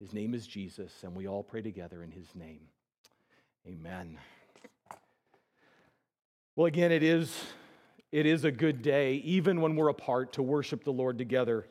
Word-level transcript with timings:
His 0.00 0.14
name 0.14 0.32
is 0.32 0.46
Jesus, 0.46 0.90
and 1.02 1.14
we 1.14 1.28
all 1.28 1.42
pray 1.42 1.60
together 1.60 2.02
in 2.02 2.10
his 2.10 2.34
name. 2.34 2.60
Amen. 3.66 4.16
Well, 6.56 6.68
again, 6.68 6.90
it 6.90 7.02
is, 7.02 7.38
it 8.10 8.24
is 8.24 8.46
a 8.46 8.50
good 8.50 8.80
day, 8.80 9.16
even 9.16 9.60
when 9.60 9.76
we're 9.76 9.90
apart, 9.90 10.32
to 10.32 10.42
worship 10.42 10.84
the 10.84 10.90
Lord 10.90 11.18
together. 11.18 11.66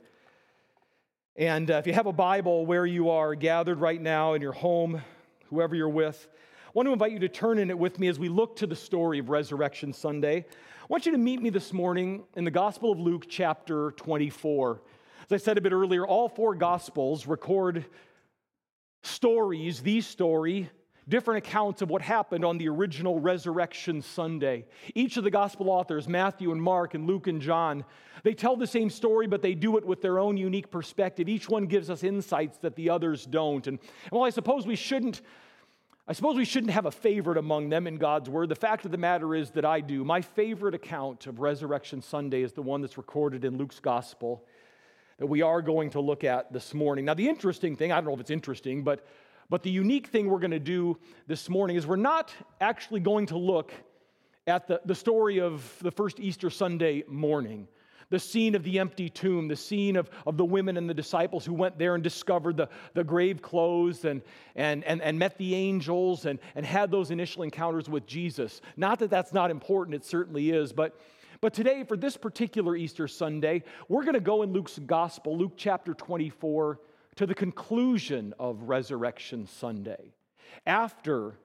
And 1.38 1.72
uh, 1.72 1.78
if 1.78 1.88
you 1.88 1.94
have 1.94 2.06
a 2.06 2.14
Bible 2.14 2.68
where 2.68 2.86
you 2.86 3.10
are 3.10 3.34
gathered 3.34 3.80
right 3.80 4.00
now 4.00 4.36
in 4.36 4.44
your 4.44 4.54
home, 4.54 5.02
whoever 5.50 5.76
you're 5.76 5.90
with, 5.90 6.28
I 6.68 6.72
want 6.76 6.86
to 6.86 6.94
invite 6.94 7.14
you 7.14 7.20
to 7.20 7.30
turn 7.30 7.58
in 7.58 7.72
it 7.72 7.80
with 7.80 7.98
me 7.98 8.10
as 8.10 8.20
we 8.20 8.30
look 8.30 8.58
to 8.58 8.68
the 8.68 8.76
story 8.76 9.18
of 9.18 9.30
Resurrection 9.30 9.92
Sunday. 9.92 10.46
I 10.48 10.86
want 10.88 11.08
you 11.08 11.14
to 11.14 11.18
meet 11.18 11.42
me 11.42 11.50
this 11.50 11.74
morning 11.74 12.26
in 12.36 12.44
the 12.44 12.52
Gospel 12.52 12.92
of 12.92 13.00
Luke, 13.00 13.26
chapter 13.28 13.90
24. 13.98 14.82
As 15.26 15.42
I 15.42 15.44
said 15.44 15.58
a 15.58 15.62
bit 15.62 15.72
earlier, 15.72 16.06
all 16.06 16.30
four 16.30 16.54
Gospels 16.54 17.26
record 17.26 17.86
stories, 19.02 19.82
the 19.82 20.02
story, 20.02 20.70
different 21.08 21.46
accounts 21.46 21.82
of 21.82 21.90
what 21.90 22.02
happened 22.02 22.46
on 22.46 22.58
the 22.58 22.70
original 22.70 23.20
Resurrection 23.20 24.02
Sunday. 24.02 24.66
Each 24.94 25.18
of 25.18 25.24
the 25.24 25.32
gospel 25.32 25.70
authors, 25.70 26.08
Matthew 26.08 26.52
and 26.52 26.62
Mark 26.62 26.94
and 26.94 27.08
Luke 27.08 27.28
and 27.28 27.42
John, 27.42 27.84
they 28.24 28.34
tell 28.34 28.56
the 28.56 28.68
same 28.68 28.90
story, 28.90 29.28
but 29.28 29.42
they 29.42 29.56
do 29.56 29.78
it 29.78 29.86
with 29.86 30.02
their 30.02 30.20
own 30.20 30.38
unique 30.38 30.70
perspective. 30.70 31.28
Each 31.28 31.50
one 31.50 31.66
gives 31.66 31.90
us 31.90 32.04
insights 32.04 32.58
that 32.60 32.76
the 32.76 32.90
others 32.90 33.26
don't. 33.26 33.66
And, 33.66 33.80
and 33.80 34.12
while 34.12 34.26
I 34.26 34.30
suppose 34.30 34.68
we 34.68 34.76
shouldn't 34.76 35.22
I 36.08 36.14
suppose 36.14 36.38
we 36.38 36.46
shouldn't 36.46 36.72
have 36.74 36.88
a 36.88 36.92
favorite 36.92 37.38
among 37.38 37.70
them 37.70 37.86
in 37.86 37.98
God's 37.98 38.32
word. 38.32 38.50
The 38.50 38.56
fact 38.56 38.84
of 38.84 38.90
the 38.90 38.98
matter 38.98 39.36
is 39.36 39.52
that 39.52 39.64
I 39.64 39.80
do. 39.80 40.04
My 40.04 40.22
favorite 40.22 40.74
account 40.74 41.28
of 41.28 41.40
Resurrection 41.40 42.02
Sunday 42.02 42.42
is 42.42 42.52
the 42.52 42.64
one 42.64 42.82
that's 42.82 42.98
recorded 42.98 43.46
in 43.46 43.60
Luke's 43.60 43.80
gospel 43.80 44.44
that 45.20 45.28
we 45.28 45.42
are 45.42 45.62
going 45.62 45.90
to 45.92 46.00
look 46.00 46.24
at 46.24 46.52
this 46.52 46.74
morning. 46.74 47.06
Now, 47.06 47.14
the 47.14 47.28
interesting 47.28 47.76
thing, 47.76 47.92
I 47.92 47.96
don't 47.96 48.06
know 48.06 48.14
if 48.14 48.22
it's 48.22 48.32
interesting, 48.32 48.84
but, 48.84 49.06
but 49.50 49.64
the 49.64 49.70
unique 49.70 50.08
thing 50.08 50.30
we're 50.30 50.40
going 50.40 50.52
to 50.52 50.60
do 50.60 50.98
this 51.28 51.50
morning 51.50 51.76
is 51.76 51.86
we're 51.86 51.98
not 51.98 52.34
actually 52.60 53.02
going 53.02 53.28
to 53.28 53.38
look 53.38 53.72
at 54.48 54.68
the, 54.68 54.82
the 54.86 54.96
story 54.96 55.40
of 55.40 55.78
the 55.82 55.92
first 55.92 56.20
Easter 56.20 56.50
Sunday 56.50 57.04
morning 57.08 57.68
the 58.12 58.20
scene 58.20 58.56
of 58.56 58.64
the 58.64 58.80
empty 58.80 59.08
tomb, 59.08 59.48
the 59.48 59.56
scene 59.56 59.96
of, 59.96 60.10
of 60.26 60.36
the 60.36 60.44
women 60.44 60.78
and 60.78 60.90
the 60.90 60.96
disciples 60.96 61.46
who 61.46 61.54
went 61.54 61.78
there 61.78 61.94
and 61.94 62.04
discovered 62.04 62.58
the, 62.58 62.68
the 62.96 63.04
grave 63.04 63.40
closed 63.40 64.04
and, 64.04 64.24
and, 64.56 64.84
and, 64.86 65.00
and 65.04 65.20
met 65.20 65.38
the 65.38 65.54
angels 65.54 66.26
and, 66.26 66.40
and 66.56 66.66
had 66.66 66.90
those 66.90 67.12
initial 67.12 67.44
encounters 67.44 67.88
with 67.88 68.08
Jesus. 68.08 68.62
Not 68.76 68.98
that 68.98 69.12
that's 69.12 69.32
not 69.32 69.52
important, 69.52 69.94
it 69.94 70.04
certainly 70.04 70.50
is, 70.50 70.74
but, 70.74 71.00
but 71.42 71.54
today, 71.54 71.84
for 71.84 71.96
this 71.96 72.18
particular 72.18 72.76
Easter 72.76 73.08
Sunday, 73.08 73.64
we're 73.88 74.04
going 74.04 74.14
to 74.14 74.20
go 74.20 74.44
in 74.44 74.52
Luke's 74.52 74.80
gospel, 74.80 75.38
Luke 75.38 75.54
chapter 75.56 75.94
24, 75.94 76.80
to 77.16 77.26
the 77.26 77.36
conclusion 77.36 78.34
of 78.40 78.64
Resurrection 78.64 79.48
Sunday. 79.48 80.14
After 80.66 81.36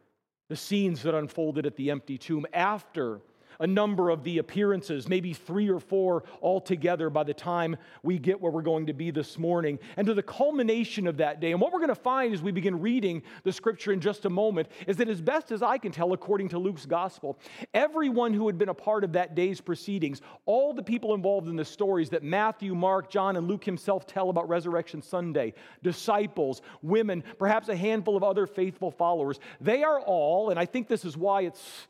the 0.49 0.57
scenes 0.57 1.03
that 1.03 1.15
unfolded 1.15 1.65
at 1.65 1.77
the 1.77 1.91
empty 1.91 2.19
tomb, 2.19 2.45
after 2.53 3.21
a 3.61 3.67
number 3.67 4.11
of 4.11 4.25
the 4.25 4.39
appearances, 4.39 5.09
maybe 5.09 5.33
three 5.33 5.69
or 5.69 5.81
four 5.81 6.25
altogether 6.43 7.11
by 7.11 7.25
the 7.25 7.35
time 7.35 7.77
we 8.03 8.19
get 8.19 8.41
where 8.41 8.53
we're 8.53 8.63
going 8.63 8.87
to 8.87 8.93
be 8.93 9.11
this 9.11 9.39
morning, 9.39 9.79
and 9.97 10.07
to 10.07 10.15
the 10.15 10.23
culmination 10.23 11.07
of 11.07 11.19
that 11.19 11.41
day. 11.41 11.53
And 11.53 11.61
what 11.61 11.73
we're 11.73 11.81
going 11.81 11.89
to 11.89 11.95
find 11.95 12.35
as 12.35 12.43
we 12.43 12.53
begin 12.53 12.81
reading 12.81 13.23
the 13.43 13.53
scripture 13.53 13.93
in 13.93 14.01
just 14.01 14.25
a 14.25 14.31
moment 14.31 14.69
is 14.87 14.97
that, 14.97 15.09
as 15.09 15.21
best 15.21 15.53
as 15.53 15.63
I 15.63 15.79
can 15.79 15.93
tell, 15.93 16.13
according 16.13 16.49
to 16.51 16.59
Luke's 16.59 16.87
gospel, 16.87 17.39
everyone 17.73 18.33
who 18.33 18.47
had 18.47 18.59
been 18.59 18.69
a 18.69 18.75
part 18.75 19.05
of 19.05 19.13
that 19.13 19.35
day's 19.35 19.61
proceedings, 19.61 20.21
all 20.47 20.73
the 20.73 20.83
people 20.83 21.15
involved 21.15 21.49
in 21.49 21.57
the 21.57 21.65
stories 21.65 22.11
that 22.11 22.23
Matthew, 22.23 22.75
Mark, 22.75 23.11
John, 23.11 23.37
and 23.37 23.49
Luke 23.49 23.65
himself 23.65 24.07
tell 24.07 24.31
about 24.31 24.49
Resurrection 24.49 25.03
Sunday, 25.03 25.55
disciples, 25.83 26.63
women, 26.83 27.23
perhaps 27.39 27.69
a 27.69 27.77
handful 27.77 28.17
of 28.17 28.23
other 28.23 28.47
faithful 28.47 28.91
followers, 28.91 29.39
they 29.61 29.83
are 29.83 30.01
all, 30.01 30.51
and 30.51 30.59
I 30.59 30.67
think 30.67 30.89
this 30.89 31.05
is 31.05 31.17
why 31.17 31.43
it's 31.43 31.87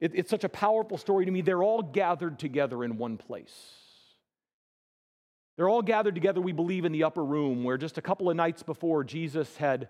it, 0.00 0.12
it's 0.14 0.30
such 0.30 0.44
a 0.44 0.48
powerful 0.48 0.98
story 0.98 1.24
to 1.24 1.30
me. 1.30 1.40
They're 1.40 1.62
all 1.62 1.82
gathered 1.82 2.38
together 2.38 2.84
in 2.84 2.98
one 2.98 3.16
place. 3.16 3.74
They're 5.56 5.68
all 5.68 5.82
gathered 5.82 6.14
together, 6.14 6.40
we 6.40 6.52
believe, 6.52 6.84
in 6.84 6.92
the 6.92 7.04
upper 7.04 7.24
room 7.24 7.64
where 7.64 7.78
just 7.78 7.96
a 7.96 8.02
couple 8.02 8.28
of 8.28 8.36
nights 8.36 8.62
before 8.62 9.04
Jesus 9.04 9.56
had 9.56 9.88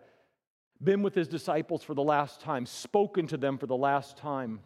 been 0.83 1.03
with 1.03 1.15
his 1.15 1.27
disciples 1.27 1.83
for 1.83 1.95
the 1.95 2.03
last 2.03 2.41
time, 2.41 2.67
spoken 2.67 3.27
to 3.29 3.37
them 3.37 3.59
for 3.59 3.67
the 3.67 3.77
last 3.77 4.17
time, 4.17 4.61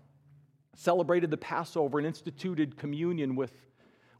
celebrated 0.77 1.31
the 1.31 1.37
Passover 1.37 1.99
and 1.99 2.07
instituted 2.07 2.77
communion 2.77 3.35
with, 3.35 3.53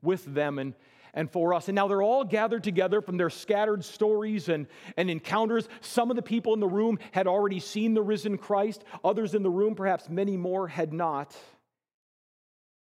with 0.01 0.25
them. 0.25 0.59
And, 0.59 0.75
and 1.15 1.31
for 1.31 1.55
us. 1.55 1.69
And 1.69 1.77
now 1.77 1.89
they're 1.89 2.03
all 2.03 2.25
gathered 2.25 2.65
together 2.65 3.01
from 3.01 3.17
their 3.17 3.31
scattered 3.31 3.85
stories 3.85 4.49
and, 4.49 4.67
and 4.97 5.11
encounters. 5.11 5.69
Some 5.81 6.11
of 6.11 6.17
the 6.17 6.23
people 6.23 6.55
in 6.55 6.61
the 6.61 6.69
room 6.69 6.99
had 7.13 7.27
already 7.27 7.61
seen 7.61 7.95
the 7.95 8.03
risen 8.03 8.39
Christ, 8.39 8.85
others 9.05 9.35
in 9.35 9.43
the 9.43 9.51
room, 9.51 9.75
perhaps 9.75 10.09
many 10.09 10.37
more, 10.37 10.69
had 10.69 10.93
not. 10.93 11.37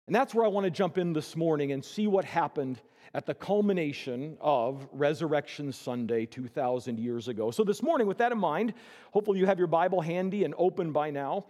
And 0.06 0.14
that's 0.14 0.34
where 0.34 0.44
I 0.44 0.48
want 0.48 0.64
to 0.64 0.70
jump 0.70 0.98
in 0.98 1.12
this 1.12 1.36
morning 1.36 1.72
and 1.72 1.84
see 1.84 2.06
what 2.06 2.24
happened 2.24 2.80
at 3.14 3.26
the 3.26 3.34
culmination 3.34 4.36
of 4.40 4.88
Resurrection 4.92 5.70
Sunday 5.72 6.26
2,000 6.26 6.98
years 6.98 7.28
ago. 7.28 7.50
So, 7.50 7.62
this 7.62 7.82
morning, 7.82 8.06
with 8.06 8.18
that 8.18 8.32
in 8.32 8.38
mind, 8.38 8.74
hopefully 9.12 9.38
you 9.38 9.46
have 9.46 9.58
your 9.58 9.68
Bible 9.68 10.00
handy 10.00 10.44
and 10.44 10.54
open 10.56 10.92
by 10.92 11.10
now. 11.10 11.44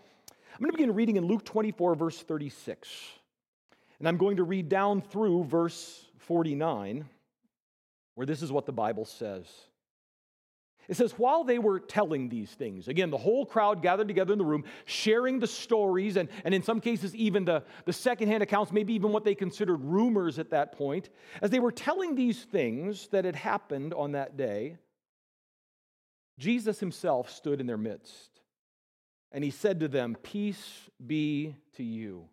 I'm 0.52 0.58
going 0.58 0.70
to 0.70 0.76
begin 0.76 0.94
reading 0.94 1.16
in 1.16 1.24
Luke 1.24 1.44
24, 1.44 1.94
verse 1.94 2.22
36. 2.22 2.88
And 3.98 4.08
I'm 4.08 4.16
going 4.16 4.36
to 4.36 4.42
read 4.42 4.68
down 4.68 5.00
through 5.00 5.44
verse 5.44 6.04
49, 6.32 7.04
where 8.14 8.26
this 8.26 8.40
is 8.40 8.50
what 8.50 8.64
the 8.64 8.72
Bible 8.72 9.04
says. 9.04 9.44
It 10.88 10.96
says, 10.96 11.12
while 11.12 11.44
they 11.44 11.58
were 11.58 11.78
telling 11.78 12.30
these 12.30 12.50
things, 12.50 12.88
again, 12.88 13.10
the 13.10 13.18
whole 13.18 13.44
crowd 13.44 13.82
gathered 13.82 14.08
together 14.08 14.32
in 14.32 14.38
the 14.38 14.44
room, 14.46 14.64
sharing 14.86 15.40
the 15.40 15.46
stories, 15.46 16.16
and, 16.16 16.30
and 16.46 16.54
in 16.54 16.62
some 16.62 16.80
cases, 16.80 17.14
even 17.14 17.44
the, 17.44 17.64
the 17.84 17.92
secondhand 17.92 18.42
accounts, 18.42 18.72
maybe 18.72 18.94
even 18.94 19.12
what 19.12 19.24
they 19.24 19.34
considered 19.34 19.84
rumors 19.84 20.38
at 20.38 20.48
that 20.52 20.72
point, 20.72 21.10
as 21.42 21.50
they 21.50 21.60
were 21.60 21.70
telling 21.70 22.14
these 22.14 22.44
things 22.44 23.08
that 23.08 23.26
had 23.26 23.36
happened 23.36 23.92
on 23.92 24.12
that 24.12 24.38
day, 24.38 24.78
Jesus 26.38 26.80
himself 26.80 27.28
stood 27.30 27.60
in 27.60 27.66
their 27.66 27.76
midst. 27.76 28.40
And 29.32 29.44
he 29.44 29.50
said 29.50 29.80
to 29.80 29.88
them, 29.88 30.16
Peace 30.22 30.88
be 31.06 31.56
to 31.76 31.84
you. 31.84 32.24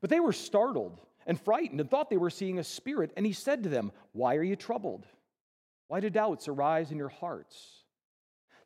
But 0.00 0.10
they 0.10 0.18
were 0.18 0.32
startled 0.32 0.98
and 1.28 1.40
frightened 1.40 1.80
and 1.80 1.88
thought 1.88 2.10
they 2.10 2.16
were 2.16 2.30
seeing 2.30 2.58
a 2.58 2.64
spirit. 2.64 3.12
And 3.16 3.24
he 3.24 3.32
said 3.32 3.62
to 3.62 3.68
them, 3.68 3.92
Why 4.12 4.34
are 4.36 4.42
you 4.42 4.56
troubled? 4.56 5.06
Why 5.86 6.00
do 6.00 6.10
doubts 6.10 6.48
arise 6.48 6.90
in 6.90 6.98
your 6.98 7.10
hearts? 7.10 7.84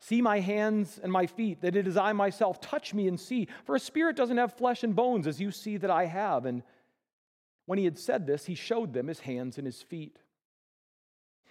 See 0.01 0.23
my 0.23 0.41
hands 0.41 0.99
and 1.03 1.13
my 1.13 1.27
feet, 1.27 1.61
that 1.61 1.77
it 1.77 1.87
is 1.87 1.97
I 1.97 2.13
myself. 2.13 2.61
Touch 2.61 2.95
me 2.95 3.07
and 3.09 3.21
see. 3.21 3.49
For 3.65 3.77
a 3.77 3.81
spirit 3.81 4.17
doesn't 4.17 4.39
have 4.39 4.55
flesh 4.55 4.83
and 4.83 4.97
bones, 4.97 5.27
as 5.27 5.41
you 5.41 5.51
see 5.51 5.77
that 5.77 5.91
I 5.91 6.07
have. 6.07 6.47
And 6.47 6.63
when 7.67 7.79
he 7.79 7.85
had 7.85 7.99
said 7.99 8.27
this, 8.27 8.47
he 8.47 8.55
showed 8.55 8.93
them 8.93 9.09
his 9.09 9.21
hands 9.21 9.59
and 9.59 9.67
his 9.67 9.83
feet. 9.83 10.19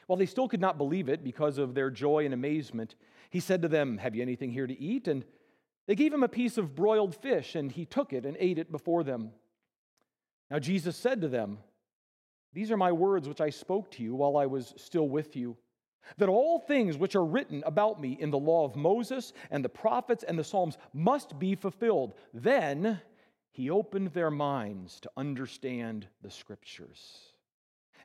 While 0.08 0.18
they 0.18 0.26
still 0.26 0.50
could 0.50 0.60
not 0.60 0.78
believe 0.78 1.08
it 1.08 1.24
because 1.24 1.58
of 1.58 1.76
their 1.76 1.90
joy 1.90 2.26
and 2.26 2.34
amazement, 2.34 2.96
he 3.30 3.40
said 3.40 3.62
to 3.62 3.70
them, 3.70 3.98
Have 3.98 4.16
you 4.16 4.22
anything 4.22 4.52
here 4.52 4.68
to 4.68 4.82
eat? 4.82 5.08
And 5.08 5.24
they 5.88 5.96
gave 5.96 6.14
him 6.14 6.24
a 6.24 6.30
piece 6.30 6.58
of 6.58 6.76
broiled 6.76 7.16
fish, 7.16 7.56
and 7.56 7.72
he 7.72 7.86
took 7.86 8.12
it 8.12 8.26
and 8.26 8.36
ate 8.40 8.58
it 8.58 8.72
before 8.72 9.04
them. 9.04 9.32
Now 10.52 10.60
Jesus 10.60 10.98
said 10.98 11.22
to 11.22 11.30
them, 11.30 11.60
These 12.54 12.72
are 12.72 12.78
my 12.78 12.92
words 12.92 13.28
which 13.28 13.40
I 13.40 13.50
spoke 13.50 13.90
to 13.92 14.04
you 14.04 14.14
while 14.14 14.36
I 14.36 14.46
was 14.46 14.74
still 14.76 15.08
with 15.08 15.38
you, 15.38 15.56
that 16.18 16.28
all 16.28 16.60
things 16.60 16.98
which 16.98 17.16
are 17.16 17.24
written 17.24 17.64
about 17.66 18.02
me 18.02 18.18
in 18.20 18.32
the 18.32 18.38
law 18.38 18.66
of 18.66 18.76
Moses 18.76 19.32
and 19.50 19.64
the 19.64 19.70
prophets 19.70 20.26
and 20.28 20.38
the 20.38 20.44
Psalms 20.44 20.78
must 20.94 21.40
be 21.40 21.56
fulfilled. 21.56 22.16
Then 22.34 23.00
he 23.52 23.70
opened 23.70 24.10
their 24.10 24.32
minds 24.32 25.00
to 25.00 25.12
understand 25.16 26.08
the 26.22 26.32
scriptures. 26.32 27.32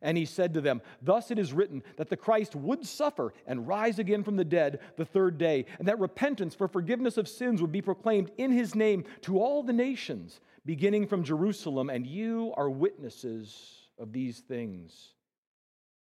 And 0.03 0.17
he 0.17 0.27
said 0.27 0.55
to 0.55 0.61
them, 0.61 0.83
Thus 1.03 1.31
it 1.31 1.39
is 1.39 1.53
written 1.53 1.83
that 1.97 2.11
the 2.11 2.17
Christ 2.17 2.55
would 2.55 2.87
suffer 2.87 3.33
and 3.47 3.67
rise 3.67 3.99
again 3.99 4.23
from 4.23 4.37
the 4.37 4.45
dead 4.45 4.81
the 4.97 5.05
third 5.05 5.39
day, 5.39 5.65
and 5.79 5.89
that 5.89 5.99
repentance 5.99 6.55
for 6.55 6.69
forgiveness 6.69 7.17
of 7.17 7.27
sins 7.27 7.61
would 7.61 7.73
be 7.73 7.83
proclaimed 7.83 8.31
in 8.37 8.53
his 8.53 8.75
name 8.75 9.05
to 9.23 9.41
all 9.41 9.63
the 9.63 9.73
nations, 9.73 10.41
beginning 10.67 11.07
from 11.07 11.23
Jerusalem, 11.23 11.89
and 11.89 12.07
you 12.07 12.53
are 12.57 12.69
witnesses 12.69 13.89
of 13.99 14.13
these 14.13 14.41
things. 14.41 15.15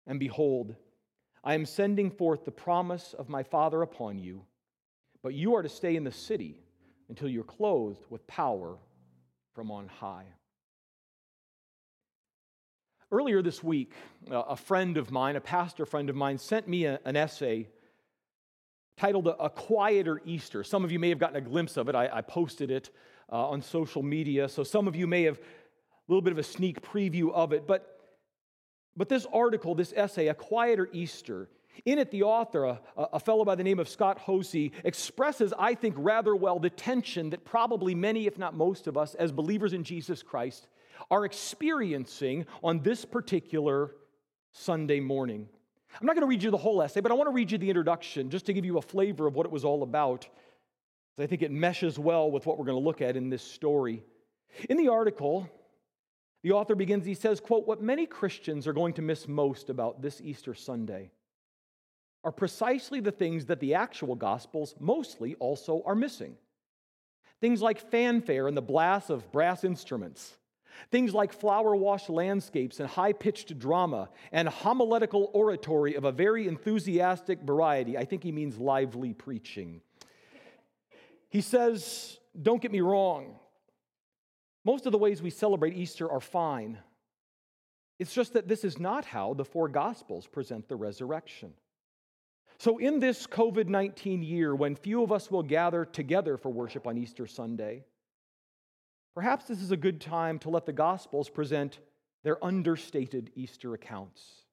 And 0.07 0.21
behold, 0.21 0.77
I 1.43 1.55
am 1.55 1.65
sending 1.65 2.11
forth 2.11 2.45
the 2.45 2.53
promise 2.53 3.15
of 3.19 3.29
my 3.29 3.43
Father 3.43 3.83
upon 3.83 4.19
you, 4.19 4.45
but 5.23 5.35
you 5.35 5.57
are 5.57 5.63
to 5.63 5.69
stay 5.69 5.97
in 5.97 6.05
the 6.05 6.13
city 6.13 6.61
until 7.09 7.29
you're 7.29 7.43
clothed 7.43 8.05
with 8.11 8.27
power 8.27 8.77
from 9.55 9.71
on 9.71 9.89
high. 9.89 10.27
Earlier 13.11 13.43
this 13.43 13.63
week, 13.63 13.93
a 14.31 14.57
friend 14.57 14.97
of 14.97 15.11
mine, 15.11 15.37
a 15.37 15.41
pastor 15.41 15.85
friend 15.85 16.09
of 16.09 16.17
mine, 16.17 16.39
sent 16.39 16.69
me 16.69 16.87
an 16.87 17.17
essay 17.17 17.69
titled 18.97 19.27
A 19.27 19.51
Quieter 19.51 20.21
Easter. 20.25 20.63
Some 20.65 20.85
of 20.85 20.93
you 20.93 20.99
may 20.99 21.09
have 21.09 21.19
gotten 21.19 21.37
a 21.37 21.41
glimpse 21.41 21.77
of 21.77 21.89
it. 21.89 21.95
I, 21.95 22.09
I 22.13 22.21
posted 22.23 22.71
it 22.71 22.91
uh, 23.33 23.49
on 23.49 23.63
social 23.63 24.03
media. 24.03 24.49
So 24.49 24.63
some 24.63 24.87
of 24.87 24.95
you 24.95 25.07
may 25.07 25.23
have 25.23 25.39
a 25.39 25.43
little 26.07 26.23
bit 26.23 26.33
of 26.33 26.39
a 26.39 26.43
sneak 26.43 26.83
preview 26.83 27.33
of 27.33 27.53
it. 27.53 27.67
But, 27.67 27.99
but 28.95 29.09
this 29.09 29.27
article, 29.33 29.75
this 29.75 29.95
essay, 29.97 30.29
A 30.29 30.35
Quieter 30.35 30.89
Easter, 30.93 31.49
In 31.85 31.99
it, 31.99 32.11
the 32.11 32.23
author, 32.23 32.65
a, 32.65 32.81
a 32.97 33.21
fellow 33.21 33.45
by 33.45 33.55
the 33.55 33.65
name 33.65 33.79
of 33.79 33.89
Scott 33.89 34.21
Hoezee, 34.27 34.73
expresses, 34.85 35.53
I 35.59 35.75
think, 35.75 35.95
rather 35.99 36.37
well 36.37 36.59
the 36.59 36.71
tension 36.71 37.31
that 37.31 37.45
probably 37.45 37.95
many, 37.95 38.27
if 38.27 38.39
not 38.39 38.55
most 38.55 38.87
of 38.87 38.97
us, 38.97 39.15
as 39.15 39.33
believers 39.33 39.73
in 39.73 39.83
Jesus 39.83 40.23
Christ, 40.23 40.69
are 41.11 41.25
experiencing 41.25 42.47
on 42.63 42.83
this 42.83 43.05
particular 43.05 43.93
Sunday 44.53 45.01
morning. 45.01 45.49
I'm 45.99 46.07
not 46.07 46.15
going 46.15 46.23
to 46.23 46.29
read 46.29 46.43
you 46.43 46.51
the 46.51 46.57
whole 46.57 46.83
essay, 46.83 47.01
but 47.01 47.11
I 47.11 47.15
want 47.15 47.29
to 47.29 47.35
read 47.35 47.51
you 47.51 47.59
the 47.59 47.69
introduction 47.69 48.31
just 48.31 48.47
to 48.47 48.53
give 48.53 48.65
you 48.65 48.79
a 48.79 48.83
flavor 48.83 49.27
of 49.27 49.35
what 49.35 49.47
it 49.47 49.53
was 49.53 49.65
all 49.65 49.83
about. 49.83 50.29
I 51.19 51.27
think 51.27 51.43
it 51.43 51.51
meshes 51.51 51.99
well 51.99 52.31
with 52.31 52.47
what 52.47 52.59
we're 52.59 52.65
going 52.65 52.79
to 52.79 52.85
look 52.85 53.03
at 53.03 53.17
in 53.17 53.29
this 53.29 53.43
story. 53.43 54.03
In 54.69 54.77
the 54.77 54.89
article, 54.89 55.49
the 56.43 56.53
author 56.53 56.75
begins, 56.75 57.05
he 57.05 57.15
says, 57.15 57.39
quote, 57.39 57.67
what 57.67 57.83
many 57.83 58.07
Christians 58.07 58.67
are 58.67 58.73
going 58.73 58.95
to 58.95 59.03
miss 59.03 59.29
most 59.29 59.71
about 59.71 60.03
this 60.03 60.21
Easter 60.21 60.55
Sunday 60.55 61.11
are 62.25 62.33
precisely 62.33 63.01
the 63.01 63.13
things 63.13 63.47
that 63.47 63.61
the 63.61 63.75
actual 63.75 64.15
Gospels 64.15 64.75
mostly 64.81 65.35
also 65.37 65.83
are 65.85 65.95
missing. 65.95 66.37
Things 67.41 67.61
like 67.61 67.91
fanfare 67.91 68.47
and 68.47 68.57
the 68.57 68.63
blast 68.63 69.11
of 69.11 69.31
brass 69.33 69.65
instruments, 69.65 70.37
things 70.91 71.13
like 71.13 71.33
flower 71.33 71.75
washed 71.75 72.09
landscapes 72.09 72.79
and 72.81 72.89
high 72.89 73.13
pitched 73.13 73.59
drama, 73.59 74.09
and 74.31 74.49
homiletical 74.49 75.31
oratory 75.35 75.95
of 75.95 76.05
a 76.05 76.13
very 76.13 76.47
enthusiastic 76.47 77.43
variety. 77.43 77.99
I 77.99 78.05
think 78.05 78.23
he 78.23 78.33
means 78.33 78.57
lively 78.57 79.13
preaching. 79.13 79.81
He 81.33 81.41
says, 81.41 82.19
Don't 82.41 82.61
get 82.61 82.71
me 82.71 82.83
wrong, 82.83 83.37
most 84.67 84.85
of 84.85 84.93
the 84.93 84.99
ways 84.99 85.23
we 85.23 85.31
celebrate 85.31 85.75
Easter 85.75 86.09
are 86.11 86.21
fine. 86.21 86.79
It's 87.99 88.13
just 88.13 88.35
that 88.35 88.49
this 88.49 88.65
is 88.65 88.79
not 88.79 89.07
how 89.07 89.33
the 89.33 89.45
four 89.45 89.69
Gospels 89.69 90.27
present 90.27 90.69
the 90.69 90.77
resurrection. 90.77 91.55
So, 92.59 92.77
in 92.77 93.01
this 93.01 93.27
COVID 93.27 93.67
19 93.67 94.23
year, 94.23 94.55
when 94.55 94.77
few 94.77 95.03
of 95.03 95.11
us 95.11 95.31
will 95.31 95.43
gather 95.43 95.87
together 95.87 96.37
for 96.37 96.51
worship 96.51 96.87
on 96.87 96.99
Easter 96.99 97.27
Sunday, 97.27 97.83
perhaps 99.15 99.47
this 99.47 99.63
is 99.63 99.71
a 99.71 99.77
good 99.77 100.03
time 100.03 100.39
to 100.41 100.51
let 100.51 100.67
the 100.67 100.73
Gospels 100.75 101.31
present 101.31 101.79
their 102.25 102.45
understated 102.45 103.31
Easter 103.35 103.73
accounts 103.73 104.45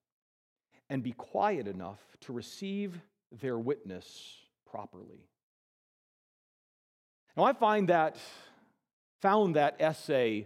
and 0.89 1.03
be 1.03 1.11
quiet 1.11 1.67
enough 1.67 1.99
to 2.21 2.31
receive 2.31 3.01
their 3.41 3.59
witness 3.59 4.37
properly. 4.65 5.27
Now, 7.39 7.45
I 7.45 7.53
find 7.53 7.87
that, 7.87 8.17
found 9.21 9.55
that 9.55 9.77
essay 9.79 10.45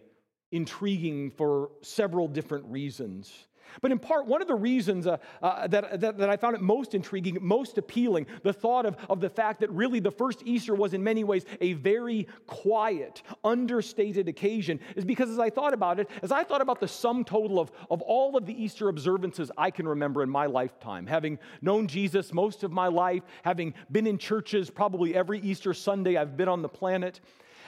intriguing 0.52 1.32
for 1.32 1.72
several 1.82 2.28
different 2.28 2.66
reasons. 2.68 3.34
But 3.82 3.92
in 3.92 4.00
part, 4.00 4.28
one 4.28 4.42
of 4.42 4.48
the 4.48 4.56
reasons 4.56 5.08
uh, 5.08 5.18
uh, 5.42 5.68
that, 5.68 6.00
that, 6.02 6.18
that, 6.18 6.30
I 6.30 6.38
found 6.38 6.56
it 6.56 6.62
most 6.62 6.94
intriguing, 6.94 7.38
most 7.42 7.78
appealing, 7.78 8.28
the 8.44 8.54
thought 8.54 8.86
of, 8.86 8.98
of 9.10 9.20
the 9.20 9.30
fact 9.30 9.60
that 9.62 9.72
really 9.72 10.00
the 10.00 10.12
first 10.12 10.44
Easter 10.46 10.76
was 10.76 10.94
in 10.94 11.04
many 11.04 11.24
ways 11.24 11.46
a 11.62 11.74
very 11.74 12.28
quiet, 12.48 13.22
understated 13.44 14.28
occasion, 14.28 14.80
is 14.96 15.06
because 15.06 15.30
as 15.30 15.40
I 15.40 15.50
thought 15.50 15.74
about 15.74 16.00
it, 16.00 16.10
as 16.22 16.32
I 16.32 16.44
thought 16.44 16.62
about 16.62 16.80
the 16.80 16.88
sum 16.88 17.24
total 17.24 17.60
of, 17.60 17.72
of 17.90 18.02
all 18.02 18.38
of 18.38 18.46
the 18.46 18.64
Easter 18.64 18.90
observances 18.90 19.52
I 19.58 19.72
can 19.72 19.88
remember 19.88 20.24
in 20.24 20.30
my 20.30 20.46
lifetime, 20.46 21.08
having 21.08 21.40
known 21.62 21.88
Jesus 21.88 22.34
most 22.34 22.64
of 22.64 22.72
my 22.72 22.88
life, 22.88 23.24
having 23.44 23.74
been 23.92 24.08
in 24.08 24.18
churches 24.18 24.70
probably 24.70 25.16
every 25.16 25.40
Easter 25.40 25.74
Sunday 25.74 26.18
I've 26.18 26.38
been 26.38 26.48
on 26.48 26.62
the 26.62 26.70
planet, 26.70 27.20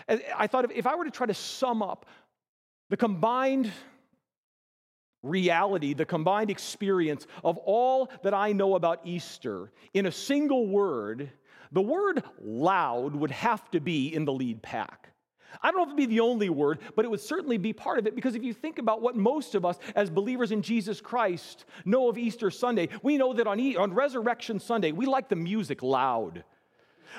I 0.07 0.47
thought 0.47 0.71
if 0.71 0.85
I 0.85 0.95
were 0.95 1.05
to 1.05 1.11
try 1.11 1.25
to 1.25 1.33
sum 1.33 1.81
up 1.81 2.05
the 2.89 2.97
combined 2.97 3.71
reality, 5.25 5.93
the 5.93 6.05
combined 6.05 6.49
experience 6.49 7.27
of 7.43 7.57
all 7.57 8.09
that 8.23 8.33
I 8.33 8.51
know 8.51 8.75
about 8.75 9.01
Easter 9.03 9.71
in 9.93 10.05
a 10.05 10.11
single 10.11 10.67
word, 10.67 11.31
the 11.71 11.81
word 11.81 12.23
loud 12.41 13.15
would 13.15 13.31
have 13.31 13.69
to 13.71 13.79
be 13.79 14.13
in 14.13 14.25
the 14.25 14.33
lead 14.33 14.61
pack. 14.61 15.11
I 15.61 15.71
don't 15.71 15.77
know 15.77 15.83
if 15.83 15.87
it'd 15.89 15.97
be 15.97 16.05
the 16.05 16.19
only 16.19 16.49
word, 16.49 16.79
but 16.95 17.05
it 17.05 17.07
would 17.09 17.21
certainly 17.21 17.57
be 17.57 17.73
part 17.73 17.99
of 17.99 18.07
it 18.07 18.15
because 18.15 18.35
if 18.35 18.43
you 18.43 18.53
think 18.53 18.77
about 18.77 19.01
what 19.01 19.15
most 19.15 19.55
of 19.55 19.65
us 19.65 19.77
as 19.95 20.09
believers 20.09 20.51
in 20.51 20.61
Jesus 20.61 21.01
Christ 21.01 21.65
know 21.85 22.09
of 22.09 22.17
Easter 22.17 22.51
Sunday, 22.51 22.89
we 23.03 23.17
know 23.17 23.33
that 23.33 23.47
on, 23.47 23.59
e- 23.59 23.77
on 23.77 23.93
Resurrection 23.93 24.59
Sunday, 24.59 24.91
we 24.91 25.05
like 25.05 25.29
the 25.29 25.35
music 25.35 25.81
loud. 25.81 26.43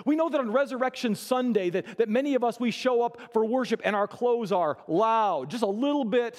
We 0.05 0.17
know 0.17 0.29
that 0.29 0.41
on 0.41 0.53
Resurrection 0.53 1.15
Sunday 1.15 1.71
that, 1.71 1.99
that 1.99 2.09
many 2.09 2.35
of 2.35 2.45
us, 2.45 2.61
we 2.61 2.71
show 2.71 3.03
up 3.03 3.33
for 3.33 3.45
worship 3.47 3.81
and 3.85 3.97
our 3.97 4.07
clothes 4.07 4.53
are 4.53 4.77
loud, 4.87 5.51
just 5.51 5.63
a 5.63 5.69
little 5.69 6.05
bit 6.05 6.39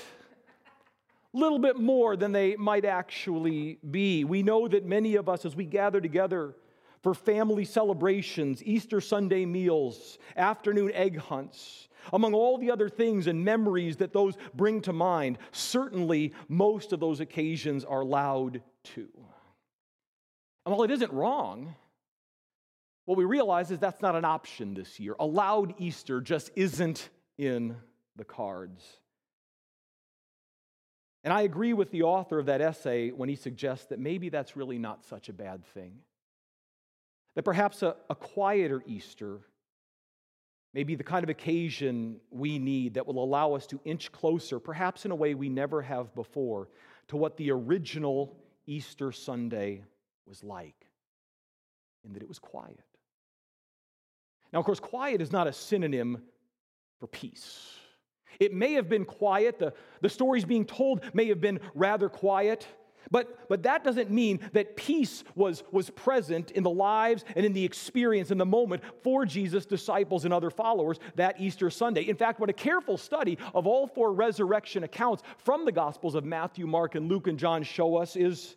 little 1.38 1.60
bit 1.60 1.78
more 1.78 2.16
than 2.16 2.32
they 2.32 2.56
might 2.56 2.86
actually 2.86 3.80
be. 3.90 4.24
We 4.24 4.44
know 4.44 4.68
that 4.68 4.86
many 4.86 5.16
of 5.16 5.30
us, 5.30 5.46
as 5.46 5.56
we 5.56 5.66
gather 5.66 6.02
together 6.02 6.56
for 7.02 7.14
family 7.14 7.66
celebrations, 7.66 8.64
Easter 8.64 9.00
Sunday 9.00 9.46
meals, 9.46 10.18
afternoon 10.36 10.92
egg 10.94 11.18
hunts, 11.18 11.88
among 12.14 12.34
all 12.34 12.58
the 12.58 12.72
other 12.72 12.90
things 12.90 13.28
and 13.28 13.44
memories 13.44 13.98
that 13.98 14.14
those 14.14 14.36
bring 14.54 14.82
to 14.82 14.94
mind, 14.94 15.38
certainly 15.52 16.34
most 16.48 16.94
of 16.94 17.00
those 17.00 17.20
occasions 17.20 17.86
are 17.86 18.04
loud 18.04 18.62
too. 18.84 19.10
And 20.66 20.74
while 20.74 20.84
it 20.84 20.92
isn't 20.92 21.14
wrong, 21.14 21.76
what 23.06 23.18
we 23.18 23.24
realize 23.24 23.72
is 23.72 23.80
that's 23.80 24.02
not 24.02 24.16
an 24.16 24.26
option 24.26 24.74
this 24.74 25.00
year. 25.00 25.16
A 25.20 25.26
loud 25.26 25.76
Easter 25.78 26.20
just 26.20 26.52
isn't 26.56 27.10
in 27.38 27.78
the 28.18 28.26
cards. 28.26 28.84
And 31.28 31.34
I 31.34 31.42
agree 31.42 31.74
with 31.74 31.92
the 31.92 32.04
author 32.04 32.40
of 32.40 32.46
that 32.46 32.62
essay 32.62 33.10
when 33.10 33.28
he 33.28 33.36
suggests 33.36 33.88
that 33.88 34.00
maybe 34.00 34.30
that's 34.30 34.56
really 34.56 34.78
not 34.78 35.04
such 35.04 35.28
a 35.28 35.34
bad 35.34 35.66
thing. 35.74 35.92
That 37.36 37.44
perhaps 37.44 37.84
a, 37.84 37.98
a 38.10 38.16
quieter 38.16 38.82
Easter 38.86 39.42
may 40.74 40.86
be 40.86 40.96
the 40.96 41.04
kind 41.04 41.26
of 41.26 41.30
occasion 41.30 42.22
we 42.32 42.58
need 42.60 42.94
that 42.94 43.06
will 43.06 43.22
allow 43.22 43.56
us 43.56 43.68
to 43.68 43.82
inch 43.84 44.10
closer, 44.14 44.58
perhaps 44.58 45.04
in 45.04 45.12
a 45.12 45.16
way 45.16 45.34
we 45.34 45.50
never 45.50 45.82
have 45.82 46.16
before, 46.16 46.70
to 47.10 47.18
what 47.18 47.36
the 47.36 47.52
original 47.52 48.34
Easter 48.66 49.12
Sunday 49.12 49.84
was 50.26 50.46
like, 50.46 50.88
in 52.06 52.14
that 52.14 52.22
it 52.22 52.30
was 52.30 52.40
quiet. 52.40 52.80
Now, 54.54 54.60
of 54.60 54.66
course, 54.66 54.80
quiet 54.80 55.22
is 55.22 55.34
not 55.34 55.46
a 55.46 55.52
synonym 55.52 56.24
for 57.02 57.08
peace. 57.08 57.76
It 58.40 58.54
may 58.54 58.74
have 58.74 58.90
been 58.90 59.06
quiet, 59.06 59.60
the, 59.60 59.74
the 60.02 60.10
stories 60.10 60.46
being 60.46 60.66
told 60.66 61.02
may 61.14 61.28
have 61.28 61.42
been 61.42 61.60
rather 61.74 62.10
quiet, 62.10 62.68
but, 63.12 63.48
but 63.48 63.64
that 63.64 63.84
doesn't 63.84 64.12
mean 64.12 64.40
that 64.54 64.76
peace 64.76 65.24
was, 65.36 65.64
was 65.72 65.90
present 65.90 66.52
in 66.52 66.64
the 66.64 66.70
lives 66.70 67.24
and 67.36 67.46
in 67.46 67.54
the 67.54 67.64
experience 67.64 68.32
in 68.32 68.38
the 68.38 68.46
moment 68.46 68.84
for 69.02 69.26
Jesus' 69.26 69.66
disciples 69.66 70.26
and 70.26 70.34
other 70.34 70.50
followers 70.50 71.00
that 71.16 71.40
Easter 71.40 71.70
Sunday. 71.70 72.02
In 72.02 72.16
fact, 72.16 72.40
what 72.40 72.50
a 72.50 72.54
careful 72.54 72.98
study 72.98 73.38
of 73.54 73.66
all 73.66 73.88
four 73.88 74.14
resurrection 74.14 74.84
accounts 74.84 75.24
from 75.38 75.66
the 75.66 75.72
Gospels 75.72 76.16
of 76.16 76.26
Matthew, 76.26 76.68
Mark, 76.68 76.96
and 76.96 77.08
Luke 77.08 77.28
and 77.28 77.40
John 77.40 77.64
show 77.64 77.96
us 77.96 78.16
is, 78.16 78.56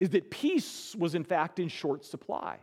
is 0.00 0.10
that 0.10 0.30
peace 0.30 0.96
was 0.98 1.14
in 1.14 1.24
fact 1.24 1.58
in 1.58 1.68
short 1.68 2.04
supply. 2.04 2.58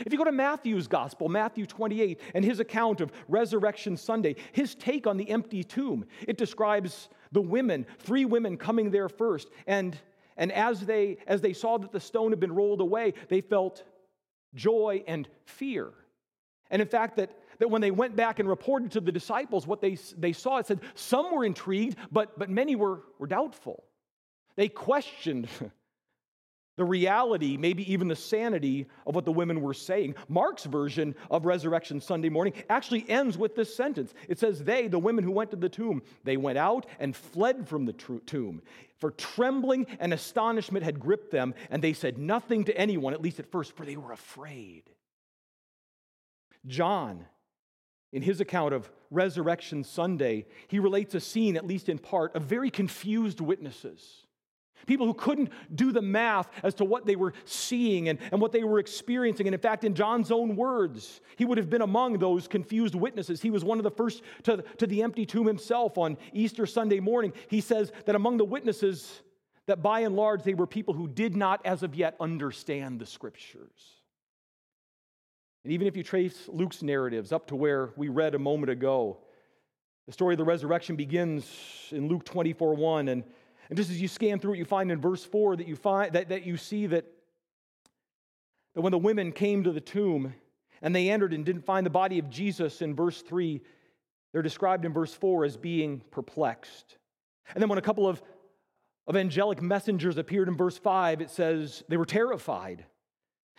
If 0.00 0.12
you 0.12 0.18
go 0.18 0.24
to 0.24 0.32
Matthew's 0.32 0.86
gospel, 0.86 1.28
Matthew 1.28 1.66
28, 1.66 2.20
and 2.34 2.44
his 2.44 2.60
account 2.60 3.00
of 3.00 3.12
Resurrection 3.28 3.96
Sunday, 3.96 4.36
his 4.52 4.74
take 4.74 5.06
on 5.06 5.16
the 5.16 5.28
empty 5.30 5.64
tomb, 5.64 6.04
it 6.26 6.38
describes 6.38 7.08
the 7.32 7.40
women, 7.40 7.86
three 7.98 8.24
women 8.24 8.56
coming 8.56 8.90
there 8.90 9.08
first. 9.08 9.48
And, 9.66 9.96
and 10.36 10.52
as, 10.52 10.80
they, 10.80 11.18
as 11.26 11.40
they 11.40 11.52
saw 11.52 11.78
that 11.78 11.92
the 11.92 12.00
stone 12.00 12.30
had 12.30 12.40
been 12.40 12.52
rolled 12.52 12.80
away, 12.80 13.14
they 13.28 13.40
felt 13.40 13.84
joy 14.54 15.02
and 15.06 15.28
fear. 15.44 15.90
And 16.70 16.82
in 16.82 16.88
fact, 16.88 17.16
that, 17.16 17.30
that 17.58 17.70
when 17.70 17.80
they 17.80 17.90
went 17.90 18.16
back 18.16 18.38
and 18.38 18.48
reported 18.48 18.92
to 18.92 19.00
the 19.00 19.12
disciples 19.12 19.66
what 19.66 19.80
they, 19.80 19.96
they 20.16 20.32
saw, 20.32 20.58
it 20.58 20.66
said 20.66 20.80
some 20.94 21.34
were 21.34 21.44
intrigued, 21.44 21.96
but, 22.12 22.38
but 22.38 22.50
many 22.50 22.76
were, 22.76 23.02
were 23.18 23.26
doubtful. 23.26 23.84
They 24.56 24.68
questioned 24.68 25.48
the 26.78 26.84
reality, 26.84 27.56
maybe 27.56 27.92
even 27.92 28.06
the 28.06 28.16
sanity 28.16 28.86
of 29.04 29.16
what 29.16 29.24
the 29.24 29.32
women 29.32 29.60
were 29.60 29.74
saying. 29.74 30.14
Mark's 30.28 30.64
version 30.64 31.14
of 31.28 31.44
Resurrection 31.44 32.00
Sunday 32.00 32.28
morning 32.28 32.54
actually 32.70 33.04
ends 33.10 33.36
with 33.36 33.56
this 33.56 33.74
sentence. 33.74 34.14
It 34.28 34.38
says, 34.38 34.62
They, 34.62 34.86
the 34.86 34.98
women 34.98 35.24
who 35.24 35.32
went 35.32 35.50
to 35.50 35.56
the 35.56 35.68
tomb, 35.68 36.02
they 36.22 36.36
went 36.36 36.56
out 36.56 36.86
and 37.00 37.14
fled 37.14 37.68
from 37.68 37.84
the 37.84 37.92
tomb. 37.92 38.62
For 38.98 39.10
trembling 39.10 39.88
and 39.98 40.14
astonishment 40.14 40.84
had 40.84 41.00
gripped 41.00 41.32
them, 41.32 41.52
and 41.68 41.82
they 41.82 41.92
said 41.92 42.16
nothing 42.16 42.64
to 42.64 42.78
anyone, 42.78 43.12
at 43.12 43.20
least 43.20 43.40
at 43.40 43.50
first, 43.50 43.76
for 43.76 43.84
they 43.84 43.96
were 43.96 44.12
afraid. 44.12 44.84
John, 46.64 47.26
in 48.12 48.22
his 48.22 48.40
account 48.40 48.72
of 48.72 48.88
Resurrection 49.10 49.82
Sunday, 49.82 50.46
he 50.68 50.78
relates 50.78 51.16
a 51.16 51.20
scene, 51.20 51.56
at 51.56 51.66
least 51.66 51.88
in 51.88 51.98
part, 51.98 52.36
of 52.36 52.42
very 52.44 52.70
confused 52.70 53.40
witnesses 53.40 54.27
People 54.86 55.06
who 55.06 55.14
couldn't 55.14 55.50
do 55.74 55.92
the 55.92 56.02
math 56.02 56.48
as 56.62 56.74
to 56.74 56.84
what 56.84 57.06
they 57.06 57.16
were 57.16 57.34
seeing 57.44 58.08
and, 58.08 58.18
and 58.32 58.40
what 58.40 58.52
they 58.52 58.64
were 58.64 58.78
experiencing. 58.78 59.46
And 59.46 59.54
in 59.54 59.60
fact, 59.60 59.84
in 59.84 59.94
John's 59.94 60.30
own 60.30 60.56
words, 60.56 61.20
he 61.36 61.44
would 61.44 61.58
have 61.58 61.70
been 61.70 61.82
among 61.82 62.18
those 62.18 62.48
confused 62.48 62.94
witnesses. 62.94 63.42
He 63.42 63.50
was 63.50 63.64
one 63.64 63.78
of 63.78 63.84
the 63.84 63.90
first 63.90 64.22
to, 64.44 64.64
to 64.78 64.86
the 64.86 65.02
empty 65.02 65.26
tomb 65.26 65.46
himself 65.46 65.98
on 65.98 66.16
Easter 66.32 66.66
Sunday 66.66 67.00
morning. 67.00 67.32
He 67.48 67.60
says 67.60 67.92
that 68.06 68.14
among 68.14 68.38
the 68.38 68.44
witnesses, 68.44 69.22
that 69.66 69.82
by 69.82 70.00
and 70.00 70.16
large 70.16 70.42
they 70.42 70.54
were 70.54 70.66
people 70.66 70.94
who 70.94 71.08
did 71.08 71.36
not, 71.36 71.60
as 71.64 71.82
of 71.82 71.94
yet, 71.94 72.16
understand 72.20 72.98
the 72.98 73.06
scriptures. 73.06 73.98
And 75.64 75.72
even 75.72 75.86
if 75.86 75.96
you 75.96 76.02
trace 76.02 76.48
Luke's 76.48 76.82
narratives 76.82 77.32
up 77.32 77.48
to 77.48 77.56
where 77.56 77.90
we 77.96 78.08
read 78.08 78.34
a 78.34 78.38
moment 78.38 78.70
ago, 78.70 79.18
the 80.06 80.12
story 80.12 80.32
of 80.32 80.38
the 80.38 80.44
resurrection 80.44 80.96
begins 80.96 81.46
in 81.90 82.08
Luke 82.08 82.24
24 82.24 82.74
1. 82.74 83.08
And, 83.08 83.24
and 83.68 83.76
just 83.76 83.90
as 83.90 84.00
you 84.00 84.08
scan 84.08 84.38
through 84.38 84.54
it, 84.54 84.58
you 84.58 84.64
find 84.64 84.90
in 84.90 85.00
verse 85.00 85.24
4 85.24 85.56
that 85.56 85.68
you, 85.68 85.76
find, 85.76 86.12
that, 86.14 86.30
that 86.30 86.46
you 86.46 86.56
see 86.56 86.86
that, 86.86 87.04
that 88.74 88.80
when 88.80 88.92
the 88.92 88.98
women 88.98 89.32
came 89.32 89.64
to 89.64 89.72
the 89.72 89.80
tomb 89.80 90.34
and 90.80 90.94
they 90.94 91.10
entered 91.10 91.34
and 91.34 91.44
didn't 91.44 91.64
find 91.64 91.84
the 91.84 91.90
body 91.90 92.18
of 92.18 92.30
Jesus 92.30 92.80
in 92.80 92.94
verse 92.94 93.20
3, 93.22 93.60
they're 94.32 94.42
described 94.42 94.84
in 94.84 94.92
verse 94.92 95.12
4 95.12 95.44
as 95.44 95.56
being 95.56 96.02
perplexed. 96.10 96.96
And 97.54 97.62
then 97.62 97.68
when 97.68 97.78
a 97.78 97.82
couple 97.82 98.06
of, 98.06 98.22
of 99.06 99.16
angelic 99.16 99.60
messengers 99.60 100.16
appeared 100.16 100.48
in 100.48 100.56
verse 100.56 100.78
5, 100.78 101.20
it 101.20 101.30
says 101.30 101.82
they 101.88 101.96
were 101.96 102.06
terrified. 102.06 102.86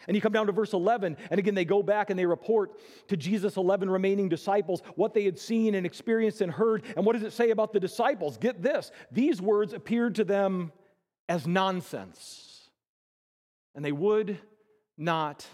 And 0.07 0.15
you 0.15 0.21
come 0.21 0.31
down 0.31 0.47
to 0.47 0.51
verse 0.51 0.73
11, 0.73 1.17
and 1.29 1.39
again, 1.39 1.55
they 1.55 1.65
go 1.65 1.83
back 1.83 2.09
and 2.09 2.17
they 2.17 2.25
report 2.25 2.79
to 3.09 3.17
Jesus' 3.17 3.57
11 3.57 3.89
remaining 3.89 4.29
disciples 4.29 4.81
what 4.95 5.13
they 5.13 5.25
had 5.25 5.37
seen 5.37 5.75
and 5.75 5.85
experienced 5.85 6.41
and 6.41 6.51
heard. 6.51 6.83
And 6.95 7.05
what 7.05 7.13
does 7.13 7.23
it 7.23 7.33
say 7.33 7.51
about 7.51 7.73
the 7.73 7.79
disciples? 7.79 8.37
Get 8.37 8.61
this 8.61 8.91
these 9.11 9.41
words 9.41 9.73
appeared 9.73 10.15
to 10.15 10.23
them 10.23 10.71
as 11.27 11.45
nonsense, 11.45 12.69
and 13.75 13.83
they 13.83 13.91
would 13.91 14.39
not 14.97 15.45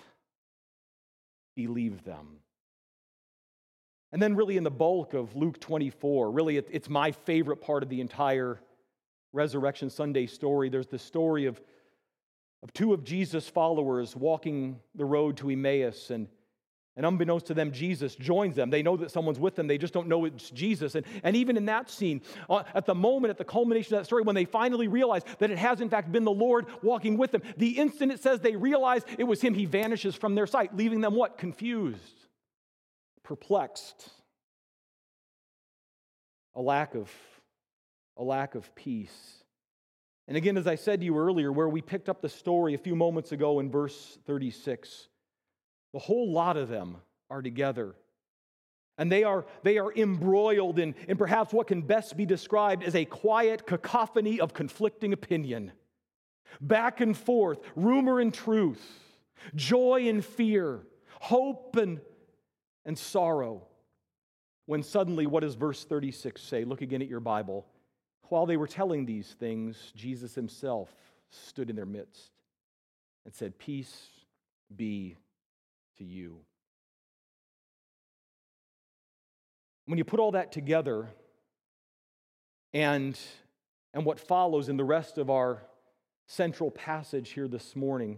believe 1.56 2.04
them. 2.04 2.40
And 4.12 4.22
then, 4.22 4.36
really, 4.36 4.56
in 4.56 4.64
the 4.64 4.72
bulk 4.72 5.14
of 5.14 5.36
Luke 5.36 5.60
24, 5.60 6.32
really, 6.32 6.58
it's 6.58 6.90
my 6.90 7.12
favorite 7.12 7.58
part 7.58 7.84
of 7.84 7.90
the 7.90 8.00
entire 8.00 8.62
Resurrection 9.34 9.90
Sunday 9.90 10.25
story. 10.25 10.70
There's 10.70 10.88
the 10.88 10.98
story 10.98 11.46
of 11.46 11.62
of 12.64 12.74
two 12.74 12.94
of 12.94 13.04
Jesus' 13.04 13.48
followers 13.48 14.16
walking 14.16 14.80
the 14.96 15.06
road 15.06 15.38
to 15.38 15.50
Emmaus. 15.50 16.10
And, 16.10 16.28
and 16.98 17.06
unbeknownst 17.06 17.48
to 17.48 17.54
them, 17.54 17.72
Jesus 17.72 18.16
joins 18.16 18.56
them. 18.56 18.70
They 18.70 18.82
know 18.82 18.96
that 18.98 19.12
someone's 19.12 19.40
with 19.40 19.56
them, 19.56 19.68
they 19.68 19.78
just 19.78 19.94
don't 19.94 20.08
know 20.08 20.26
it's 20.26 20.50
Jesus. 20.50 20.96
And, 20.96 21.06
and 21.24 21.36
even 21.36 21.58
in 21.58 21.66
that 21.66 21.90
scene, 21.90 22.22
uh, 22.50 22.64
at 22.74 22.86
the 22.86 22.96
moment, 22.96 23.32
at 23.32 23.38
the 23.38 23.44
culmination 23.44 23.96
of 23.96 24.02
that 24.02 24.06
story, 24.06 24.24
when 24.24 24.36
they 24.36 24.46
finally 24.46 24.88
realize 24.88 25.24
that 25.40 25.52
it 25.52 25.58
has 25.58 25.82
in 25.82 25.90
fact 25.90 26.12
been 26.12 26.24
the 26.24 26.32
Lord 26.32 26.68
walking 26.82 27.18
with 27.18 27.32
them, 27.32 27.42
the 27.58 27.78
instant 27.78 28.12
it 28.12 28.24
says 28.24 28.40
they 28.40 28.56
realize 28.56 29.04
it 29.18 29.26
was 29.26 29.42
Him, 29.42 29.54
He 29.54 29.66
vanishes 29.66 30.16
from 30.16 30.36
their 30.36 30.48
sight, 30.48 30.76
leaving 30.76 31.02
them 31.02 31.16
what? 31.16 31.38
Confused, 31.38 32.00
perplexed, 33.24 34.10
a 36.56 36.62
lack 36.62 36.96
of, 36.96 37.12
a 38.18 38.24
lack 38.24 38.56
of 38.56 38.74
peace. 38.74 39.44
And 40.27 40.36
again, 40.36 40.58
as 40.58 40.67
I 40.67 40.75
said 40.75 41.00
to 41.00 41.05
you 41.05 41.17
earlier, 41.17 41.51
where 41.51 41.70
we 41.70 41.82
picked 41.82 42.10
up 42.10 42.22
the 42.22 42.29
story 42.29 42.74
a 42.74 42.79
few 42.79 42.96
moments 42.96 43.32
ago 43.32 43.60
in 43.60 43.70
verse 43.70 44.17
36, 44.25 45.08
the 45.94 46.00
whole 46.00 46.32
lot 46.32 46.58
of 46.58 46.67
them 46.67 46.98
are 47.29 47.41
together. 47.41 47.96
And 48.98 49.12
they 49.12 49.24
are, 49.24 49.46
they 49.63 49.77
are 49.77 49.94
embroiled 49.94 50.79
in, 50.79 50.96
in 51.08 51.17
perhaps 51.17 51.53
what 51.53 51.67
can 51.67 51.82
best 51.82 52.15
be 52.17 52.25
described 52.25 52.84
as 52.84 52.96
a 52.96 53.05
quiet 53.05 53.67
cacophony 53.67 54.39
of 54.39 54.53
conflicting 54.53 55.13
opinion. 55.13 55.74
Back 56.62 57.01
and 57.01 57.15
forth, 57.15 57.60
rumor 57.75 58.20
and 58.20 58.34
truth, 58.34 58.82
joy 59.53 60.08
and 60.08 60.24
fear, 60.24 60.82
hope 61.20 61.75
and, 61.75 62.00
and 62.86 62.98
sorrow. 62.98 63.67
When 64.65 64.82
suddenly, 64.82 65.27
what 65.27 65.41
does 65.41 65.55
verse 65.55 65.84
36 65.84 66.41
say? 66.41 66.63
Look 66.63 66.82
again 66.82 67.01
at 67.01 67.08
your 67.08 67.20
Bible. 67.20 67.67
While 68.29 68.46
they 68.46 68.58
were 68.58 68.67
telling 68.67 69.05
these 69.05 69.27
things, 69.39 69.91
Jesus 69.96 70.34
himself 70.36 70.89
stood 71.29 71.70
in 71.70 71.75
their 71.75 71.86
midst 71.86 72.32
and 73.25 73.34
said, 73.34 73.58
Peace 73.58 74.08
be 74.75 75.17
to 75.98 76.03
you. 76.03 76.39
When 79.86 79.98
you 79.98 80.03
put 80.03 80.20
all 80.20 80.32
that 80.32 80.51
together 80.51 81.10
and, 82.74 83.17
and 83.94 84.05
what 84.05 84.20
follows 84.20 84.70
in 84.70 84.77
the 84.77 84.84
rest 84.84 85.17
of 85.17 85.29
our 85.29 85.62
central 86.27 86.72
passage 86.72 87.29
here 87.32 87.48
this 87.48 87.75
morning, 87.75 88.17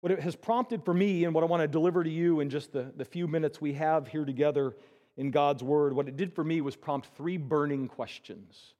what 0.00 0.12
it 0.12 0.20
has 0.20 0.34
prompted 0.34 0.84
for 0.84 0.92
me 0.92 1.24
and 1.24 1.32
what 1.32 1.44
I 1.44 1.46
want 1.46 1.62
to 1.62 1.68
deliver 1.68 2.02
to 2.02 2.10
you 2.10 2.40
in 2.40 2.50
just 2.50 2.72
the, 2.72 2.92
the 2.96 3.04
few 3.04 3.28
minutes 3.28 3.60
we 3.60 3.74
have 3.74 4.08
here 4.08 4.24
together 4.24 4.74
in 5.16 5.30
God's 5.30 5.62
word, 5.62 5.92
what 5.92 6.08
it 6.08 6.16
did 6.16 6.32
for 6.32 6.44
me 6.44 6.60
was 6.60 6.76
prompt 6.76 7.08
three 7.16 7.36
burning 7.36 7.88
questions. 7.88 8.74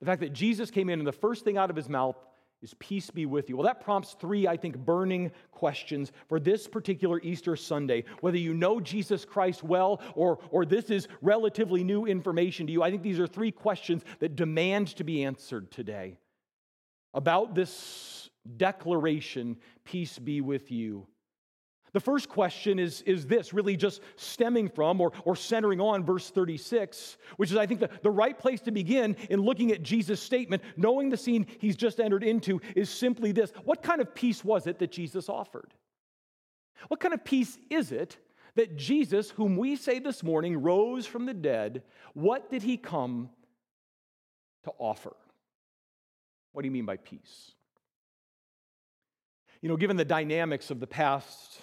The 0.00 0.06
fact 0.06 0.20
that 0.20 0.32
Jesus 0.32 0.70
came 0.70 0.90
in 0.90 0.98
and 0.98 1.06
the 1.06 1.12
first 1.12 1.44
thing 1.44 1.56
out 1.56 1.70
of 1.70 1.76
his 1.76 1.88
mouth 1.88 2.16
is 2.62 2.74
peace 2.78 3.10
be 3.10 3.26
with 3.26 3.48
you. 3.48 3.56
Well, 3.56 3.66
that 3.66 3.80
prompts 3.80 4.14
three, 4.20 4.46
I 4.46 4.56
think, 4.56 4.76
burning 4.78 5.32
questions 5.50 6.12
for 6.28 6.38
this 6.38 6.68
particular 6.68 7.20
Easter 7.22 7.56
Sunday. 7.56 8.04
Whether 8.20 8.38
you 8.38 8.54
know 8.54 8.80
Jesus 8.80 9.24
Christ 9.24 9.64
well 9.64 10.00
or, 10.14 10.38
or 10.50 10.64
this 10.64 10.90
is 10.90 11.08
relatively 11.20 11.82
new 11.82 12.06
information 12.06 12.66
to 12.66 12.72
you, 12.72 12.82
I 12.82 12.90
think 12.90 13.02
these 13.02 13.18
are 13.18 13.26
three 13.26 13.50
questions 13.50 14.04
that 14.20 14.36
demand 14.36 14.88
to 14.96 15.04
be 15.04 15.24
answered 15.24 15.70
today 15.72 16.18
about 17.14 17.54
this 17.54 18.30
declaration, 18.56 19.56
peace 19.84 20.18
be 20.18 20.40
with 20.40 20.70
you. 20.70 21.06
The 21.92 22.00
first 22.00 22.28
question 22.28 22.78
is, 22.78 23.02
is 23.02 23.26
this, 23.26 23.52
really 23.52 23.76
just 23.76 24.00
stemming 24.16 24.70
from 24.70 25.00
or, 25.00 25.12
or 25.24 25.36
centering 25.36 25.80
on 25.80 26.04
verse 26.04 26.30
36, 26.30 27.18
which 27.36 27.50
is, 27.50 27.56
I 27.56 27.66
think, 27.66 27.80
the, 27.80 27.90
the 28.02 28.10
right 28.10 28.38
place 28.38 28.62
to 28.62 28.70
begin 28.70 29.14
in 29.28 29.40
looking 29.40 29.72
at 29.72 29.82
Jesus' 29.82 30.22
statement, 30.22 30.62
knowing 30.76 31.10
the 31.10 31.18
scene 31.18 31.46
he's 31.58 31.76
just 31.76 32.00
entered 32.00 32.24
into, 32.24 32.60
is 32.74 32.88
simply 32.88 33.32
this 33.32 33.52
What 33.64 33.82
kind 33.82 34.00
of 34.00 34.14
peace 34.14 34.42
was 34.42 34.66
it 34.66 34.78
that 34.78 34.90
Jesus 34.90 35.28
offered? 35.28 35.74
What 36.88 36.98
kind 36.98 37.12
of 37.12 37.24
peace 37.24 37.58
is 37.68 37.92
it 37.92 38.16
that 38.54 38.76
Jesus, 38.76 39.30
whom 39.30 39.56
we 39.56 39.76
say 39.76 39.98
this 39.98 40.22
morning 40.22 40.62
rose 40.62 41.06
from 41.06 41.26
the 41.26 41.34
dead, 41.34 41.82
what 42.14 42.50
did 42.50 42.62
he 42.62 42.76
come 42.76 43.30
to 44.64 44.72
offer? 44.78 45.14
What 46.52 46.62
do 46.62 46.68
you 46.68 46.72
mean 46.72 46.86
by 46.86 46.96
peace? 46.96 47.52
You 49.60 49.68
know, 49.68 49.76
given 49.76 49.96
the 49.96 50.04
dynamics 50.04 50.70
of 50.70 50.80
the 50.80 50.86
past 50.86 51.60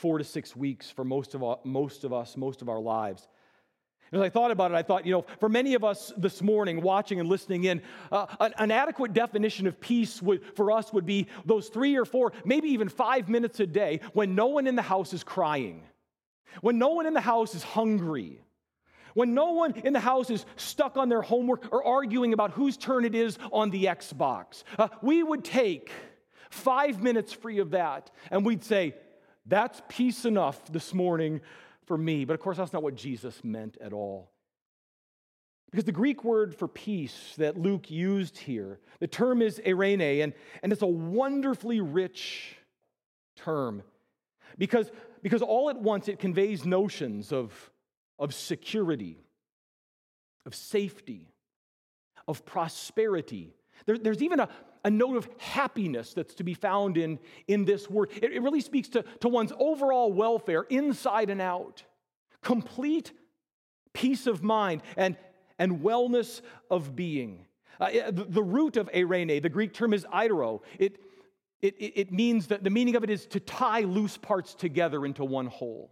four 0.00 0.16
to 0.16 0.24
six 0.24 0.56
weeks 0.56 0.90
for 0.90 1.04
most 1.04 1.34
of, 1.34 1.44
most 1.64 2.04
of 2.04 2.12
us, 2.12 2.36
most 2.36 2.62
of 2.62 2.70
our 2.70 2.80
lives. 2.80 3.28
As 4.12 4.20
I 4.20 4.30
thought 4.30 4.50
about 4.50 4.72
it, 4.72 4.74
I 4.74 4.82
thought, 4.82 5.04
you 5.04 5.12
know, 5.12 5.26
for 5.38 5.48
many 5.48 5.74
of 5.74 5.84
us 5.84 6.10
this 6.16 6.42
morning, 6.42 6.80
watching 6.80 7.20
and 7.20 7.28
listening 7.28 7.64
in, 7.64 7.82
uh, 8.10 8.26
an, 8.40 8.54
an, 8.58 8.70
adequate 8.70 9.12
definition 9.12 9.66
of 9.66 9.78
peace 9.78 10.20
would, 10.22 10.56
for 10.56 10.72
us 10.72 10.90
would 10.92 11.04
be 11.04 11.28
those 11.44 11.68
three 11.68 11.96
or 11.96 12.06
four, 12.06 12.32
maybe 12.44 12.68
even 12.70 12.88
five 12.88 13.28
minutes 13.28 13.60
a 13.60 13.66
day 13.66 14.00
when 14.14 14.34
no 14.34 14.46
one 14.46 14.66
in 14.66 14.74
the 14.74 14.82
house 14.82 15.12
is 15.12 15.22
crying, 15.22 15.84
when 16.62 16.78
no 16.78 16.88
one 16.88 17.06
in 17.06 17.14
the 17.14 17.20
house 17.20 17.54
is 17.54 17.62
hungry, 17.62 18.40
when 19.14 19.34
no 19.34 19.52
one 19.52 19.74
in 19.84 19.92
the 19.92 20.00
house 20.00 20.30
is 20.30 20.46
stuck 20.56 20.96
on 20.96 21.08
their 21.08 21.22
homework 21.22 21.72
or 21.72 21.84
arguing 21.84 22.32
about 22.32 22.52
whose 22.52 22.76
turn 22.76 23.04
it 23.04 23.14
is 23.14 23.38
on 23.52 23.68
the 23.70 23.84
Xbox. 23.84 24.64
Uh, 24.78 24.88
we 25.02 25.22
would 25.22 25.44
take 25.44 25.92
five 26.48 27.00
minutes 27.02 27.32
free 27.32 27.58
of 27.58 27.70
that 27.70 28.10
and 28.30 28.44
we'd 28.44 28.64
say, 28.64 28.94
that's 29.50 29.82
peace 29.88 30.24
enough 30.24 30.72
this 30.72 30.94
morning 30.94 31.40
for 31.86 31.98
me. 31.98 32.24
But 32.24 32.34
of 32.34 32.40
course, 32.40 32.56
that's 32.56 32.72
not 32.72 32.82
what 32.82 32.94
Jesus 32.94 33.42
meant 33.44 33.76
at 33.80 33.92
all. 33.92 34.30
Because 35.70 35.84
the 35.84 35.92
Greek 35.92 36.24
word 36.24 36.54
for 36.54 36.66
peace 36.66 37.34
that 37.38 37.56
Luke 37.56 37.90
used 37.90 38.38
here, 38.38 38.80
the 38.98 39.06
term 39.06 39.40
is 39.42 39.60
eirene, 39.64 40.22
and, 40.22 40.32
and 40.62 40.72
it's 40.72 40.82
a 40.82 40.86
wonderfully 40.86 41.80
rich 41.80 42.56
term. 43.36 43.82
Because, 44.58 44.90
because 45.22 45.42
all 45.42 45.70
at 45.70 45.80
once 45.80 46.08
it 46.08 46.18
conveys 46.18 46.64
notions 46.64 47.32
of, 47.32 47.52
of 48.18 48.34
security, 48.34 49.18
of 50.44 50.54
safety, 50.54 51.28
of 52.26 52.44
prosperity. 52.44 53.54
There, 53.86 53.98
there's 53.98 54.22
even 54.22 54.40
a, 54.40 54.48
a 54.84 54.90
note 54.90 55.16
of 55.16 55.28
happiness 55.38 56.14
that's 56.14 56.34
to 56.34 56.44
be 56.44 56.54
found 56.54 56.96
in, 56.96 57.18
in 57.48 57.64
this 57.64 57.88
word. 57.88 58.10
It, 58.22 58.32
it 58.32 58.42
really 58.42 58.60
speaks 58.60 58.88
to, 58.90 59.04
to 59.20 59.28
one's 59.28 59.52
overall 59.58 60.12
welfare, 60.12 60.62
inside 60.68 61.30
and 61.30 61.40
out, 61.40 61.82
complete 62.42 63.12
peace 63.92 64.26
of 64.26 64.42
mind 64.42 64.82
and, 64.96 65.16
and 65.58 65.80
wellness 65.80 66.40
of 66.70 66.96
being. 66.96 67.46
Uh, 67.78 68.10
the, 68.10 68.26
the, 68.28 68.42
root 68.42 68.76
of 68.76 68.90
eirene, 68.92 69.42
the 69.42 69.48
Greek 69.48 69.72
term 69.72 69.94
is 69.94 70.04
eiro. 70.12 70.60
It, 70.78 70.98
it, 71.62 71.74
it 71.78 72.12
means 72.12 72.46
that 72.48 72.62
the 72.62 72.70
meaning 72.70 72.96
of 72.96 73.04
it 73.04 73.10
is 73.10 73.26
to 73.26 73.40
tie 73.40 73.80
loose 73.80 74.16
parts 74.16 74.54
together 74.54 75.04
into 75.06 75.24
one 75.24 75.46
whole 75.46 75.90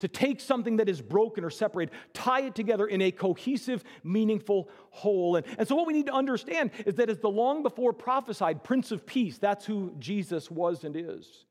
to 0.00 0.08
take 0.08 0.40
something 0.40 0.76
that 0.76 0.88
is 0.88 1.00
broken 1.00 1.44
or 1.44 1.50
separated, 1.50 1.94
tie 2.12 2.42
it 2.42 2.54
together 2.54 2.86
in 2.86 3.00
a 3.00 3.10
cohesive, 3.10 3.82
meaningful 4.04 4.68
whole. 4.90 5.36
And, 5.36 5.46
and 5.58 5.66
so, 5.66 5.74
what 5.74 5.86
we 5.86 5.92
need 5.92 6.06
to 6.06 6.12
understand 6.12 6.70
is 6.84 6.96
that 6.96 7.08
as 7.08 7.18
the 7.18 7.30
long 7.30 7.62
before 7.62 7.92
prophesied 7.92 8.62
Prince 8.62 8.92
of 8.92 9.06
Peace, 9.06 9.38
that's 9.38 9.64
who 9.64 9.94
Jesus 9.98 10.50
was 10.50 10.84
and 10.84 10.96
is, 10.96 11.46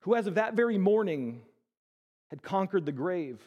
who 0.00 0.14
as 0.14 0.26
of 0.26 0.34
that 0.34 0.54
very 0.54 0.78
morning 0.78 1.42
had 2.28 2.42
conquered 2.42 2.86
the 2.86 2.92
grave. 2.92 3.40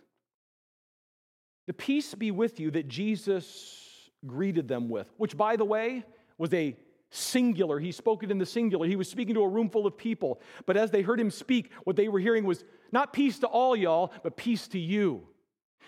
The 1.68 1.74
peace 1.74 2.14
be 2.14 2.32
with 2.32 2.60
you 2.60 2.72
that 2.72 2.88
Jesus 2.88 4.10
greeted 4.26 4.68
them 4.68 4.90
with, 4.90 5.12
which, 5.18 5.36
by 5.36 5.56
the 5.56 5.66
way, 5.66 6.04
was 6.38 6.54
a 6.54 6.76
singular. 7.16 7.80
He 7.80 7.92
spoke 7.92 8.24
it 8.24 8.32
in 8.32 8.38
the 8.38 8.46
singular. 8.46 8.88
He 8.88 8.96
was 8.96 9.10
speaking 9.10 9.36
to 9.36 9.42
a 9.42 9.48
room 9.48 9.70
full 9.70 9.88
of 9.88 9.98
people. 9.98 10.42
But 10.66 10.78
as 10.78 10.92
they 10.92 11.02
heard 11.02 11.20
him 11.20 11.32
speak, 11.32 11.72
what 11.84 11.96
they 11.96 12.08
were 12.08 12.20
hearing 12.20 12.46
was 12.46 12.64
not 12.92 13.14
peace 13.14 13.40
to 13.40 13.48
all 13.48 13.76
y'all, 13.76 14.12
but 14.24 14.38
peace 14.38 14.68
to 14.70 14.80
you. 14.80 15.28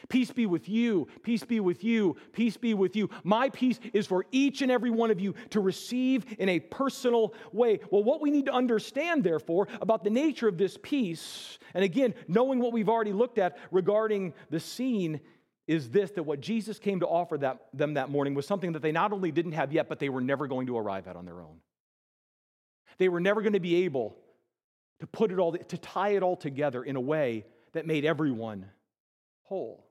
Peace 0.10 0.32
be 0.32 0.46
with 0.46 0.70
you. 0.70 1.08
Peace 1.24 1.44
be 1.44 1.60
with 1.60 1.84
you. 1.84 2.16
Peace 2.32 2.56
be 2.56 2.74
with 2.74 2.96
you. 2.96 3.10
My 3.24 3.50
peace 3.50 3.80
is 3.94 4.06
for 4.06 4.26
each 4.32 4.62
and 4.62 4.72
every 4.72 4.92
one 4.92 5.12
of 5.12 5.20
you 5.20 5.34
to 5.50 5.60
receive 5.60 6.26
in 6.38 6.50
a 6.50 6.60
personal 6.60 7.34
way. 7.52 7.80
Well, 7.90 8.04
what 8.04 8.22
we 8.22 8.30
need 8.30 8.46
to 8.46 8.54
understand, 8.54 9.24
therefore, 9.24 9.68
about 9.82 10.04
the 10.04 10.10
nature 10.10 10.48
of 10.48 10.58
this 10.58 10.78
peace, 10.82 11.58
and 11.74 11.84
again, 11.84 12.14
knowing 12.28 12.60
what 12.60 12.74
we've 12.74 12.90
already 12.90 13.14
looked 13.14 13.40
at 13.40 13.58
regarding 13.72 14.34
the 14.50 14.60
scene, 14.60 15.20
is 15.68 15.90
this 15.90 16.12
that 16.12 16.24
what 16.24 16.40
Jesus 16.40 16.80
came 16.80 17.02
to 17.02 17.08
offer 17.08 17.38
that, 17.40 17.68
them 17.74 17.96
that 17.96 18.10
morning 18.10 18.34
was 18.34 18.48
something 18.48 18.72
that 18.72 18.82
they 18.82 18.92
not 18.92 19.12
only 19.12 19.32
didn't 19.32 19.52
have 19.52 19.74
yet, 19.74 19.90
but 19.90 20.00
they 20.00 20.10
were 20.10 20.22
never 20.22 20.48
going 20.48 20.68
to 20.68 20.78
arrive 20.78 21.08
at 21.08 21.16
on 21.16 21.26
their 21.26 21.42
own. 21.42 21.58
They 22.98 23.10
were 23.10 23.20
never 23.20 23.42
going 23.42 23.54
to 23.54 23.60
be 23.60 23.84
able 23.84 24.18
to 25.00 25.08
put 25.08 25.32
it 25.32 25.40
all, 25.40 25.52
to 25.52 25.78
tie 25.78 26.10
it 26.10 26.24
all 26.24 26.38
together 26.38 26.84
in 26.84 26.96
a 26.96 27.02
way 27.02 27.46
that 27.74 27.86
made 27.86 28.06
everyone 28.06 28.66
whole. 29.44 29.86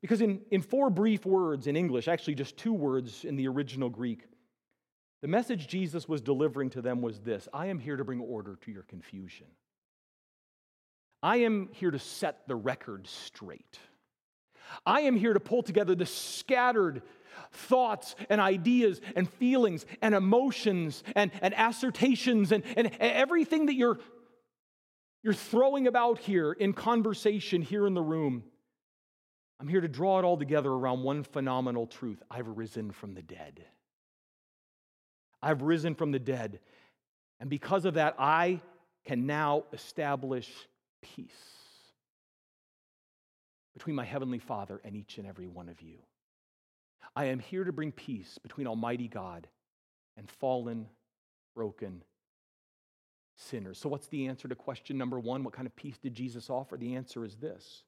Because 0.00 0.20
in, 0.20 0.40
in 0.50 0.62
four 0.62 0.90
brief 0.90 1.26
words 1.26 1.66
in 1.66 1.76
English, 1.76 2.08
actually 2.08 2.34
just 2.34 2.56
two 2.56 2.72
words 2.72 3.24
in 3.24 3.36
the 3.36 3.48
original 3.48 3.88
Greek, 3.88 4.22
the 5.22 5.28
message 5.28 5.66
Jesus 5.66 6.06
was 6.06 6.20
delivering 6.20 6.70
to 6.70 6.82
them 6.82 7.00
was 7.00 7.20
this 7.20 7.48
I 7.52 7.66
am 7.66 7.78
here 7.78 7.96
to 7.96 8.04
bring 8.04 8.20
order 8.20 8.56
to 8.62 8.70
your 8.70 8.82
confusion. 8.82 9.46
I 11.24 11.36
am 11.38 11.70
here 11.72 11.90
to 11.90 11.98
set 11.98 12.46
the 12.46 12.54
record 12.54 13.06
straight. 13.06 13.78
I 14.84 15.00
am 15.00 15.16
here 15.16 15.32
to 15.32 15.40
pull 15.40 15.62
together 15.62 15.94
the 15.94 16.04
scattered 16.04 17.00
thoughts 17.50 18.14
and 18.28 18.42
ideas 18.42 19.00
and 19.16 19.26
feelings 19.26 19.86
and 20.02 20.14
emotions 20.14 21.02
and, 21.16 21.30
and 21.40 21.54
assertions 21.56 22.52
and, 22.52 22.62
and 22.76 22.94
everything 23.00 23.66
that 23.66 23.74
you're, 23.74 23.98
you're 25.22 25.32
throwing 25.32 25.86
about 25.86 26.18
here 26.18 26.52
in 26.52 26.74
conversation 26.74 27.62
here 27.62 27.86
in 27.86 27.94
the 27.94 28.02
room. 28.02 28.44
I'm 29.58 29.68
here 29.68 29.80
to 29.80 29.88
draw 29.88 30.18
it 30.18 30.26
all 30.26 30.36
together 30.36 30.70
around 30.70 31.04
one 31.04 31.22
phenomenal 31.22 31.86
truth 31.86 32.22
I've 32.30 32.48
risen 32.48 32.90
from 32.90 33.14
the 33.14 33.22
dead. 33.22 33.64
I've 35.40 35.62
risen 35.62 35.94
from 35.94 36.12
the 36.12 36.18
dead. 36.18 36.60
And 37.40 37.48
because 37.48 37.86
of 37.86 37.94
that, 37.94 38.14
I 38.18 38.60
can 39.06 39.24
now 39.24 39.64
establish 39.72 40.50
peace 41.04 41.54
between 43.74 43.94
my 43.96 44.04
Heavenly 44.04 44.38
Father 44.38 44.80
and 44.84 44.96
each 44.96 45.18
and 45.18 45.26
every 45.26 45.46
one 45.46 45.68
of 45.68 45.82
you. 45.82 45.98
I 47.14 47.26
am 47.26 47.38
here 47.38 47.64
to 47.64 47.72
bring 47.72 47.92
peace 47.92 48.38
between 48.38 48.66
Almighty 48.66 49.08
God 49.08 49.46
and 50.16 50.30
fallen, 50.30 50.86
broken 51.54 52.02
sinners. 53.36 53.78
So, 53.78 53.88
what's 53.88 54.06
the 54.06 54.26
answer 54.26 54.48
to 54.48 54.54
question 54.54 54.96
number 54.96 55.18
one? 55.18 55.44
What 55.44 55.54
kind 55.54 55.66
of 55.66 55.76
peace 55.76 55.98
did 55.98 56.14
Jesus 56.14 56.48
offer? 56.48 56.76
The 56.76 56.94
answer 56.96 57.24
is 57.24 57.36
this 57.36 57.82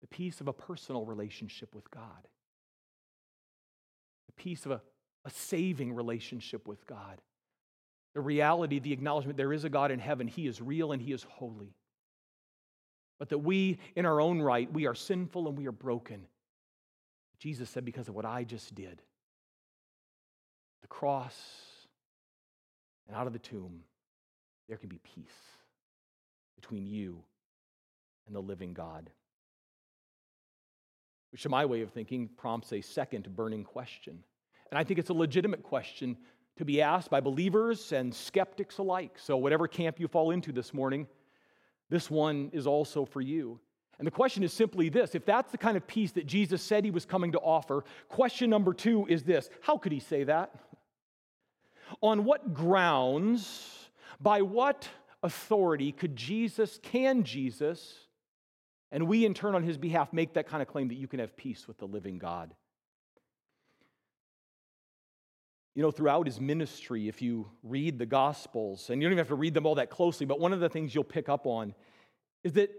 the 0.00 0.06
peace 0.08 0.40
of 0.40 0.48
a 0.48 0.52
personal 0.52 1.04
relationship 1.04 1.74
with 1.74 1.90
God, 1.90 2.28
the 4.26 4.42
peace 4.42 4.64
of 4.64 4.72
a, 4.72 4.80
a 5.24 5.30
saving 5.30 5.92
relationship 5.92 6.66
with 6.66 6.86
God, 6.86 7.20
the 8.14 8.20
reality, 8.20 8.78
the 8.78 8.92
acknowledgement 8.92 9.36
there 9.36 9.52
is 9.52 9.64
a 9.64 9.68
God 9.68 9.90
in 9.90 9.98
heaven. 9.98 10.26
He 10.26 10.46
is 10.46 10.60
real 10.60 10.92
and 10.92 11.02
He 11.02 11.12
is 11.12 11.24
holy 11.24 11.74
but 13.22 13.28
that 13.28 13.38
we, 13.38 13.78
in 13.94 14.04
our 14.04 14.20
own 14.20 14.42
right, 14.42 14.68
we 14.72 14.88
are 14.88 14.96
sinful 14.96 15.46
and 15.46 15.56
we 15.56 15.68
are 15.68 15.70
broken. 15.70 16.26
Jesus 17.38 17.70
said, 17.70 17.84
because 17.84 18.08
of 18.08 18.16
what 18.16 18.24
I 18.24 18.42
just 18.42 18.74
did, 18.74 19.00
the 20.80 20.88
cross 20.88 21.40
and 23.06 23.16
out 23.16 23.28
of 23.28 23.32
the 23.32 23.38
tomb, 23.38 23.82
there 24.68 24.76
can 24.76 24.88
be 24.88 24.98
peace 25.14 25.38
between 26.56 26.84
you 26.84 27.22
and 28.26 28.34
the 28.34 28.42
living 28.42 28.72
God. 28.74 29.08
Which, 31.30 31.42
to 31.42 31.48
my 31.48 31.64
way 31.64 31.82
of 31.82 31.92
thinking, 31.92 32.28
prompts 32.36 32.72
a 32.72 32.80
second 32.80 33.36
burning 33.36 33.62
question. 33.62 34.18
And 34.72 34.76
I 34.76 34.82
think 34.82 34.98
it's 34.98 35.10
a 35.10 35.14
legitimate 35.14 35.62
question 35.62 36.16
to 36.56 36.64
be 36.64 36.82
asked 36.82 37.08
by 37.08 37.20
believers 37.20 37.92
and 37.92 38.12
skeptics 38.12 38.78
alike. 38.78 39.16
So, 39.16 39.36
whatever 39.36 39.68
camp 39.68 40.00
you 40.00 40.08
fall 40.08 40.32
into 40.32 40.50
this 40.50 40.74
morning, 40.74 41.06
this 41.92 42.10
one 42.10 42.48
is 42.54 42.66
also 42.66 43.04
for 43.04 43.20
you. 43.20 43.60
And 43.98 44.06
the 44.06 44.10
question 44.10 44.42
is 44.42 44.50
simply 44.50 44.88
this 44.88 45.14
if 45.14 45.26
that's 45.26 45.52
the 45.52 45.58
kind 45.58 45.76
of 45.76 45.86
peace 45.86 46.12
that 46.12 46.26
Jesus 46.26 46.62
said 46.62 46.86
he 46.86 46.90
was 46.90 47.04
coming 47.04 47.32
to 47.32 47.38
offer, 47.38 47.84
question 48.08 48.48
number 48.48 48.72
two 48.72 49.06
is 49.10 49.24
this 49.24 49.50
How 49.60 49.76
could 49.76 49.92
he 49.92 50.00
say 50.00 50.24
that? 50.24 50.54
On 52.00 52.24
what 52.24 52.54
grounds, 52.54 53.90
by 54.18 54.40
what 54.40 54.88
authority 55.22 55.92
could 55.92 56.16
Jesus, 56.16 56.80
can 56.82 57.24
Jesus, 57.24 57.94
and 58.90 59.06
we 59.06 59.26
in 59.26 59.34
turn 59.34 59.54
on 59.54 59.62
his 59.62 59.76
behalf 59.76 60.14
make 60.14 60.32
that 60.32 60.48
kind 60.48 60.62
of 60.62 60.68
claim 60.68 60.88
that 60.88 60.96
you 60.96 61.06
can 61.06 61.20
have 61.20 61.36
peace 61.36 61.68
with 61.68 61.76
the 61.76 61.86
living 61.86 62.16
God? 62.16 62.54
You 65.74 65.82
know, 65.82 65.90
throughout 65.90 66.26
his 66.26 66.40
ministry, 66.40 67.08
if 67.08 67.22
you 67.22 67.48
read 67.62 67.98
the 67.98 68.06
Gospels, 68.06 68.90
and 68.90 69.00
you 69.00 69.06
don't 69.06 69.12
even 69.12 69.18
have 69.18 69.28
to 69.28 69.34
read 69.34 69.54
them 69.54 69.66
all 69.66 69.76
that 69.76 69.88
closely, 69.88 70.26
but 70.26 70.38
one 70.38 70.52
of 70.52 70.60
the 70.60 70.68
things 70.68 70.94
you'll 70.94 71.04
pick 71.04 71.28
up 71.28 71.46
on 71.46 71.74
is 72.44 72.52
that, 72.54 72.70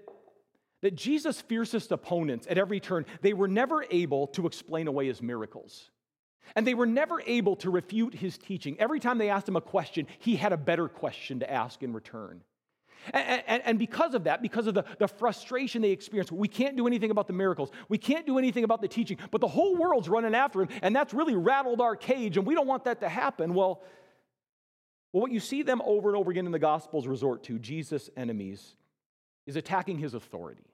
that 0.82 0.96
Jesus' 0.96 1.42
fiercest 1.42 1.92
opponents 1.92 2.46
at 2.50 2.58
every 2.58 2.80
turn, 2.80 3.06
they 3.22 3.34
were 3.34 3.48
never 3.48 3.84
able 3.90 4.28
to 4.28 4.46
explain 4.46 4.88
away 4.88 5.08
his 5.08 5.22
miracles. 5.22 5.90
And 6.56 6.68
they 6.68 6.76
were 6.76 6.86
never 6.86 7.22
able 7.26 7.56
to 7.58 7.72
refute 7.72 8.14
his 8.14 8.38
teaching. 8.38 8.80
Every 8.80 9.00
time 9.00 9.18
they 9.18 9.30
asked 9.30 9.48
him 9.48 9.56
a 9.56 9.62
question, 9.62 10.08
he 10.20 10.36
had 10.36 10.54
a 10.54 10.58
better 10.58 10.88
question 10.88 11.40
to 11.40 11.52
ask 11.52 11.82
in 11.82 11.94
return. 11.94 12.42
And, 13.12 13.44
and, 13.48 13.64
and, 13.66 13.80
because 13.80 14.14
of 14.14 14.24
that, 14.26 14.42
because 14.42 14.68
of 14.68 14.76
the, 14.76 14.86
the 14.98 15.08
frustration 15.08 15.82
they 15.82 15.92
experience, 15.92 16.32
we 16.32 16.48
can't 16.48 16.78
do 16.78 16.88
anything 16.88 17.12
about 17.12 17.28
the 17.28 17.34
miracles. 17.34 17.72
We 17.90 17.98
can't 17.98 18.26
do 18.26 18.38
anything 18.38 18.64
about 18.64 18.82
the 18.82 18.88
teaching, 18.88 19.18
but 19.32 19.42
the 19.42 19.48
whole 19.48 19.76
world's 19.76 20.08
running 20.08 20.36
after 20.36 20.62
him, 20.62 20.70
and 20.82 20.96
that's 20.96 21.14
really 21.14 21.36
rattled 21.36 21.82
our 21.82 21.96
cage, 21.96 22.38
and 22.38 22.46
we 22.46 22.56
don't 22.56 22.68
want 22.68 22.86
that 22.86 23.02
to 23.02 23.10
happen. 23.10 23.54
Well, 23.54 23.82
well 25.12 25.22
what 25.22 25.32
you 25.32 25.40
see 25.40 25.64
them 25.64 25.82
over 25.84 26.10
and 26.10 26.18
over 26.18 26.32
again 26.32 26.46
in 26.46 26.52
the 26.52 26.60
Gospels 26.60 27.08
resort 27.08 27.44
to, 27.44 27.60
Jesus' 27.60 28.10
enemies, 28.16 28.76
is 29.46 29.56
attacking 29.56 29.98
his 29.98 30.14
authority. 30.14 30.66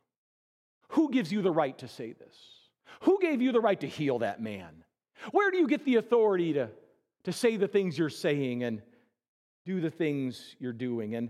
Who 0.89 1.11
gives 1.11 1.31
you 1.31 1.41
the 1.41 1.51
right 1.51 1.77
to 1.79 1.87
say 1.87 2.13
this? 2.13 2.35
Who 3.01 3.19
gave 3.21 3.41
you 3.41 3.51
the 3.51 3.61
right 3.61 3.79
to 3.79 3.87
heal 3.87 4.19
that 4.19 4.41
man? 4.41 4.83
Where 5.31 5.51
do 5.51 5.57
you 5.57 5.67
get 5.67 5.85
the 5.85 5.95
authority 5.95 6.53
to, 6.53 6.69
to 7.23 7.31
say 7.31 7.57
the 7.57 7.67
things 7.67 7.97
you're 7.97 8.09
saying 8.09 8.63
and 8.63 8.81
do 9.65 9.81
the 9.81 9.91
things 9.91 10.55
you're 10.59 10.73
doing? 10.73 11.15
And 11.15 11.29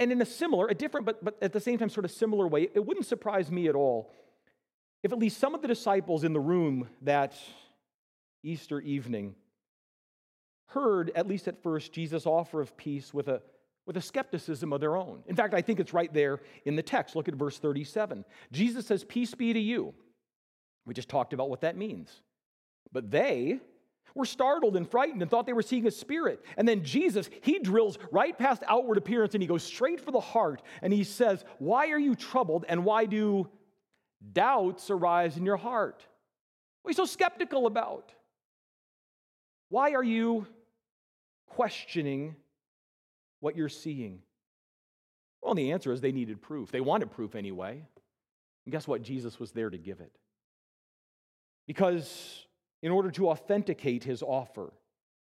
and 0.00 0.10
in 0.10 0.20
a 0.20 0.26
similar, 0.26 0.66
a 0.66 0.74
different, 0.74 1.06
but, 1.06 1.24
but 1.24 1.36
at 1.40 1.52
the 1.52 1.60
same 1.60 1.78
time, 1.78 1.90
sort 1.90 2.04
of 2.04 2.10
similar 2.10 2.48
way, 2.48 2.68
it 2.74 2.84
wouldn't 2.84 3.06
surprise 3.06 3.50
me 3.50 3.68
at 3.68 3.76
all 3.76 4.10
if 5.02 5.12
at 5.12 5.18
least 5.18 5.38
some 5.38 5.54
of 5.54 5.62
the 5.62 5.68
disciples 5.68 6.24
in 6.24 6.32
the 6.32 6.40
room 6.40 6.88
that 7.02 7.34
Easter 8.42 8.80
evening 8.80 9.34
heard, 10.66 11.10
at 11.14 11.26
least 11.26 11.48
at 11.48 11.62
first, 11.62 11.92
Jesus' 11.92 12.26
offer 12.26 12.60
of 12.60 12.76
peace 12.76 13.12
with 13.12 13.28
a, 13.28 13.42
with 13.86 13.96
a 13.96 14.00
skepticism 14.00 14.72
of 14.72 14.80
their 14.80 14.96
own. 14.96 15.22
In 15.26 15.36
fact, 15.36 15.52
I 15.52 15.62
think 15.62 15.80
it's 15.80 15.92
right 15.92 16.12
there 16.12 16.40
in 16.64 16.76
the 16.76 16.82
text. 16.82 17.16
Look 17.16 17.28
at 17.28 17.34
verse 17.34 17.58
37. 17.58 18.24
Jesus 18.52 18.86
says, 18.86 19.04
Peace 19.04 19.34
be 19.34 19.52
to 19.52 19.60
you. 19.60 19.94
We 20.86 20.94
just 20.94 21.08
talked 21.08 21.32
about 21.32 21.50
what 21.50 21.62
that 21.62 21.76
means. 21.76 22.10
But 22.92 23.10
they, 23.10 23.60
were 24.14 24.24
startled 24.24 24.76
and 24.76 24.88
frightened 24.88 25.22
and 25.22 25.30
thought 25.30 25.46
they 25.46 25.52
were 25.52 25.62
seeing 25.62 25.86
a 25.86 25.90
spirit. 25.90 26.44
And 26.56 26.66
then 26.66 26.84
Jesus, 26.84 27.28
he 27.42 27.58
drills 27.58 27.98
right 28.10 28.36
past 28.36 28.62
outward 28.66 28.98
appearance 28.98 29.34
and 29.34 29.42
he 29.42 29.46
goes 29.46 29.62
straight 29.62 30.00
for 30.00 30.10
the 30.10 30.20
heart 30.20 30.62
and 30.82 30.92
he 30.92 31.04
says, 31.04 31.44
Why 31.58 31.88
are 31.90 31.98
you 31.98 32.14
troubled 32.14 32.64
and 32.68 32.84
why 32.84 33.06
do 33.06 33.48
doubts 34.32 34.90
arise 34.90 35.36
in 35.36 35.44
your 35.44 35.56
heart? 35.56 36.04
What 36.82 36.88
are 36.88 36.92
you 36.92 37.06
so 37.06 37.12
skeptical 37.12 37.66
about? 37.66 38.12
Why 39.68 39.92
are 39.92 40.04
you 40.04 40.46
questioning 41.46 42.36
what 43.40 43.56
you're 43.56 43.68
seeing? 43.68 44.20
Well, 45.42 45.54
the 45.54 45.72
answer 45.72 45.92
is 45.92 46.00
they 46.00 46.12
needed 46.12 46.42
proof. 46.42 46.70
They 46.70 46.80
wanted 46.80 47.10
proof 47.10 47.34
anyway. 47.34 47.82
And 48.66 48.72
guess 48.72 48.86
what? 48.86 49.02
Jesus 49.02 49.38
was 49.38 49.52
there 49.52 49.70
to 49.70 49.78
give 49.78 50.00
it. 50.00 50.12
Because 51.66 52.46
in 52.82 52.90
order 52.90 53.10
to 53.10 53.28
authenticate 53.28 54.04
his 54.04 54.22
offer, 54.22 54.72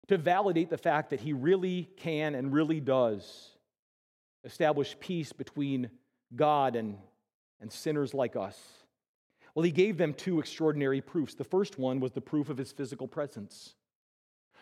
to 0.07 0.17
validate 0.17 0.69
the 0.69 0.77
fact 0.77 1.09
that 1.09 1.19
he 1.19 1.33
really 1.33 1.89
can 1.97 2.35
and 2.35 2.53
really 2.53 2.79
does 2.79 3.49
establish 4.43 4.97
peace 4.99 5.31
between 5.31 5.89
God 6.35 6.75
and, 6.75 6.97
and 7.61 7.71
sinners 7.71 8.13
like 8.13 8.35
us. 8.35 8.59
Well, 9.55 9.63
he 9.63 9.71
gave 9.71 9.97
them 9.97 10.13
two 10.13 10.39
extraordinary 10.39 11.01
proofs. 11.01 11.35
The 11.35 11.43
first 11.43 11.77
one 11.77 11.99
was 11.99 12.11
the 12.11 12.21
proof 12.21 12.49
of 12.49 12.57
his 12.57 12.71
physical 12.71 13.07
presence. 13.07 13.75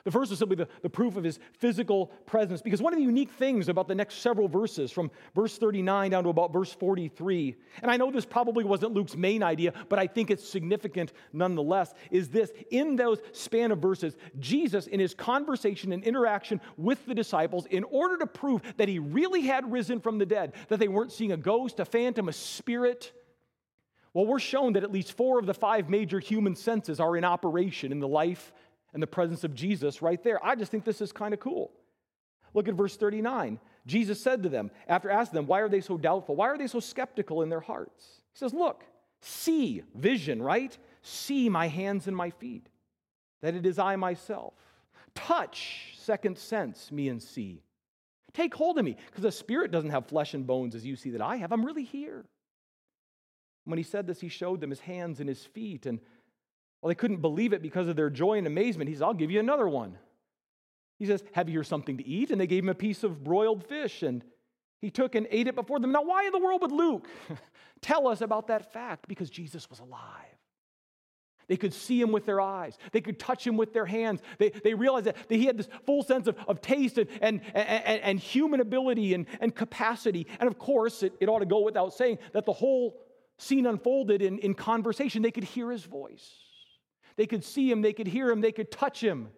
The 0.04 0.12
first 0.12 0.32
is 0.32 0.40
simply 0.40 0.56
the, 0.56 0.68
the 0.82 0.90
proof 0.90 1.16
of 1.16 1.24
his 1.24 1.40
physical 1.54 2.08
presence. 2.26 2.62
Because 2.62 2.82
one 2.82 2.94
of 2.94 3.00
the 3.00 3.06
unique 3.06 3.32
things 3.32 3.70
about 3.70 3.88
the 3.88 3.96
next 3.96 4.16
several 4.16 4.48
verses, 4.48 4.92
from 4.92 5.12
verse 5.36 5.58
39 5.58 6.12
down 6.12 6.24
to 6.24 6.30
about 6.30 6.52
verse 6.52 6.74
43, 6.74 7.56
and 7.82 7.92
I 7.92 7.98
know 7.98 8.12
this 8.12 8.26
probably 8.26 8.64
wasn't 8.64 8.94
Luke's 8.94 9.16
main 9.16 9.44
idea, 9.44 9.74
but 9.90 10.00
I 10.00 10.08
think 10.08 10.32
it's 10.32 10.48
significant 10.48 11.14
nonetheless, 11.34 11.94
is 12.10 12.30
this 12.30 12.52
in 12.72 12.96
those 12.96 13.20
span 13.32 13.72
of 13.72 13.80
verses, 13.80 14.16
Jesus, 14.40 14.88
in 14.88 15.00
his 15.00 15.14
conversation 15.14 15.92
and 15.92 16.04
interaction 16.04 16.62
with 16.78 17.06
the 17.06 17.16
disciples, 17.16 17.66
in 17.68 17.84
order 17.86 18.18
to 18.18 18.28
prove 18.28 18.62
that 18.78 18.88
he 18.88 19.00
really 19.00 19.42
had 19.42 19.72
risen 19.72 20.00
from 20.00 20.18
the 20.18 20.26
dead, 20.26 20.54
that 20.70 20.80
they 20.80 20.88
weren't 20.88 21.12
seeing 21.12 21.32
a 21.32 21.38
ghost, 21.38 21.80
a 21.80 21.86
phantom, 21.86 22.30
a 22.30 22.34
spirit, 22.34 23.14
well, 24.14 24.26
we're 24.26 24.40
shown 24.40 24.74
that 24.74 24.84
at 24.84 24.92
least 24.92 25.14
four 25.14 25.40
of 25.40 25.46
the 25.46 25.54
five 25.54 25.90
major 25.90 26.20
human 26.20 26.56
senses 26.56 27.00
are 27.00 27.16
in 27.16 27.24
operation 27.24 27.92
in 27.92 28.00
the 28.00 28.08
life 28.08 28.52
and 28.94 29.02
the 29.02 29.08
presence 29.08 29.44
of 29.44 29.54
Jesus 29.54 30.02
right 30.02 30.22
there. 30.24 30.44
I 30.46 30.56
just 30.56 30.72
think 30.72 30.84
this 30.84 31.02
is 31.02 31.12
kind 31.12 31.34
of 31.34 31.40
cool. 31.40 31.72
Look 32.54 32.68
at 32.68 32.76
verse 32.76 32.98
39. 32.98 33.60
Jesus 33.86 34.22
said 34.22 34.44
to 34.44 34.50
them, 34.50 34.72
after 34.88 35.10
asking 35.10 35.38
them, 35.38 35.48
Why 35.48 35.62
are 35.62 35.70
they 35.70 35.82
so 35.82 35.98
doubtful? 35.98 36.36
Why 36.36 36.48
are 36.48 36.58
they 36.58 36.68
so 36.68 36.80
skeptical 36.80 37.42
in 37.42 37.50
their 37.50 37.62
hearts? 37.62 38.22
He 38.34 38.40
says, 38.40 38.54
Look, 38.54 38.84
see, 39.22 39.84
vision, 39.96 40.42
right? 40.42 40.78
See 41.02 41.50
my 41.50 41.68
hands 41.68 42.08
and 42.08 42.16
my 42.16 42.30
feet, 42.30 42.68
that 43.42 43.56
it 43.56 43.66
is 43.66 43.80
I 43.80 43.96
myself. 43.96 44.54
Touch, 45.16 45.96
second 45.98 46.38
sense, 46.38 46.92
me 46.92 47.10
and 47.10 47.22
see. 47.22 47.64
Take 48.34 48.54
hold 48.54 48.78
of 48.78 48.86
me, 48.86 48.96
because 49.08 49.24
the 49.24 49.32
spirit 49.32 49.72
doesn't 49.72 49.90
have 49.90 50.06
flesh 50.06 50.34
and 50.34 50.48
bones 50.48 50.76
as 50.76 50.86
you 50.86 50.96
see 50.96 51.12
that 51.12 51.22
I 51.22 51.38
have. 51.38 51.52
I'm 51.52 51.66
really 51.66 51.84
here. 51.84 52.26
When 53.66 53.78
he 53.78 53.84
said 53.84 54.08
this, 54.08 54.22
he 54.22 54.30
showed 54.30 54.62
them 54.62 54.70
his 54.70 54.80
hands 54.80 55.20
and 55.20 55.28
his 55.28 55.46
feet, 55.46 55.86
and 55.86 56.00
well, 56.82 56.90
they 56.90 56.96
couldn't 56.96 57.22
believe 57.22 57.54
it 57.54 57.62
because 57.62 57.88
of 57.88 57.96
their 57.96 58.10
joy 58.10 58.38
and 58.38 58.48
amazement. 58.48 58.88
He 58.88 58.96
says, 58.96 59.04
I'll 59.04 59.14
give 59.14 59.32
you 59.32 59.40
another 59.40 59.68
one. 59.68 59.98
He 60.98 61.06
says, 61.06 61.24
Have 61.34 61.48
you 61.48 61.54
here 61.54 61.64
something 61.64 61.98
to 61.98 62.08
eat? 62.08 62.32
And 62.32 62.42
they 62.42 62.48
gave 62.48 62.64
him 62.64 62.70
a 62.70 62.76
piece 62.76 63.04
of 63.04 63.24
broiled 63.24 63.64
fish, 63.64 64.02
and 64.04 64.24
he 64.82 64.90
took 64.90 65.16
and 65.16 65.28
ate 65.30 65.48
it 65.48 65.56
before 65.56 65.80
them. 65.80 65.92
Now, 65.92 66.04
why 66.04 66.26
in 66.26 66.32
the 66.32 66.40
world 66.40 66.62
would 66.62 66.72
Luke 66.72 67.08
tell 67.82 68.08
us 68.08 68.22
about 68.22 68.48
that 68.48 68.74
fact? 68.74 69.08
Because 69.08 69.30
Jesus 69.30 69.70
was 69.70 69.80
alive. 69.80 70.26
They 71.48 71.58
could 71.58 71.74
see 71.74 72.00
him 72.00 72.12
with 72.12 72.26
their 72.26 72.40
eyes. 72.40 72.78
They 72.94 73.02
could 73.02 73.20
touch 73.20 73.46
him 73.46 73.58
with 73.58 73.74
their 73.74 73.86
hands. 73.86 74.22
They, 74.38 74.50
they 74.50 74.74
realized 74.74 75.06
that, 75.06 75.18
he 75.28 75.46
had 75.46 75.58
this 75.58 75.68
full 75.86 76.02
sense 76.02 76.28
of, 76.28 76.38
of 76.48 76.62
taste 76.62 76.98
and, 76.98 77.10
and, 77.22 77.42
and, 77.54 78.02
and 78.02 78.20
human 78.20 78.62
ability 78.62 79.14
and, 79.14 79.26
and 79.40 79.54
capacity. 79.54 80.28
And 80.40 80.48
of 80.48 80.58
course, 80.58 81.04
it, 81.04 81.14
it 81.20 81.30
ought 81.30 81.40
to 81.40 81.46
go 81.46 81.60
without 81.60 81.94
saying 81.94 82.20
that 82.34 82.46
the 82.46 82.54
whole 82.54 83.02
scene 83.38 83.66
unfolded 83.66 84.22
in, 84.22 84.40
in 84.40 84.54
conversation. 84.54 85.22
They 85.22 85.32
could 85.32 85.44
hear 85.44 85.72
his 85.72 85.84
voice. 85.84 86.30
They 87.22 87.28
could 87.28 87.44
see 87.44 87.70
him, 87.70 87.84
they 87.84 87.94
could 87.94 88.08
hear 88.08 88.32
him, 88.32 88.42
they 88.42 88.52
could 88.52 88.72
touch 88.72 89.00
him. 89.00 89.30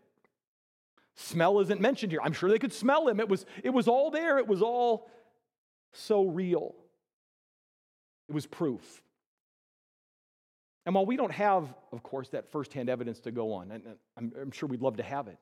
Smell 1.15 1.59
isn't 1.59 1.81
mentioned 1.81 2.13
here. 2.13 2.21
I'm 2.23 2.31
sure 2.31 2.49
they 2.49 2.57
could 2.57 2.71
smell 2.71 3.09
him. 3.09 3.19
It 3.19 3.27
was, 3.27 3.45
it 3.61 3.71
was 3.71 3.89
all 3.89 4.09
there, 4.09 4.37
it 4.37 4.47
was 4.47 4.61
all 4.61 5.11
so 5.91 6.23
real. 6.23 6.75
It 8.29 8.35
was 8.35 8.45
proof. 8.45 9.03
And 10.85 10.95
while 10.95 11.05
we 11.05 11.17
don't 11.17 11.33
have, 11.33 11.73
of 11.91 12.03
course, 12.03 12.29
that 12.29 12.53
firsthand 12.53 12.89
evidence 12.89 13.19
to 13.19 13.31
go 13.31 13.51
on, 13.51 13.69
and 13.69 13.83
I'm, 14.17 14.31
I'm 14.41 14.51
sure 14.51 14.69
we'd 14.69 14.81
love 14.81 14.95
to 14.95 15.03
have 15.03 15.27
it, 15.27 15.39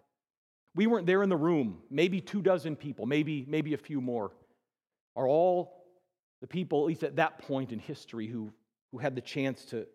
we 0.74 0.88
weren't 0.88 1.06
there 1.06 1.22
in 1.22 1.30
the 1.30 1.38
room. 1.38 1.78
Maybe 1.92 2.22
two 2.22 2.42
dozen 2.42 2.76
people, 2.76 3.06
maybe, 3.06 3.46
maybe 3.48 3.76
a 3.76 3.78
few 3.78 4.02
more, 4.02 4.32
are 5.16 5.28
all 5.28 5.86
the 6.42 6.48
people, 6.48 6.80
at 6.80 6.88
least 6.88 7.04
at 7.04 7.18
that 7.18 7.38
point 7.38 7.72
in 7.72 7.78
history, 7.78 8.26
who, 8.26 8.52
who 8.92 8.98
had 8.98 9.14
the 9.14 9.22
chance 9.22 9.64
to, 9.66 9.86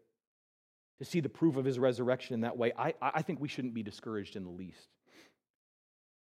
to 0.99 1.05
see 1.05 1.21
the 1.21 1.29
proof 1.29 1.57
of 1.57 1.65
his 1.65 1.79
resurrection 1.79 2.35
in 2.35 2.41
that 2.41 2.57
way, 2.57 2.73
I, 2.79 2.95
I 3.01 3.23
think 3.23 3.41
we 3.41 3.49
shouldn't 3.49 3.75
be 3.75 3.83
discouraged 3.83 4.37
in 4.37 4.45
the 4.45 4.51
least. 4.51 4.89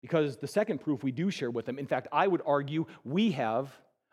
Because 0.02 0.38
the 0.38 0.48
second 0.48 0.82
proof 0.82 1.04
we 1.04 1.12
do 1.12 1.32
share 1.32 1.50
with 1.52 1.66
them, 1.66 1.80
in 1.80 1.88
fact, 1.88 2.08
I 2.12 2.28
would 2.28 2.42
argue 2.46 2.86
we 3.04 3.32
have 3.32 3.72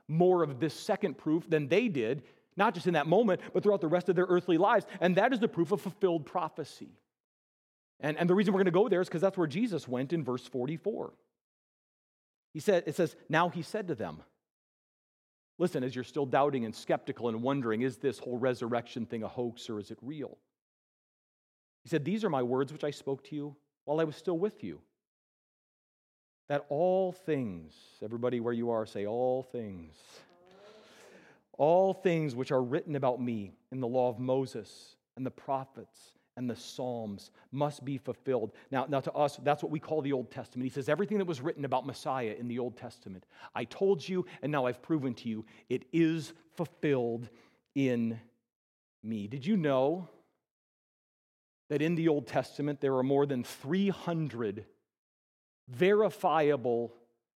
more 0.09 0.43
of 0.43 0.61
this 0.61 0.75
second 0.75 1.19
proof 1.19 1.49
than 1.49 1.69
they 1.69 1.89
did, 1.89 2.23
not 2.57 2.75
just 2.75 2.87
in 2.87 2.95
that 2.95 3.07
moment, 3.07 3.41
but 3.53 3.63
throughout 3.63 3.81
the 3.81 3.89
rest 3.89 4.09
of 4.09 4.17
their 4.17 4.27
earthly 4.29 4.59
lives. 4.59 4.87
And 5.01 5.17
that 5.17 5.33
is 5.33 5.41
the 5.41 5.49
proof 5.49 5.73
of 5.73 5.81
fulfilled 5.81 6.27
prophecy. 6.27 6.91
And, 8.01 8.17
and 8.17 8.29
the 8.29 8.35
reason 8.35 8.53
we're 8.53 8.59
going 8.59 8.67
to 8.67 8.71
go 8.71 8.89
there 8.89 9.01
is 9.01 9.09
because 9.09 9.23
that's 9.23 9.37
where 9.37 9.47
Jesus 9.47 9.89
went 9.89 10.13
in 10.13 10.25
verse 10.25 10.47
44. 10.47 11.13
He 12.53 12.61
said, 12.61 12.85
it 12.87 12.95
says, 12.95 13.17
Now 13.29 13.49
he 13.49 13.63
said 13.63 13.89
to 13.89 13.95
them, 13.95 14.23
Listen, 15.59 15.85
as 15.85 15.95
you're 15.95 16.05
still 16.05 16.27
doubting 16.27 16.65
and 16.65 16.75
skeptical 16.75 17.29
and 17.29 17.43
wondering, 17.43 17.83
is 17.83 17.97
this 17.97 18.19
whole 18.19 18.39
resurrection 18.39 19.07
thing 19.07 19.23
a 19.23 19.29
hoax 19.29 19.71
or 19.71 19.79
is 19.79 19.91
it 19.91 19.99
real? 20.03 20.39
He 21.83 21.89
said, 21.89 22.05
These 22.05 22.25
are 22.25 22.31
my 22.31 22.43
words 22.43 22.73
which 22.73 22.85
I 22.85 22.91
spoke 22.91 23.23
to 23.25 23.37
you 23.37 23.57
while 23.85 24.01
I 24.01 24.05
was 24.05 24.17
still 24.17 24.39
with 24.39 24.65
you. 24.65 24.81
That 26.49 26.67
all 26.69 27.13
things, 27.13 27.75
everybody 28.03 28.41
where 28.41 28.53
you 28.53 28.71
are, 28.71 28.85
say, 28.85 29.07
all 29.07 29.43
things. 29.43 29.97
All 31.57 31.95
things 31.95 32.35
which 32.35 32.51
are 32.51 32.63
written 32.63 32.97
about 32.97 33.21
me 33.21 33.53
in 33.71 33.81
the 33.81 33.87
law 33.87 34.09
of 34.09 34.19
Moses 34.19 34.97
and 35.17 35.25
the 35.25 35.31
prophets 35.31 36.14
and 36.37 36.51
the 36.51 36.57
Psalms 36.57 37.31
must 37.53 37.85
be 37.85 37.97
fulfilled. 37.97 38.53
Now, 38.71 38.87
now, 38.89 39.01
to 39.01 39.13
us, 39.13 39.39
that's 39.43 39.63
what 39.63 39.71
we 39.71 39.79
call 39.79 40.03
the 40.03 40.13
Old 40.13 40.31
Testament. 40.31 40.65
He 40.65 40.71
says, 40.71 40.89
Everything 40.89 41.19
that 41.19 41.27
was 41.27 41.41
written 41.41 41.65
about 41.65 41.87
Messiah 41.87 42.35
in 42.39 42.49
the 42.49 42.59
Old 42.59 42.77
Testament, 42.77 43.25
I 43.55 43.65
told 43.65 44.07
you, 44.07 44.27
and 44.43 44.51
now 44.51 44.67
I've 44.67 44.83
proven 44.83 45.15
to 45.15 45.29
you, 45.29 45.45
it 45.69 45.85
is 45.93 46.33
fulfilled 46.57 47.29
in 47.75 48.19
me. 49.03 49.29
Did 49.29 49.47
you 49.47 49.57
know 49.57 50.09
that 51.71 51.83
in 51.83 51.95
the 51.95 52.09
Old 52.09 52.27
Testament 52.27 52.81
there 52.81 52.97
are 52.97 53.03
more 53.03 53.27
than 53.27 53.45
300 53.45 54.65
verifiable 55.69 56.95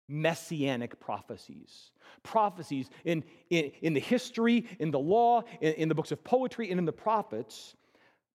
messianic 0.08 0.98
prophecies? 0.98 1.92
Prophecies 2.24 2.90
in, 3.04 3.22
in, 3.50 3.70
in 3.80 3.94
the 3.94 4.00
history, 4.00 4.66
in 4.80 4.90
the 4.90 4.98
law, 4.98 5.42
in, 5.60 5.74
in 5.74 5.88
the 5.88 5.94
books 5.94 6.10
of 6.10 6.24
poetry, 6.24 6.70
and 6.70 6.80
in 6.80 6.84
the 6.84 6.92
prophets 6.92 7.76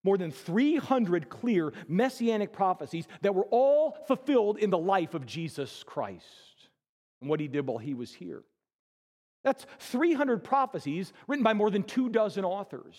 more 0.04 0.16
than 0.18 0.30
300 0.30 1.28
clear 1.28 1.72
messianic 1.88 2.52
prophecies 2.52 3.08
that 3.22 3.34
were 3.34 3.46
all 3.50 3.96
fulfilled 4.06 4.58
in 4.58 4.70
the 4.70 4.78
life 4.78 5.14
of 5.14 5.26
Jesus 5.26 5.82
Christ 5.84 6.24
and 7.20 7.28
what 7.28 7.40
he 7.40 7.48
did 7.48 7.66
while 7.66 7.78
he 7.78 7.94
was 7.94 8.14
here. 8.14 8.44
That's 9.42 9.66
300 9.80 10.44
prophecies 10.44 11.12
written 11.26 11.42
by 11.42 11.54
more 11.54 11.70
than 11.70 11.82
two 11.82 12.08
dozen 12.08 12.44
authors 12.44 12.96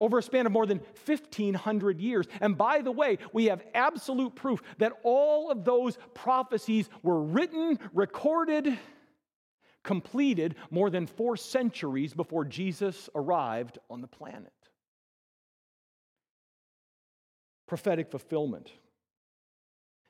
over 0.00 0.18
a 0.18 0.22
span 0.22 0.46
of 0.46 0.52
more 0.52 0.66
than 0.66 0.80
1,500 1.06 2.00
years. 2.00 2.26
And 2.40 2.56
by 2.56 2.82
the 2.82 2.92
way, 2.92 3.18
we 3.32 3.46
have 3.46 3.62
absolute 3.74 4.34
proof 4.34 4.62
that 4.78 4.92
all 5.02 5.50
of 5.50 5.64
those 5.64 5.98
prophecies 6.14 6.88
were 7.02 7.20
written, 7.20 7.78
recorded, 7.92 8.78
completed 9.82 10.54
more 10.70 10.90
than 10.90 11.06
four 11.06 11.36
centuries 11.36 12.14
before 12.14 12.44
Jesus 12.44 13.08
arrived 13.14 13.78
on 13.90 14.00
the 14.00 14.06
planet 14.06 14.52
prophetic 17.68 18.10
fulfillment. 18.10 18.72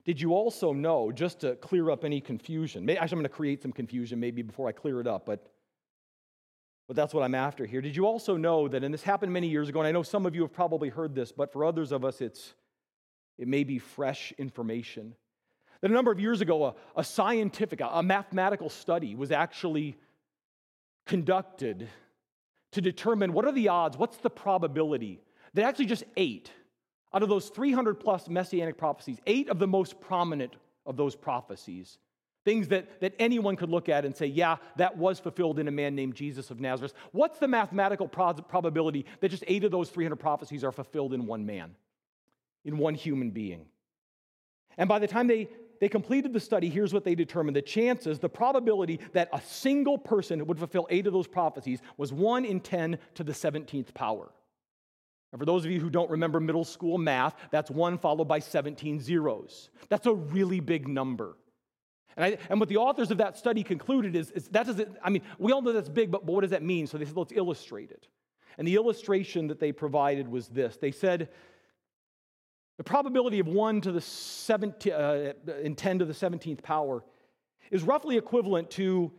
Did 0.05 0.21
you 0.21 0.33
also 0.33 0.73
know, 0.73 1.13
just 1.13 1.41
to 1.41 1.57
clear 1.57 1.91
up 1.91 2.03
any 2.05 2.23
confusion, 2.23 2.87
maybe, 2.87 2.99
actually, 2.99 3.17
I'm 3.17 3.19
going 3.19 3.31
to 3.31 3.37
create 3.37 3.61
some 3.61 3.73
confusion 3.73 4.19
maybe 4.19 4.41
before 4.41 4.67
I 4.67 4.73
clear 4.73 5.01
it 5.01 5.07
up, 5.07 5.27
but, 5.27 5.47
but 6.87 6.97
that's 6.97 7.13
what 7.13 7.23
I'm 7.23 7.35
after 7.35 7.67
here. 7.67 7.83
Did 7.83 7.95
you 7.95 8.07
also 8.07 8.39
know 8.39 8.69
that, 8.69 8.83
and 8.83 8.95
this 8.95 9.03
happened 9.03 9.33
many 9.35 9.49
years 9.49 9.69
ago, 9.69 9.81
and 9.81 9.87
I 9.87 9.93
know 9.93 10.03
some 10.03 10.25
of 10.25 10.35
you 10.35 10.41
have 10.41 10.53
probably 10.53 10.89
heard 10.89 11.15
this, 11.15 11.31
but 11.31 11.53
for 11.53 11.63
others 11.63 11.93
of 11.93 12.07
us, 12.07 12.23
it's, 12.23 12.55
it 13.37 13.49
may 13.49 13.65
be 13.65 13.79
fresh 13.79 14.33
information. 14.39 15.15
That 15.83 15.91
a 15.91 15.95
number 15.95 16.11
of 16.11 16.21
years 16.21 16.41
ago, 16.41 16.65
a, 16.65 16.75
a 16.97 17.05
scientific, 17.05 17.83
a, 17.83 17.89
a 17.93 18.03
mathematical 18.03 18.71
study 18.71 19.15
was 19.15 19.31
actually 19.31 19.99
conducted 21.07 21.89
to 22.73 22.81
determine 22.81 23.33
what 23.33 23.45
are 23.45 23.53
the 23.53 23.69
odds, 23.69 23.99
what's 23.99 24.17
the 24.19 24.31
probability 24.31 25.21
that 25.55 25.65
actually 25.65 25.87
just 25.87 26.05
eight 26.17 26.51
out 27.13 27.23
of 27.23 27.29
those 27.29 27.49
300 27.49 28.01
plus 28.01 28.29
messianic 28.29 28.77
prophecies, 28.77 29.19
eight 29.27 29.49
of 29.49 29.59
the 29.59 29.67
most 29.67 30.01
prominent 30.01 30.57
of 30.85 30.97
those 30.97 31.15
prophecies, 31.15 31.99
things 32.45 32.69
that, 32.69 33.01
that 33.01 33.15
anyone 33.19 33.57
could 33.57 33.71
look 33.71 33.89
at 33.89 34.05
and 34.05 34.17
say, 34.17 34.27
yeah, 34.27 34.57
that 34.77 34.97
was 34.97 35.19
fulfilled 35.19 35.59
in 35.59 35.69
a 35.69 35.71
man 35.71 35.95
named 35.95 36.15
Jesus 36.15 36.51
of 36.51 36.61
Nazareth. 36.61 36.95
What's 37.13 37.39
the 37.39 37.49
mathematical 37.49 38.09
pro- 38.09 38.33
probability 38.35 39.07
that 39.21 39.31
just 39.31 39.45
eight 39.47 39.65
of 39.65 39.71
those 39.71 39.91
300 39.91 40.17
prophecies 40.17 40.65
are 40.65 40.73
fulfilled 40.73 41.13
in 41.13 41.27
one 41.27 41.45
man, 41.45 41.75
in 42.65 42.79
one 42.79 42.95
human 42.95 43.31
being? 43.31 43.67
And 44.77 44.89
by 44.89 44.99
the 44.99 45.07
time 45.07 45.27
they, 45.27 45.49
they 45.81 45.89
completed 45.89 46.33
the 46.33 46.41
study, 46.41 46.69
here's 46.69 46.95
what 46.95 47.05
they 47.05 47.15
determined 47.15 47.57
the 47.57 47.63
chances, 47.63 48.19
the 48.19 48.29
probability 48.29 49.01
that 49.13 49.29
a 49.33 49.41
single 49.41 49.99
person 49.99 50.47
would 50.47 50.59
fulfill 50.59 50.87
eight 50.91 51.07
of 51.07 51.13
those 51.13 51.27
prophecies 51.27 51.81
was 51.97 52.13
1 52.13 52.45
in 52.45 52.61
10 52.61 52.99
to 53.17 53.25
the 53.25 53.33
17th 53.33 53.93
power. 53.95 54.31
And 55.33 55.39
for 55.39 55.45
those 55.45 55.65
of 55.65 55.71
you 55.71 55.81
who 55.81 55.91
don't 55.91 56.11
remember 56.11 56.41
middle 56.41 56.65
school 56.65 56.97
math, 56.97 57.35
that's 57.51 57.71
one 57.71 57.99
followed 57.99 58.29
by 58.29 58.39
17 58.39 59.01
zeros. 59.01 59.69
That's 59.89 60.07
a 60.07 60.15
really 60.15 60.61
big 60.61 60.89
number. 60.89 61.37
And, 62.17 62.25
I, 62.25 62.39
and 62.49 62.59
what 62.59 62.69
the 62.69 62.79
authors 62.79 63.11
of 63.11 63.19
that 63.19 63.37
study 63.37 63.63
concluded 63.63 64.17
is, 64.17 64.31
is 64.31 64.49
that 64.49 64.67
doesn't, 64.67 64.97
I 65.05 65.11
mean, 65.11 65.23
we 65.39 65.53
all 65.53 65.63
know 65.63 65.73
that's 65.73 65.89
big, 65.89 66.11
but, 66.11 66.25
but 66.25 66.33
what 66.33 66.41
does 66.41 66.51
that 66.51 66.63
mean? 66.63 66.87
So 66.87 66.99
they 66.99 67.05
said, 67.05 67.17
let's 67.17 67.33
illustrate 67.33 67.91
it. 67.91 68.09
And 68.57 68.67
the 68.67 68.75
illustration 68.75 69.47
that 69.49 69.61
they 69.61 69.71
provided 69.71 70.27
was 70.29 70.49
this 70.49 70.77
they 70.79 70.91
said, 70.91 71.29
The 72.77 72.85
probability 72.85 73.39
of 73.39 73.47
1 73.47 73.83
to 73.83 73.93
the 73.93 74.01
17, 74.01 74.93
uh, 74.93 75.33
in 75.63 75.77
10 75.77 76.01
to 76.01 76.05
the 76.05 76.13
17th 76.13 76.63
power 76.63 77.05
is 77.71 77.83
roughly 77.85 78.17
equivalent 78.17 78.71
to 78.73 79.13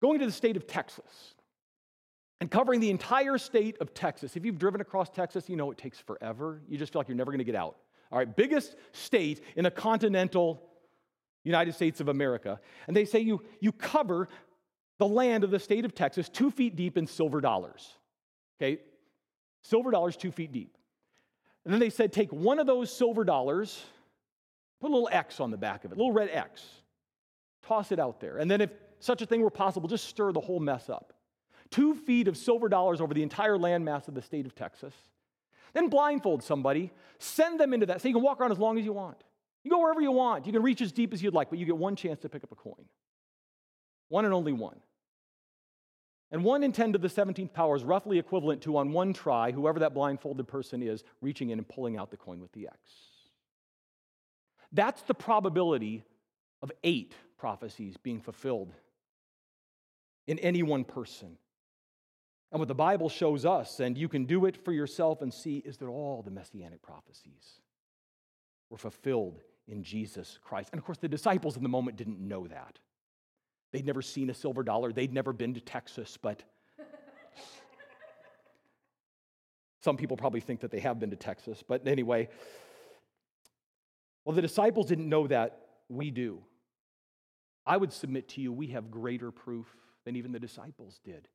going 0.00 0.18
to 0.18 0.26
the 0.26 0.32
state 0.32 0.56
of 0.56 0.66
Texas 0.66 1.34
and 2.42 2.50
covering 2.50 2.80
the 2.80 2.90
entire 2.90 3.38
state 3.38 3.76
of 3.80 3.94
Texas. 3.94 4.36
If 4.36 4.44
you've 4.44 4.58
driven 4.58 4.80
across 4.80 5.08
Texas, 5.08 5.48
you 5.48 5.54
know 5.54 5.70
it 5.70 5.78
takes 5.78 6.00
forever. 6.00 6.60
You 6.66 6.76
just 6.76 6.92
feel 6.92 6.98
like 6.98 7.06
you're 7.06 7.16
never 7.16 7.30
going 7.30 7.38
to 7.38 7.44
get 7.44 7.54
out. 7.54 7.76
All 8.10 8.18
right, 8.18 8.34
biggest 8.34 8.74
state 8.90 9.44
in 9.54 9.62
the 9.62 9.70
continental 9.70 10.60
United 11.44 11.72
States 11.76 12.00
of 12.00 12.08
America. 12.08 12.58
And 12.88 12.96
they 12.96 13.04
say 13.04 13.20
you, 13.20 13.42
you 13.60 13.70
cover 13.70 14.26
the 14.98 15.06
land 15.06 15.44
of 15.44 15.52
the 15.52 15.60
state 15.60 15.84
of 15.84 15.94
Texas 15.94 16.28
two 16.28 16.50
feet 16.50 16.74
deep 16.74 16.98
in 16.98 17.06
silver 17.06 17.40
dollars. 17.40 17.88
Okay, 18.60 18.80
silver 19.62 19.92
dollars 19.92 20.16
two 20.16 20.32
feet 20.32 20.50
deep. 20.50 20.76
And 21.64 21.72
then 21.72 21.78
they 21.78 21.90
said 21.90 22.12
take 22.12 22.32
one 22.32 22.58
of 22.58 22.66
those 22.66 22.92
silver 22.92 23.22
dollars, 23.22 23.84
put 24.80 24.90
a 24.90 24.92
little 24.92 25.08
X 25.12 25.38
on 25.38 25.52
the 25.52 25.56
back 25.56 25.84
of 25.84 25.92
it, 25.92 25.94
a 25.94 25.96
little 25.96 26.10
red 26.10 26.28
X, 26.32 26.60
toss 27.62 27.92
it 27.92 28.00
out 28.00 28.18
there. 28.18 28.38
And 28.38 28.50
then 28.50 28.60
if 28.60 28.70
such 28.98 29.22
a 29.22 29.26
thing 29.26 29.42
were 29.42 29.48
possible, 29.50 29.88
just 29.88 30.08
stir 30.08 30.32
the 30.32 30.40
whole 30.40 30.58
mess 30.58 30.90
up. 30.90 31.12
Two 31.72 31.96
feet 31.96 32.28
of 32.28 32.36
silver 32.36 32.68
dollars 32.68 33.00
over 33.00 33.12
the 33.12 33.22
entire 33.22 33.56
landmass 33.56 34.06
of 34.06 34.14
the 34.14 34.22
state 34.22 34.46
of 34.46 34.54
Texas. 34.54 34.94
Then 35.72 35.88
blindfold 35.88 36.44
somebody, 36.44 36.92
send 37.18 37.58
them 37.58 37.74
into 37.74 37.86
that 37.86 38.00
so 38.00 38.08
you 38.08 38.14
can 38.14 38.22
walk 38.22 38.40
around 38.40 38.52
as 38.52 38.58
long 38.58 38.78
as 38.78 38.84
you 38.84 38.92
want. 38.92 39.16
You 39.64 39.70
go 39.70 39.80
wherever 39.80 40.00
you 40.00 40.12
want. 40.12 40.46
You 40.46 40.52
can 40.52 40.62
reach 40.62 40.80
as 40.80 40.92
deep 40.92 41.12
as 41.12 41.22
you'd 41.22 41.34
like, 41.34 41.50
but 41.50 41.58
you 41.58 41.66
get 41.66 41.76
one 41.76 41.96
chance 41.96 42.20
to 42.20 42.28
pick 42.28 42.44
up 42.44 42.52
a 42.52 42.54
coin. 42.54 42.84
One 44.08 44.24
and 44.24 44.34
only 44.34 44.52
one. 44.52 44.78
And 46.30 46.44
1 46.44 46.62
in 46.62 46.72
10 46.72 46.94
to 46.94 46.98
the 46.98 47.08
17th 47.08 47.52
power 47.52 47.76
is 47.76 47.84
roughly 47.84 48.18
equivalent 48.18 48.62
to, 48.62 48.78
on 48.78 48.92
one 48.92 49.12
try, 49.12 49.52
whoever 49.52 49.80
that 49.80 49.92
blindfolded 49.92 50.48
person 50.48 50.82
is, 50.82 51.04
reaching 51.20 51.50
in 51.50 51.58
and 51.58 51.68
pulling 51.68 51.98
out 51.98 52.10
the 52.10 52.16
coin 52.16 52.40
with 52.40 52.52
the 52.52 52.68
X. 52.68 52.78
That's 54.72 55.02
the 55.02 55.14
probability 55.14 56.04
of 56.62 56.72
eight 56.84 57.14
prophecies 57.36 57.96
being 57.98 58.20
fulfilled 58.20 58.72
in 60.26 60.38
any 60.38 60.62
one 60.62 60.84
person. 60.84 61.36
And 62.52 62.58
what 62.58 62.68
the 62.68 62.74
Bible 62.74 63.08
shows 63.08 63.46
us, 63.46 63.80
and 63.80 63.96
you 63.96 64.08
can 64.08 64.26
do 64.26 64.44
it 64.44 64.62
for 64.62 64.72
yourself 64.72 65.22
and 65.22 65.32
see, 65.32 65.62
is 65.64 65.78
that 65.78 65.86
all 65.86 66.20
the 66.22 66.30
messianic 66.30 66.82
prophecies 66.82 67.60
were 68.68 68.76
fulfilled 68.76 69.40
in 69.66 69.82
Jesus 69.82 70.38
Christ. 70.44 70.68
And 70.70 70.78
of 70.78 70.84
course, 70.84 70.98
the 70.98 71.08
disciples 71.08 71.56
in 71.56 71.62
the 71.62 71.70
moment 71.70 71.96
didn't 71.96 72.20
know 72.20 72.46
that. 72.46 72.78
They'd 73.72 73.86
never 73.86 74.02
seen 74.02 74.28
a 74.28 74.34
silver 74.34 74.62
dollar, 74.62 74.92
they'd 74.92 75.14
never 75.14 75.32
been 75.32 75.54
to 75.54 75.60
Texas, 75.60 76.18
but 76.20 76.42
some 79.80 79.96
people 79.96 80.18
probably 80.18 80.40
think 80.40 80.60
that 80.60 80.70
they 80.70 80.80
have 80.80 81.00
been 81.00 81.10
to 81.10 81.16
Texas. 81.16 81.64
But 81.66 81.88
anyway, 81.88 82.28
well, 84.26 84.36
the 84.36 84.42
disciples 84.42 84.86
didn't 84.86 85.08
know 85.08 85.26
that. 85.26 85.58
We 85.88 86.10
do. 86.10 86.42
I 87.64 87.78
would 87.78 87.94
submit 87.94 88.28
to 88.30 88.42
you, 88.42 88.52
we 88.52 88.66
have 88.68 88.90
greater 88.90 89.30
proof 89.30 89.74
than 90.04 90.16
even 90.16 90.32
the 90.32 90.40
disciples 90.40 91.00
did 91.02 91.28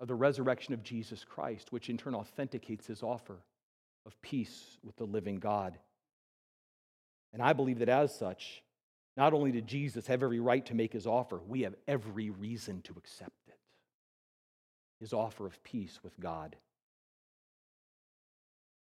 of 0.00 0.08
the 0.08 0.14
resurrection 0.14 0.74
of 0.74 0.82
Jesus 0.82 1.24
Christ, 1.24 1.72
which 1.72 1.88
in 1.88 1.96
turn 1.96 2.14
authenticates 2.14 2.86
his 2.86 3.02
offer 3.02 3.38
of 4.06 4.20
peace 4.20 4.78
with 4.82 4.96
the 4.96 5.04
living 5.04 5.36
God. 5.36 5.78
And 7.32 7.42
I 7.42 7.52
believe 7.52 7.78
that 7.78 7.88
as 7.88 8.14
such, 8.14 8.62
not 9.16 9.32
only 9.32 9.52
did 9.52 9.66
Jesus 9.66 10.06
have 10.06 10.22
every 10.22 10.40
right 10.40 10.64
to 10.66 10.74
make 10.74 10.92
his 10.92 11.06
offer, 11.06 11.40
we 11.46 11.62
have 11.62 11.74
every 11.86 12.30
reason 12.30 12.82
to 12.82 12.94
accept 12.96 13.48
it 13.48 13.54
his 15.04 15.12
offer 15.12 15.46
of 15.46 15.62
peace 15.62 16.00
with 16.02 16.18
God. 16.18 16.56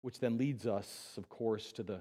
Which 0.03 0.21
then 0.21 0.39
leads 0.39 0.65
us, 0.67 1.15
of 1.17 1.29
course, 1.29 1.73
to 1.73 1.83
the, 1.83 2.01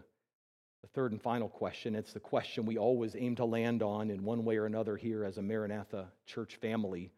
the 0.81 0.87
third 0.93 1.13
and 1.13 1.21
final 1.21 1.49
question. 1.49 1.95
It's 1.95 2.13
the 2.13 2.19
question 2.19 2.65
we 2.65 2.77
always 2.77 3.15
aim 3.15 3.35
to 3.37 3.45
land 3.45 3.81
on 3.81 4.11
in 4.11 4.23
one 4.23 4.45
way 4.45 4.57
or 4.57 4.67
another 4.67 4.97
here 4.97 5.23
as 5.23 5.37
a 5.37 5.41
Maranatha 5.41 6.11
church 6.27 6.57
family. 6.57 7.11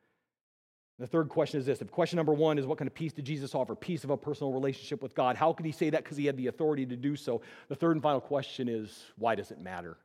The 0.98 1.08
third 1.08 1.28
question 1.28 1.60
is 1.60 1.66
this. 1.66 1.82
If 1.82 1.92
question 1.92 2.18
number 2.18 2.34
one 2.34 2.58
is 2.58 2.66
what 2.66 2.78
kind 2.78 2.88
of 2.88 2.94
peace 2.94 3.12
did 3.12 3.26
Jesus 3.26 3.54
offer? 3.54 3.76
Peace 3.76 4.06
of 4.06 4.12
a 4.12 4.18
personal 4.18 4.54
relationship 4.54 5.02
with 5.02 5.14
God. 5.14 5.36
How 5.36 5.52
could 5.52 5.66
he 5.66 5.74
say 5.74 5.90
that? 5.90 6.04
Because 6.04 6.16
he 6.16 6.26
had 6.26 6.38
the 6.38 6.48
authority 6.48 6.86
to 6.86 6.96
do 6.96 7.16
so. 7.18 7.42
The 7.68 7.76
third 7.76 7.98
and 7.98 8.02
final 8.02 8.22
question 8.22 8.70
is 8.70 9.04
why 9.18 9.36
does 9.36 9.52
it 9.52 9.60
matter? 9.60 9.98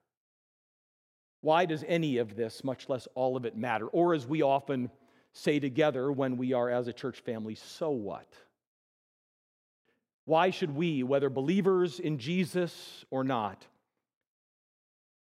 Why 1.42 1.64
does 1.64 1.84
any 1.86 2.18
of 2.18 2.36
this, 2.36 2.64
much 2.64 2.88
less 2.88 3.06
all 3.14 3.36
of 3.36 3.44
it, 3.44 3.56
matter? 3.56 3.86
Or 3.86 4.14
as 4.14 4.26
we 4.26 4.42
often 4.42 4.90
say 5.32 5.60
together 5.60 6.10
when 6.10 6.36
we 6.36 6.52
are 6.52 6.68
as 6.68 6.88
a 6.88 6.92
church 6.92 7.20
family, 7.20 7.54
so 7.54 7.90
what? 7.90 8.26
Why 10.24 10.50
should 10.50 10.74
we, 10.74 11.02
whether 11.02 11.30
believers 11.30 11.98
in 12.00 12.18
Jesus 12.18 13.04
or 13.10 13.24
not, 13.24 13.64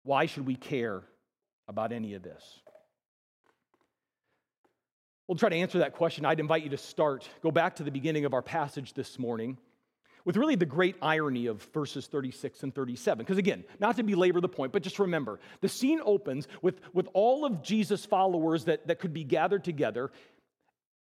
why 0.03 0.25
should 0.25 0.45
we 0.45 0.55
care 0.55 1.03
about 1.67 1.91
any 1.91 2.15
of 2.15 2.23
this? 2.23 2.62
We'll 5.27 5.37
try 5.37 5.49
to 5.49 5.55
answer 5.55 5.79
that 5.79 5.93
question. 5.93 6.25
I'd 6.25 6.39
invite 6.39 6.63
you 6.63 6.69
to 6.71 6.77
start, 6.77 7.27
go 7.41 7.51
back 7.51 7.77
to 7.77 7.83
the 7.83 7.91
beginning 7.91 8.25
of 8.25 8.33
our 8.33 8.41
passage 8.41 8.93
this 8.93 9.17
morning 9.17 9.57
with 10.25 10.37
really 10.37 10.55
the 10.55 10.65
great 10.65 10.95
irony 11.01 11.47
of 11.47 11.61
verses 11.73 12.07
36 12.07 12.63
and 12.63 12.75
37. 12.75 13.23
Because 13.23 13.37
again, 13.37 13.63
not 13.79 13.95
to 13.97 14.03
belabor 14.03 14.41
the 14.41 14.49
point, 14.49 14.71
but 14.71 14.83
just 14.83 14.99
remember 14.99 15.39
the 15.61 15.69
scene 15.69 16.01
opens 16.03 16.47
with, 16.61 16.81
with 16.93 17.07
all 17.13 17.45
of 17.45 17.61
Jesus' 17.61 18.05
followers 18.05 18.65
that, 18.65 18.87
that 18.87 18.99
could 18.99 19.13
be 19.13 19.23
gathered 19.23 19.63
together. 19.63 20.11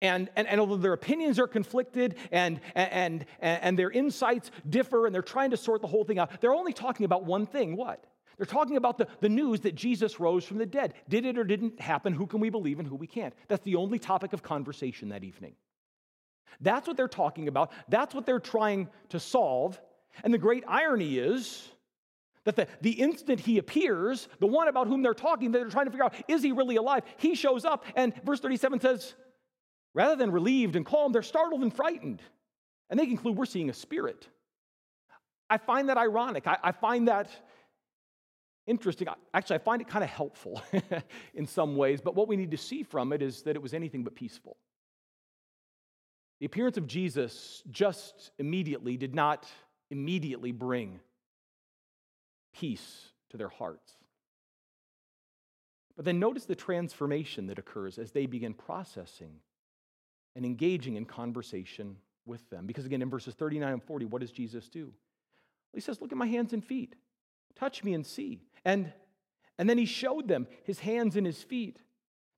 And, 0.00 0.28
and, 0.34 0.48
and 0.48 0.60
although 0.60 0.76
their 0.76 0.92
opinions 0.92 1.38
are 1.38 1.46
conflicted 1.46 2.16
and, 2.32 2.60
and, 2.74 3.24
and, 3.40 3.62
and 3.62 3.78
their 3.78 3.90
insights 3.90 4.50
differ 4.68 5.06
and 5.06 5.14
they're 5.14 5.22
trying 5.22 5.50
to 5.50 5.56
sort 5.56 5.80
the 5.80 5.88
whole 5.88 6.04
thing 6.04 6.18
out, 6.18 6.40
they're 6.40 6.54
only 6.54 6.72
talking 6.72 7.04
about 7.04 7.24
one 7.24 7.46
thing 7.46 7.76
what? 7.76 8.04
They're 8.36 8.46
talking 8.46 8.76
about 8.76 8.98
the, 8.98 9.08
the 9.20 9.28
news 9.28 9.60
that 9.60 9.74
Jesus 9.74 10.18
rose 10.18 10.44
from 10.44 10.58
the 10.58 10.66
dead. 10.66 10.94
Did 11.08 11.26
it 11.26 11.38
or 11.38 11.44
didn't 11.44 11.80
happen? 11.80 12.12
Who 12.12 12.26
can 12.26 12.40
we 12.40 12.50
believe 12.50 12.78
and 12.78 12.88
who 12.88 12.96
we 12.96 13.06
can't? 13.06 13.34
That's 13.48 13.64
the 13.64 13.76
only 13.76 13.98
topic 13.98 14.32
of 14.32 14.42
conversation 14.42 15.10
that 15.10 15.24
evening. 15.24 15.54
That's 16.60 16.86
what 16.86 16.96
they're 16.96 17.08
talking 17.08 17.48
about. 17.48 17.72
That's 17.88 18.14
what 18.14 18.26
they're 18.26 18.40
trying 18.40 18.88
to 19.10 19.20
solve. 19.20 19.80
And 20.24 20.32
the 20.32 20.38
great 20.38 20.64
irony 20.66 21.18
is 21.18 21.68
that 22.44 22.56
the, 22.56 22.66
the 22.80 22.92
instant 22.92 23.40
he 23.40 23.58
appears, 23.58 24.28
the 24.40 24.46
one 24.46 24.68
about 24.68 24.88
whom 24.88 25.02
they're 25.02 25.14
talking, 25.14 25.52
they're 25.52 25.68
trying 25.68 25.86
to 25.86 25.90
figure 25.90 26.04
out, 26.04 26.14
is 26.28 26.42
he 26.42 26.52
really 26.52 26.76
alive? 26.76 27.04
He 27.16 27.34
shows 27.34 27.64
up, 27.64 27.84
and 27.94 28.12
verse 28.24 28.40
37 28.40 28.80
says, 28.80 29.14
rather 29.94 30.16
than 30.16 30.32
relieved 30.32 30.76
and 30.76 30.84
calm, 30.84 31.12
they're 31.12 31.22
startled 31.22 31.62
and 31.62 31.74
frightened. 31.74 32.20
And 32.90 32.98
they 32.98 33.06
conclude 33.06 33.36
we're 33.36 33.46
seeing 33.46 33.70
a 33.70 33.74
spirit. 33.74 34.26
I 35.48 35.58
find 35.58 35.88
that 35.88 35.98
ironic. 35.98 36.46
I, 36.46 36.58
I 36.62 36.72
find 36.72 37.08
that 37.08 37.28
interesting. 38.66 39.08
Actually, 39.34 39.56
I 39.56 39.58
find 39.60 39.82
it 39.82 39.88
kind 39.88 40.04
of 40.04 40.10
helpful 40.10 40.62
in 41.34 41.46
some 41.46 41.76
ways, 41.76 42.00
but 42.00 42.14
what 42.14 42.28
we 42.28 42.36
need 42.36 42.50
to 42.52 42.56
see 42.56 42.82
from 42.82 43.12
it 43.12 43.22
is 43.22 43.42
that 43.42 43.56
it 43.56 43.62
was 43.62 43.74
anything 43.74 44.04
but 44.04 44.14
peaceful. 44.14 44.56
The 46.40 46.46
appearance 46.46 46.76
of 46.76 46.86
Jesus 46.86 47.62
just 47.70 48.32
immediately 48.38 48.96
did 48.96 49.14
not 49.14 49.46
immediately 49.90 50.52
bring 50.52 51.00
peace 52.52 53.12
to 53.30 53.36
their 53.36 53.48
hearts. 53.48 53.92
But 55.96 56.04
then 56.04 56.18
notice 56.18 56.46
the 56.46 56.54
transformation 56.54 57.46
that 57.46 57.58
occurs 57.58 57.98
as 57.98 58.12
they 58.12 58.26
begin 58.26 58.54
processing 58.54 59.36
and 60.34 60.44
engaging 60.44 60.96
in 60.96 61.04
conversation 61.04 61.96
with 62.24 62.48
them. 62.50 62.66
Because 62.66 62.86
again, 62.86 63.02
in 63.02 63.10
verses 63.10 63.34
39 63.34 63.74
and 63.74 63.82
40, 63.82 64.06
what 64.06 64.20
does 64.20 64.32
Jesus 64.32 64.68
do? 64.68 64.92
He 65.74 65.80
says, 65.80 66.00
Look 66.00 66.12
at 66.12 66.18
my 66.18 66.26
hands 66.26 66.52
and 66.52 66.64
feet, 66.64 66.94
touch 67.56 67.84
me 67.84 67.94
and 67.94 68.06
see. 68.06 68.40
And, 68.64 68.92
and 69.58 69.68
then 69.68 69.78
he 69.78 69.86
showed 69.86 70.28
them 70.28 70.46
his 70.64 70.80
hands 70.80 71.16
and 71.16 71.26
his 71.26 71.42
feet 71.42 71.80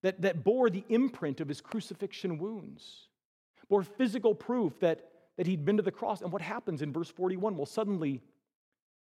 that, 0.03 0.23
that 0.23 0.45
bore 0.45 0.71
the 0.71 0.85
imprint 0.89 1.41
of 1.41 1.49
his 1.49 1.61
crucifixion 1.61 2.39
wounds 2.39 3.09
bore 3.69 3.83
physical 3.83 4.35
proof 4.35 4.79
that, 4.81 5.11
that 5.37 5.47
he'd 5.47 5.65
been 5.65 5.77
to 5.77 5.83
the 5.83 5.91
cross. 5.91 6.21
And 6.21 6.33
what 6.33 6.43
happens 6.43 6.83
in 6.83 6.93
verse 6.93 7.09
41? 7.11 7.57
Well, 7.57 7.67
suddenly, 7.67 8.23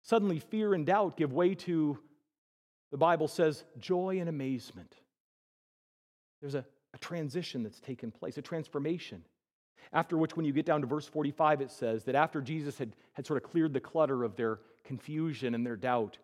suddenly 0.03 0.39
fear 0.39 0.75
and 0.75 0.87
doubt 0.87 1.17
give 1.17 1.33
way 1.33 1.55
to, 1.55 1.99
the 2.91 2.97
Bible 2.97 3.29
says, 3.29 3.65
joy 3.79 4.19
and 4.21 4.29
amazement. 4.29 4.95
There's 6.41 6.55
a, 6.55 6.65
a 6.95 6.99
transition 6.99 7.63
that's 7.63 7.81
taken 7.81 8.11
place, 8.11 8.39
a 8.39 8.43
transformation. 8.43 9.23
After 9.93 10.17
which, 10.17 10.37
when 10.37 10.45
you 10.45 10.53
get 10.53 10.67
down 10.67 10.81
to 10.81 10.87
verse 10.87 11.07
45, 11.07 11.61
it 11.61 11.71
says 11.71 12.05
that 12.05 12.15
after 12.15 12.41
Jesus 12.41 12.77
had, 12.79 12.95
had 13.13 13.27
sort 13.27 13.43
of 13.43 13.49
cleared 13.51 13.73
the 13.73 13.81
clutter 13.81 14.25
of 14.25 14.37
their 14.37 14.59
confusion 14.87 15.55
and 15.55 15.67
their 15.67 15.77
doubt, 15.77 16.19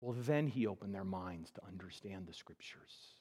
well, 0.00 0.14
then 0.18 0.46
he 0.46 0.66
opened 0.66 0.94
their 0.94 1.04
minds 1.04 1.50
to 1.52 1.60
understand 1.66 2.26
the 2.26 2.32
scriptures. 2.32 3.16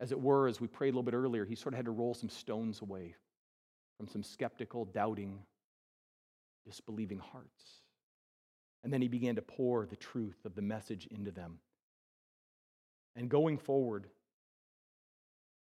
As 0.00 0.12
it 0.12 0.20
were, 0.20 0.46
as 0.46 0.60
we 0.60 0.66
prayed 0.66 0.88
a 0.88 0.92
little 0.92 1.02
bit 1.02 1.14
earlier, 1.14 1.44
he 1.44 1.54
sort 1.54 1.74
of 1.74 1.78
had 1.78 1.86
to 1.86 1.90
roll 1.90 2.14
some 2.14 2.28
stones 2.28 2.82
away 2.82 3.14
from 3.96 4.08
some 4.08 4.22
skeptical, 4.22 4.84
doubting, 4.84 5.38
disbelieving 6.66 7.18
hearts. 7.18 7.64
And 8.84 8.92
then 8.92 9.00
he 9.00 9.08
began 9.08 9.36
to 9.36 9.42
pour 9.42 9.86
the 9.86 9.96
truth 9.96 10.44
of 10.44 10.54
the 10.54 10.62
message 10.62 11.08
into 11.10 11.30
them. 11.30 11.58
And 13.16 13.30
going 13.30 13.56
forward, 13.56 14.06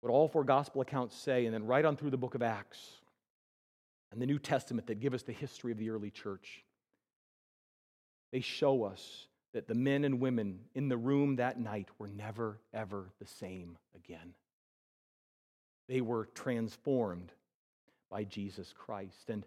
what 0.01 0.11
all 0.11 0.27
four 0.27 0.43
gospel 0.43 0.81
accounts 0.81 1.15
say, 1.15 1.45
and 1.45 1.53
then 1.53 1.65
right 1.65 1.85
on 1.85 1.95
through 1.95 2.11
the 2.11 2.17
book 2.17 2.35
of 2.35 2.41
Acts, 2.41 2.97
and 4.11 4.21
the 4.21 4.25
New 4.25 4.39
Testament 4.39 4.87
that 4.87 4.99
give 4.99 5.13
us 5.13 5.23
the 5.23 5.31
history 5.31 5.71
of 5.71 5.77
the 5.77 5.89
early 5.89 6.11
church. 6.11 6.63
They 8.31 8.41
show 8.41 8.83
us 8.83 9.27
that 9.53 9.67
the 9.67 9.75
men 9.75 10.03
and 10.03 10.19
women 10.19 10.59
in 10.75 10.89
the 10.89 10.97
room 10.97 11.37
that 11.37 11.59
night 11.59 11.87
were 11.97 12.07
never, 12.07 12.59
ever 12.73 13.09
the 13.19 13.27
same 13.27 13.77
again. 13.95 14.33
They 15.87 16.01
were 16.01 16.25
transformed 16.25 17.31
by 18.11 18.25
Jesus 18.25 18.73
Christ. 18.77 19.29
And, 19.29 19.45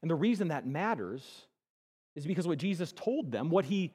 and 0.00 0.10
the 0.10 0.14
reason 0.14 0.48
that 0.48 0.66
matters 0.66 1.46
is 2.14 2.26
because 2.26 2.46
what 2.46 2.58
Jesus 2.58 2.92
told 2.92 3.32
them, 3.32 3.50
what 3.50 3.64
he 3.64 3.92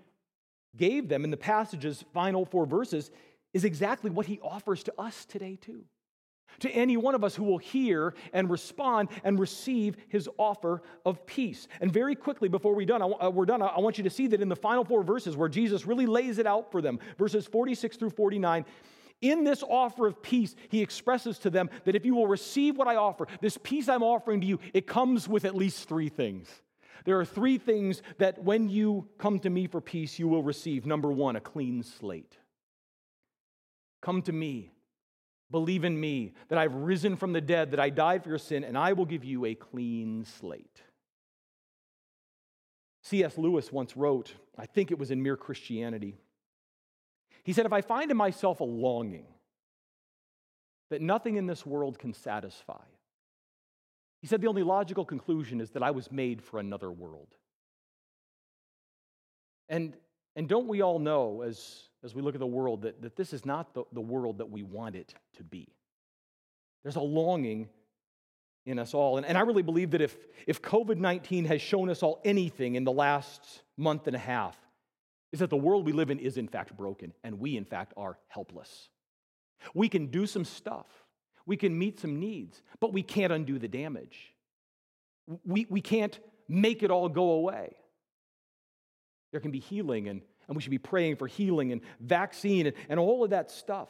gave 0.75 1.07
them 1.07 1.23
in 1.23 1.31
the 1.31 1.37
passage's 1.37 2.03
final 2.13 2.45
four 2.45 2.65
verses, 2.65 3.09
is 3.53 3.63
exactly 3.63 4.09
what 4.09 4.25
he 4.25 4.39
offers 4.41 4.83
to 4.83 4.93
us 4.99 5.25
today, 5.25 5.57
too 5.59 5.85
to 6.59 6.69
any 6.71 6.97
one 6.97 7.15
of 7.15 7.23
us 7.23 7.35
who 7.35 7.43
will 7.43 7.57
hear 7.57 8.13
and 8.33 8.49
respond 8.49 9.09
and 9.23 9.39
receive 9.39 9.97
his 10.07 10.29
offer 10.37 10.81
of 11.05 11.25
peace. 11.25 11.67
And 11.81 11.91
very 11.91 12.15
quickly, 12.15 12.49
before 12.49 12.75
we 12.75 12.85
done, 12.85 13.01
uh, 13.01 13.29
we're 13.29 13.45
done, 13.45 13.61
I 13.61 13.79
want 13.79 13.97
you 13.97 14.03
to 14.03 14.09
see 14.09 14.27
that 14.27 14.41
in 14.41 14.49
the 14.49 14.55
final 14.55 14.83
four 14.83 15.03
verses 15.03 15.35
where 15.35 15.49
Jesus 15.49 15.85
really 15.85 16.05
lays 16.05 16.37
it 16.37 16.47
out 16.47 16.71
for 16.71 16.81
them, 16.81 16.99
verses 17.17 17.45
46 17.45 17.97
through 17.97 18.11
49. 18.11 18.65
In 19.21 19.43
this 19.43 19.63
offer 19.63 20.05
of 20.05 20.21
peace, 20.21 20.55
he 20.69 20.81
expresses 20.81 21.39
to 21.39 21.49
them 21.49 21.69
that 21.85 21.95
if 21.95 22.05
you 22.05 22.15
will 22.15 22.27
receive 22.27 22.77
what 22.77 22.87
I 22.87 22.95
offer, 22.95 23.27
this 23.41 23.57
peace 23.57 23.89
I'm 23.89 24.03
offering 24.03 24.41
to 24.41 24.47
you, 24.47 24.59
it 24.73 24.85
comes 24.85 25.27
with 25.27 25.45
at 25.45 25.55
least 25.55 25.89
three 25.89 26.09
things. 26.09 26.49
There 27.05 27.19
are 27.19 27.25
three 27.25 27.57
things 27.57 28.01
that 28.17 28.43
when 28.43 28.69
you 28.69 29.07
come 29.17 29.39
to 29.39 29.49
me 29.49 29.67
for 29.67 29.81
peace, 29.81 30.19
you 30.19 30.27
will 30.27 30.43
receive. 30.43 30.85
Number 30.85 31.11
one, 31.11 31.35
a 31.35 31.39
clean 31.39 31.81
slate. 31.81 32.37
Come 34.01 34.21
to 34.23 34.31
me 34.31 34.71
Believe 35.49 35.85
in 35.85 35.99
me, 35.99 36.33
that 36.49 36.59
I've 36.59 36.73
risen 36.73 37.15
from 37.15 37.33
the 37.33 37.41
dead, 37.41 37.71
that 37.71 37.79
I 37.79 37.89
died 37.89 38.23
for 38.23 38.29
your 38.29 38.37
sin, 38.37 38.63
and 38.63 38.77
I 38.77 38.93
will 38.93 39.05
give 39.05 39.23
you 39.23 39.45
a 39.45 39.55
clean 39.55 40.25
slate. 40.25 40.81
C.S. 43.03 43.37
Lewis 43.37 43.71
once 43.71 43.95
wrote, 43.95 44.33
I 44.57 44.65
think 44.65 44.91
it 44.91 44.99
was 44.99 45.11
in 45.11 45.23
Mere 45.23 45.37
Christianity. 45.37 46.17
He 47.43 47.53
said, 47.53 47.65
If 47.65 47.71
I 47.71 47.79
find 47.79 48.11
in 48.11 48.17
myself 48.17 48.59
a 48.59 48.65
longing 48.65 49.27
that 50.89 51.01
nothing 51.01 51.37
in 51.37 51.47
this 51.47 51.65
world 51.65 51.97
can 51.97 52.13
satisfy, 52.13 52.83
he 54.21 54.27
said 54.27 54.41
the 54.41 54.47
only 54.47 54.63
logical 54.63 55.05
conclusion 55.05 55.61
is 55.61 55.71
that 55.71 55.83
I 55.83 55.91
was 55.91 56.11
made 56.11 56.41
for 56.41 56.59
another 56.59 56.91
world. 56.91 57.33
And, 59.69 59.93
and 60.35 60.49
don't 60.49 60.67
we 60.67 60.81
all 60.81 60.99
know, 60.99 61.43
as 61.43 61.83
as 62.07 62.15
we 62.15 62.21
look 62.21 62.35
at 62.35 62.39
the 62.39 62.47
world 62.47 62.83
that, 62.83 63.01
that 63.01 63.17
this 63.17 63.33
is 63.33 63.45
not 63.45 63.73
the, 63.73 63.83
the 63.91 64.01
world 64.01 64.37
that 64.37 64.49
we 64.49 64.63
want 64.63 64.95
it 64.95 65.13
to 65.35 65.43
be. 65.43 65.67
There's 66.83 66.95
a 66.95 67.01
longing 67.01 67.67
in 68.65 68.79
us 68.79 68.93
all. 68.93 69.17
And, 69.17 69.25
and 69.25 69.37
I 69.37 69.41
really 69.41 69.61
believe 69.61 69.91
that 69.91 70.01
if, 70.01 70.15
if 70.47 70.61
COVID 70.61 70.97
19 70.97 71.45
has 71.45 71.61
shown 71.61 71.89
us 71.89 72.01
all 72.01 72.21
anything 72.23 72.75
in 72.75 72.85
the 72.85 72.93
last 72.93 73.61
month 73.75 74.07
and 74.07 74.15
a 74.15 74.19
half, 74.19 74.57
is 75.33 75.39
that 75.39 75.49
the 75.49 75.57
world 75.57 75.85
we 75.85 75.91
live 75.91 76.09
in 76.09 76.19
is 76.19 76.37
in 76.37 76.47
fact 76.47 76.77
broken, 76.77 77.11
and 77.25 77.39
we 77.39 77.57
in 77.57 77.65
fact 77.65 77.93
are 77.97 78.17
helpless. 78.29 78.87
We 79.73 79.89
can 79.89 80.07
do 80.07 80.25
some 80.25 80.45
stuff, 80.45 80.87
we 81.45 81.57
can 81.57 81.77
meet 81.77 81.99
some 81.99 82.21
needs, 82.21 82.61
but 82.79 82.93
we 82.93 83.03
can't 83.03 83.33
undo 83.33 83.59
the 83.59 83.67
damage. 83.67 84.33
We, 85.45 85.67
we 85.69 85.81
can't 85.81 86.17
make 86.47 86.83
it 86.83 86.89
all 86.91 87.09
go 87.09 87.31
away. 87.31 87.75
There 89.33 89.41
can 89.41 89.51
be 89.51 89.59
healing 89.59 90.07
and 90.07 90.21
and 90.47 90.55
we 90.55 90.61
should 90.61 90.71
be 90.71 90.77
praying 90.77 91.17
for 91.17 91.27
healing 91.27 91.71
and 91.71 91.81
vaccine 91.99 92.67
and, 92.67 92.75
and 92.89 92.99
all 92.99 93.23
of 93.23 93.31
that 93.31 93.51
stuff. 93.51 93.89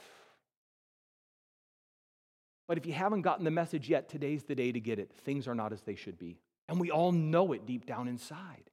But 2.67 2.77
if 2.77 2.85
you 2.85 2.93
haven't 2.93 3.21
gotten 3.21 3.45
the 3.45 3.51
message 3.51 3.89
yet, 3.89 4.09
today's 4.09 4.43
the 4.43 4.55
day 4.55 4.71
to 4.71 4.79
get 4.79 4.99
it. 4.99 5.11
Things 5.23 5.47
are 5.47 5.55
not 5.55 5.71
as 5.71 5.81
they 5.81 5.95
should 5.95 6.17
be. 6.17 6.37
And 6.67 6.79
we 6.79 6.91
all 6.91 7.11
know 7.11 7.53
it 7.53 7.65
deep 7.65 7.85
down 7.85 8.07
inside. 8.07 8.69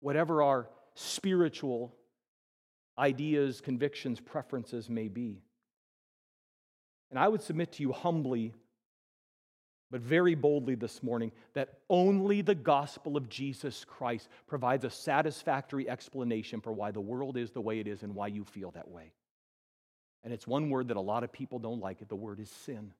Whatever 0.00 0.42
our 0.42 0.68
spiritual 0.94 1.94
ideas, 2.98 3.60
convictions, 3.60 4.20
preferences 4.20 4.90
may 4.90 5.08
be. 5.08 5.42
And 7.10 7.18
I 7.18 7.28
would 7.28 7.42
submit 7.42 7.72
to 7.72 7.82
you 7.82 7.92
humbly 7.92 8.52
but 9.90 10.00
very 10.00 10.34
boldly 10.34 10.74
this 10.74 11.02
morning 11.02 11.30
that 11.52 11.78
only 11.88 12.42
the 12.42 12.54
gospel 12.54 13.16
of 13.16 13.28
Jesus 13.28 13.84
Christ 13.84 14.28
provides 14.46 14.84
a 14.84 14.90
satisfactory 14.90 15.88
explanation 15.88 16.60
for 16.60 16.72
why 16.72 16.90
the 16.90 17.00
world 17.00 17.36
is 17.36 17.50
the 17.50 17.60
way 17.60 17.78
it 17.78 17.86
is 17.86 18.02
and 18.02 18.14
why 18.14 18.26
you 18.26 18.44
feel 18.44 18.70
that 18.72 18.90
way. 18.90 19.12
And 20.24 20.32
it's 20.32 20.46
one 20.46 20.70
word 20.70 20.88
that 20.88 20.96
a 20.96 21.00
lot 21.00 21.22
of 21.22 21.32
people 21.32 21.58
don't 21.58 21.80
like 21.80 22.00
it 22.00 22.08
the 22.08 22.16
word 22.16 22.40
is 22.40 22.50
sin. 22.50 22.92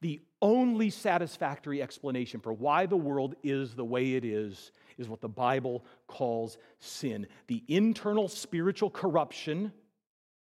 The 0.00 0.20
only 0.40 0.90
satisfactory 0.90 1.82
explanation 1.82 2.40
for 2.40 2.52
why 2.52 2.86
the 2.86 2.96
world 2.96 3.34
is 3.42 3.74
the 3.74 3.84
way 3.84 4.14
it 4.14 4.24
is 4.24 4.72
is 4.98 5.08
what 5.08 5.20
the 5.20 5.28
Bible 5.28 5.84
calls 6.06 6.58
sin 6.78 7.26
the 7.46 7.62
internal 7.68 8.28
spiritual 8.28 8.90
corruption 8.90 9.72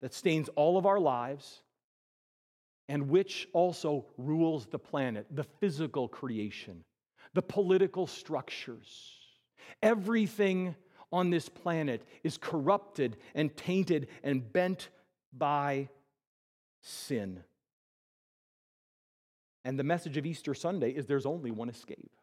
that 0.01 0.13
stains 0.13 0.49
all 0.55 0.77
of 0.77 0.85
our 0.85 0.99
lives 0.99 1.61
and 2.89 3.09
which 3.09 3.47
also 3.53 4.05
rules 4.17 4.65
the 4.67 4.79
planet, 4.79 5.27
the 5.31 5.43
physical 5.43 6.07
creation, 6.07 6.83
the 7.33 7.41
political 7.41 8.07
structures. 8.07 9.13
Everything 9.83 10.75
on 11.11 11.29
this 11.29 11.49
planet 11.49 12.03
is 12.23 12.37
corrupted 12.37 13.17
and 13.35 13.55
tainted 13.55 14.07
and 14.23 14.51
bent 14.51 14.89
by 15.33 15.89
sin. 16.81 17.43
And 19.65 19.77
the 19.77 19.83
message 19.83 20.17
of 20.17 20.25
Easter 20.25 20.53
Sunday 20.53 20.91
is 20.91 21.05
there's 21.05 21.25
only 21.25 21.51
one 21.51 21.69
escape. 21.69 22.16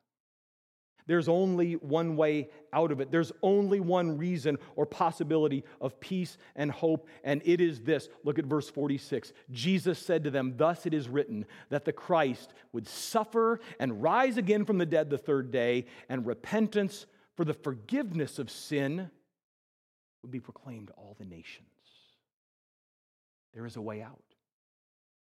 There's 1.07 1.29
only 1.29 1.75
one 1.75 2.17
way 2.17 2.49
out 2.73 2.90
of 2.90 3.01
it. 3.01 3.11
There's 3.11 3.33
only 3.43 3.79
one 3.79 4.17
reason 4.17 4.59
or 4.75 4.87
possibility 4.87 5.64
of 5.81 6.01
peace 6.01 6.38
and 6.57 6.71
hope, 6.71 7.09
and 7.23 7.43
it 7.45 7.61
is 7.61 7.83
this. 7.83 8.09
Look 8.25 8.38
at 8.38 8.47
verse 8.47 8.71
46. 8.71 9.33
Jesus 9.51 9.99
said 9.99 10.25
to 10.25 10.31
them, 10.31 10.55
Thus 10.57 10.87
it 10.87 10.95
is 10.95 11.09
written 11.09 11.45
that 11.69 11.85
the 11.85 11.93
Christ 11.93 12.55
would 12.73 12.88
suffer 12.88 13.61
and 13.79 14.03
rise 14.03 14.38
again 14.38 14.64
from 14.64 14.79
the 14.79 14.87
dead 14.87 15.11
the 15.11 15.19
third 15.19 15.51
day, 15.51 15.85
and 16.09 16.27
repentance 16.27 17.07
for 17.37 17.45
the 17.45 17.55
forgiveness 17.55 18.38
of 18.38 18.51
sin 18.51 19.11
would 20.23 20.31
be 20.31 20.40
proclaimed 20.40 20.88
to 20.88 20.95
all 20.95 21.17
the 21.19 21.27
nations. 21.27 21.69
There 23.53 23.67
is 23.67 23.77
a 23.77 23.83
way 23.83 24.01
out. 24.01 24.23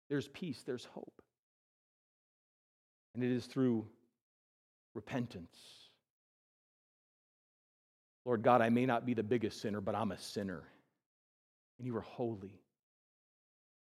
There's 0.09 0.29
peace, 0.29 0.63
there's 0.65 0.85
hope. 0.85 1.21
And 3.15 3.25
it 3.25 3.33
is 3.33 3.47
through 3.47 3.87
repentance. 4.95 5.57
Lord 8.25 8.43
God, 8.43 8.63
I 8.63 8.71
may 8.71 8.87
not 8.87 9.05
be 9.05 9.15
the 9.15 9.23
biggest 9.23 9.61
sinner, 9.61 9.81
but 9.81 9.95
I'm 9.95 10.13
a 10.13 10.19
sinner. 10.19 10.63
And 11.79 11.87
you 11.87 11.97
are 11.97 12.01
holy. 12.01 12.61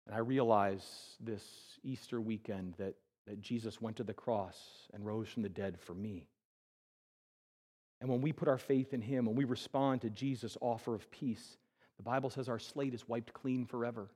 And 0.06 0.14
I 0.14 0.18
realize 0.18 0.84
this 1.20 1.44
Easter 1.84 2.20
weekend 2.20 2.74
that, 2.78 2.94
that 3.26 3.40
Jesus 3.40 3.80
went 3.80 3.96
to 3.96 4.04
the 4.04 4.14
cross 4.14 4.58
and 4.92 5.04
rose 5.04 5.28
from 5.28 5.42
the 5.42 5.48
dead 5.48 5.78
for 5.80 5.94
me. 5.94 6.26
And 8.00 8.10
when 8.10 8.20
we 8.20 8.32
put 8.32 8.48
our 8.48 8.58
faith 8.58 8.92
in 8.92 9.00
him, 9.00 9.26
and 9.26 9.36
we 9.36 9.44
respond 9.44 10.02
to 10.02 10.10
Jesus' 10.10 10.58
offer 10.60 10.94
of 10.94 11.10
peace, 11.10 11.56
the 11.96 12.02
Bible 12.02 12.30
says 12.30 12.48
our 12.48 12.58
slate 12.58 12.94
is 12.94 13.08
wiped 13.08 13.32
clean 13.32 13.64
forever. 13.64 14.10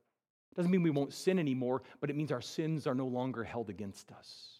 It 0.53 0.57
doesn't 0.57 0.71
mean 0.71 0.83
we 0.83 0.90
won't 0.90 1.14
sin 1.14 1.38
anymore, 1.38 1.83
but 2.01 2.11
it 2.11 2.16
means 2.16 2.33
our 2.33 2.43
sins 2.43 2.87
are 2.87 2.95
no 2.95 3.07
longer 3.07 3.43
held 3.45 3.71
against 3.71 4.12
us. 4.12 4.60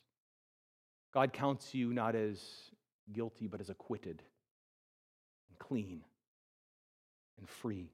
God 1.12 1.33
counts 1.33 1.75
you 1.75 1.92
not 1.92 2.14
as 2.14 2.40
guilty, 3.12 3.46
but 3.46 3.61
as 3.61 3.70
acquitted 3.70 4.23
and 5.49 5.59
clean 5.59 6.03
and 7.38 7.49
free. 7.49 7.90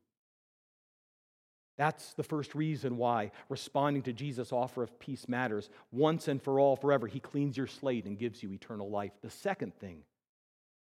That's 1.79 2.15
the 2.15 2.23
first 2.23 2.55
reason 2.55 2.97
why 2.97 3.33
responding 3.49 4.03
to 4.05 4.13
Jesus' 4.13 4.53
offer 4.53 4.83
of 4.83 4.99
peace 4.99 5.29
matters. 5.29 5.69
Once 5.93 6.29
and 6.29 6.43
for 6.43 6.59
all, 6.59 6.77
forever, 6.77 7.07
he 7.07 7.21
cleans 7.21 7.57
your 7.57 7.67
slate 7.67 8.07
and 8.07 8.19
gives 8.19 8.43
you 8.43 8.53
eternal 8.53 8.91
life. 8.91 9.13
The 9.23 9.31
second 9.31 9.75
thing 9.79 10.03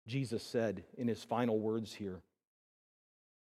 Jesus 0.07 0.43
said 0.43 0.85
in 0.97 1.07
his 1.07 1.23
final 1.23 1.59
words 1.59 1.93
here 1.93 2.21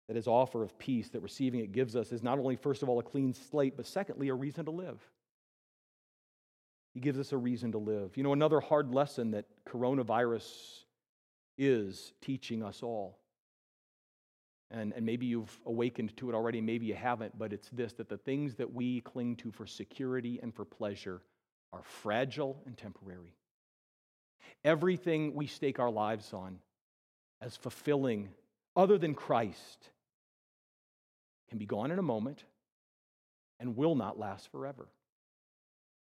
that 0.07 0.15
his 0.15 0.27
offer 0.27 0.63
of 0.63 0.77
peace, 0.79 1.09
that 1.09 1.21
receiving 1.21 1.59
it 1.59 1.71
gives 1.71 1.95
us, 1.95 2.11
is 2.11 2.23
not 2.23 2.39
only, 2.39 2.55
first 2.55 2.81
of 2.81 2.89
all, 2.89 2.97
a 2.97 3.03
clean 3.03 3.33
slate, 3.33 3.75
but 3.77 3.85
secondly, 3.85 4.29
a 4.29 4.33
reason 4.33 4.65
to 4.65 4.71
live. 4.71 4.99
He 6.97 7.01
gives 7.01 7.19
us 7.19 7.31
a 7.31 7.37
reason 7.37 7.73
to 7.73 7.77
live. 7.77 8.17
You 8.17 8.23
know, 8.23 8.33
another 8.33 8.59
hard 8.59 8.91
lesson 8.91 9.29
that 9.29 9.45
coronavirus 9.69 10.79
is 11.55 12.11
teaching 12.21 12.63
us 12.63 12.81
all. 12.81 13.19
And, 14.71 14.93
and 14.95 15.05
maybe 15.05 15.27
you've 15.27 15.59
awakened 15.67 16.17
to 16.17 16.31
it 16.31 16.33
already, 16.33 16.59
maybe 16.59 16.87
you 16.87 16.95
haven't, 16.95 17.37
but 17.37 17.53
it's 17.53 17.69
this 17.69 17.93
that 17.93 18.09
the 18.09 18.17
things 18.17 18.55
that 18.55 18.73
we 18.73 19.01
cling 19.01 19.35
to 19.35 19.51
for 19.51 19.67
security 19.67 20.39
and 20.41 20.51
for 20.51 20.65
pleasure 20.65 21.21
are 21.71 21.83
fragile 21.83 22.63
and 22.65 22.75
temporary. 22.75 23.35
Everything 24.65 25.35
we 25.35 25.45
stake 25.45 25.77
our 25.77 25.91
lives 25.91 26.33
on 26.33 26.57
as 27.41 27.55
fulfilling, 27.55 28.29
other 28.75 28.97
than 28.97 29.13
Christ, 29.13 29.91
can 31.47 31.59
be 31.59 31.67
gone 31.67 31.91
in 31.91 31.99
a 31.99 32.01
moment 32.01 32.43
and 33.59 33.77
will 33.77 33.93
not 33.93 34.17
last 34.17 34.51
forever. 34.51 34.87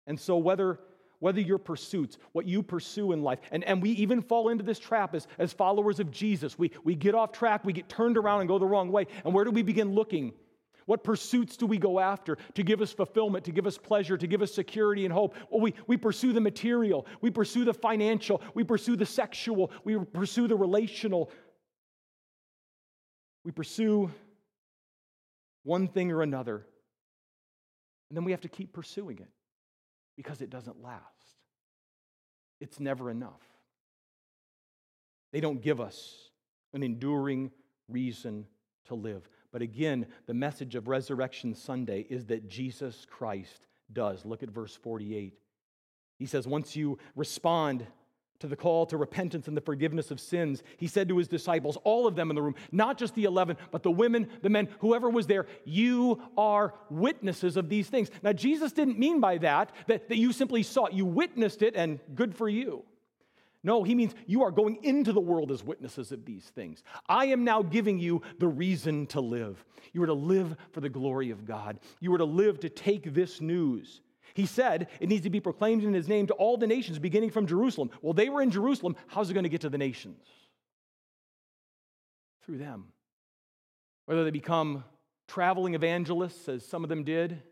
And 0.09 0.18
so, 0.18 0.36
whether 0.38 0.80
whether 1.20 1.40
your 1.40 1.59
pursuits, 1.59 2.16
what 2.32 2.46
you 2.46 2.62
pursue 2.62 3.12
in 3.12 3.22
life, 3.22 3.40
and, 3.50 3.64
and 3.64 3.82
we 3.82 3.90
even 3.90 4.22
fall 4.22 4.50
into 4.50 4.64
this 4.64 4.78
trap 4.78 5.14
as, 5.14 5.26
as 5.38 5.52
followers 5.52 5.98
of 6.00 6.11
Jesus. 6.11 6.59
We, 6.59 6.70
we 6.84 6.94
get 6.94 7.14
off 7.14 7.32
track, 7.32 7.64
we 7.64 7.72
get 7.72 7.88
turned 7.88 8.16
around 8.16 8.40
and 8.40 8.48
go 8.48 8.59
the 8.59 8.66
wrong 8.66 8.92
way. 8.92 9.06
And 9.24 9.34
where 9.34 9.44
do 9.44 9.50
we 9.50 9.62
begin 9.62 9.94
looking? 9.94 10.32
What 10.86 11.04
pursuits 11.04 11.56
do 11.56 11.66
we 11.66 11.76
go 11.76 12.00
after 12.00 12.38
to 12.54 12.62
give 12.62 12.80
us 12.80 12.92
fulfillment, 12.92 13.44
to 13.44 13.52
give 13.52 13.66
us 13.66 13.76
pleasure, 13.76 14.16
to 14.16 14.26
give 14.26 14.42
us 14.42 14.54
security 14.54 15.04
and 15.04 15.12
hope? 15.12 15.34
Well, 15.50 15.61
we, 15.61 15.74
we 15.86 15.96
pursue 15.96 16.32
the 16.32 16.40
material, 16.40 17.04
we 17.20 17.30
pursue 17.30 17.64
the 17.64 17.74
financial, 17.74 18.40
we 18.54 18.64
pursue 18.64 18.96
the 18.96 19.04
sexual, 19.04 19.72
we 19.84 19.98
pursue 19.98 20.46
the 20.46 20.56
relational. 20.56 21.30
We 23.44 23.50
pursue 23.50 24.11
one 25.64 25.88
thing 25.88 26.12
or 26.12 26.22
another. 26.22 26.66
And 28.09 28.16
then 28.16 28.24
we 28.24 28.30
have 28.32 28.42
to 28.42 28.48
keep 28.48 28.72
pursuing 28.72 29.18
it 29.18 29.28
because 30.19 30.43
it 30.43 30.51
doesn't 30.51 30.83
last. 30.83 31.05
It's 32.61 32.81
never 32.81 33.09
enough. 33.09 33.41
They 35.33 35.41
don't 35.41 35.62
give 35.62 35.81
us 35.81 36.31
an 36.75 36.83
enduring 36.83 37.53
reason 37.89 38.45
to 38.87 38.97
live. 38.97 39.29
But 39.53 39.62
again, 39.62 40.07
the 40.27 40.35
message 40.35 40.75
of 40.75 40.89
Resurrection 40.89 41.55
Sunday 41.55 42.05
is 42.11 42.27
that 42.27 42.49
Jesus 42.49 43.07
Christ 43.09 43.69
does. 43.93 44.25
Look 44.25 44.43
at 44.43 44.51
verse 44.51 44.75
48. 44.75 45.39
He 46.19 46.27
says, 46.27 46.49
Once 46.49 46.75
you 46.75 46.99
respond 47.14 47.87
to 48.41 48.47
the 48.47 48.57
call 48.57 48.86
to 48.86 48.97
repentance 48.97 49.49
and 49.49 49.57
the 49.57 49.61
forgiveness 49.61 50.11
of 50.11 50.20
sins, 50.20 50.62
he 50.76 50.86
said 50.86 51.09
to 51.09 51.18
his 51.18 51.28
disciples, 51.28 51.76
all 51.84 52.07
of 52.07 52.14
them 52.14 52.30
in 52.30 52.36
the 52.36 52.43
room, 52.43 52.55
not 52.70 52.99
just 52.99 53.14
the 53.14 53.24
11, 53.24 53.57
but 53.70 53.82
the 53.82 53.91
women, 53.91 54.28
the 54.43 54.49
men, 54.49 54.68
whoever 54.80 55.11
was 55.11 55.26
there, 55.26 55.47
you 55.64 56.22
are 56.36 56.74
witnesses 56.91 57.57
of 57.57 57.68
these 57.68 57.89
things. 57.89 58.11
Now, 58.22 58.32
Jesus 58.32 58.72
didn't 58.72 58.99
mean 58.99 59.20
by 59.20 59.39
that 59.39 59.72
that, 59.86 60.09
that 60.09 60.18
you 60.18 60.32
simply 60.32 60.62
saw 60.62 60.86
it, 60.86 60.93
you 60.93 61.05
witnessed 61.05 61.62
it, 61.62 61.74
and 61.74 61.99
good 62.14 62.34
for 62.34 62.49
you. 62.49 62.84
No, 63.64 63.82
he 63.82 63.97
means 63.97 64.14
you 64.26 64.45
are 64.45 64.53
going 64.53 64.78
into 64.84 65.12
the 65.12 65.20
world 65.20 65.51
as 65.51 65.64
witnesses 65.64 66.12
of 66.12 66.24
these 66.24 66.45
things. 66.45 66.84
I 67.09 67.26
am 67.26 67.43
now 67.43 67.62
giving 67.62 67.99
you 67.99 68.22
the 68.39 68.47
reason 68.47 69.07
to 69.09 69.20
live. 69.20 69.64
You 69.93 70.03
are 70.05 70.07
to 70.07 70.14
live 70.14 70.57
for 70.70 70.80
the 70.80 70.89
glory 70.89 71.30
of 71.30 71.45
God. 71.45 71.80
You 71.99 72.14
are 72.14 72.18
to 72.18 72.24
live 72.24 72.61
to 72.61 72.68
take 72.68 73.12
this 73.12 73.41
news 73.41 74.01
he 74.35 74.47
said 74.47 74.89
it 75.01 75.09
needs 75.09 75.22
to 75.24 75.31
be 75.31 75.41
proclaimed 75.41 75.85
in 75.85 75.95
his 75.95 76.09
name 76.09 76.26
to 76.29 76.35
all 76.35 76.57
the 76.57 76.66
nations, 76.66 76.99
beginning 76.99 77.31
from 77.31 77.47
Jerusalem. 77.47 77.91
Well, 78.03 78.12
they 78.12 78.29
were 78.29 78.43
in 78.43 78.51
Jerusalem. 78.51 78.97
How's 79.07 79.31
it 79.31 79.35
going 79.35 79.45
to 79.45 79.51
get 79.51 79.62
to 79.62 79.68
the 79.68 79.79
nations? 79.79 80.24
Through 82.45 82.59
them. 82.59 82.87
Whether 84.07 84.24
they 84.24 84.31
become 84.31 84.85
traveling 85.26 85.74
evangelists, 85.74 86.49
as 86.49 86.64
some 86.64 86.83
of 86.83 86.89
them 86.89 87.05
did, 87.05 87.43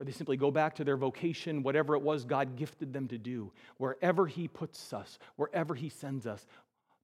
or 0.00 0.04
they 0.04 0.12
simply 0.12 0.36
go 0.36 0.50
back 0.50 0.74
to 0.76 0.84
their 0.84 0.96
vocation, 0.96 1.62
whatever 1.62 1.94
it 1.94 2.02
was 2.02 2.24
God 2.24 2.56
gifted 2.56 2.92
them 2.92 3.08
to 3.08 3.18
do, 3.18 3.52
wherever 3.76 4.26
He 4.26 4.48
puts 4.48 4.92
us, 4.92 5.18
wherever 5.36 5.74
He 5.74 5.88
sends 5.88 6.26
us, 6.26 6.46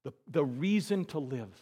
the, 0.03 0.13
the 0.27 0.43
reason 0.45 1.05
to 1.05 1.19
live, 1.19 1.53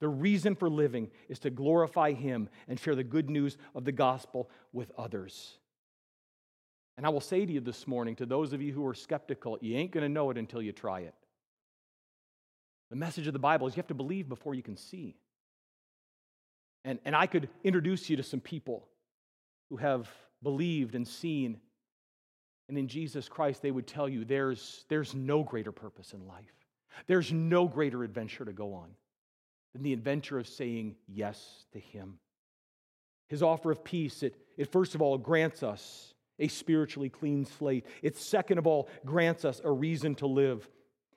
the 0.00 0.08
reason 0.08 0.54
for 0.54 0.70
living 0.70 1.10
is 1.28 1.38
to 1.40 1.50
glorify 1.50 2.12
Him 2.12 2.48
and 2.68 2.78
share 2.78 2.94
the 2.94 3.04
good 3.04 3.28
news 3.28 3.56
of 3.74 3.84
the 3.84 3.92
gospel 3.92 4.48
with 4.72 4.92
others. 4.96 5.58
And 6.98 7.06
I 7.06 7.10
will 7.10 7.20
say 7.20 7.46
to 7.46 7.52
you 7.52 7.60
this 7.60 7.86
morning, 7.86 8.16
to 8.16 8.26
those 8.26 8.52
of 8.52 8.60
you 8.60 8.72
who 8.72 8.84
are 8.84 8.92
skeptical, 8.92 9.56
you 9.60 9.76
ain't 9.76 9.92
going 9.92 10.02
to 10.02 10.08
know 10.08 10.30
it 10.30 10.36
until 10.36 10.60
you 10.60 10.72
try 10.72 11.02
it. 11.02 11.14
The 12.90 12.96
message 12.96 13.28
of 13.28 13.32
the 13.32 13.38
Bible 13.38 13.68
is 13.68 13.76
you 13.76 13.80
have 13.80 13.86
to 13.86 13.94
believe 13.94 14.28
before 14.28 14.52
you 14.52 14.64
can 14.64 14.76
see. 14.76 15.14
And, 16.84 16.98
and 17.04 17.14
I 17.14 17.26
could 17.26 17.50
introduce 17.62 18.10
you 18.10 18.16
to 18.16 18.24
some 18.24 18.40
people 18.40 18.88
who 19.70 19.76
have 19.76 20.08
believed 20.42 20.96
and 20.96 21.06
seen. 21.06 21.60
And 22.68 22.76
in 22.76 22.88
Jesus 22.88 23.28
Christ, 23.28 23.62
they 23.62 23.70
would 23.70 23.86
tell 23.86 24.08
you 24.08 24.24
there's, 24.24 24.84
there's 24.88 25.14
no 25.14 25.44
greater 25.44 25.70
purpose 25.70 26.14
in 26.14 26.26
life. 26.26 26.52
There's 27.06 27.32
no 27.32 27.68
greater 27.68 28.02
adventure 28.02 28.44
to 28.44 28.52
go 28.52 28.74
on 28.74 28.88
than 29.72 29.84
the 29.84 29.92
adventure 29.92 30.40
of 30.40 30.48
saying 30.48 30.96
yes 31.06 31.64
to 31.74 31.78
Him. 31.78 32.18
His 33.28 33.40
offer 33.40 33.70
of 33.70 33.84
peace, 33.84 34.24
it, 34.24 34.34
it 34.56 34.72
first 34.72 34.96
of 34.96 35.02
all 35.02 35.16
grants 35.16 35.62
us 35.62 36.14
a 36.38 36.48
spiritually 36.48 37.08
clean 37.08 37.44
slate. 37.44 37.86
It, 38.02 38.16
second 38.16 38.58
of 38.58 38.66
all, 38.66 38.88
grants 39.04 39.44
us 39.44 39.60
a 39.64 39.70
reason 39.70 40.14
to 40.16 40.26
live. 40.26 40.68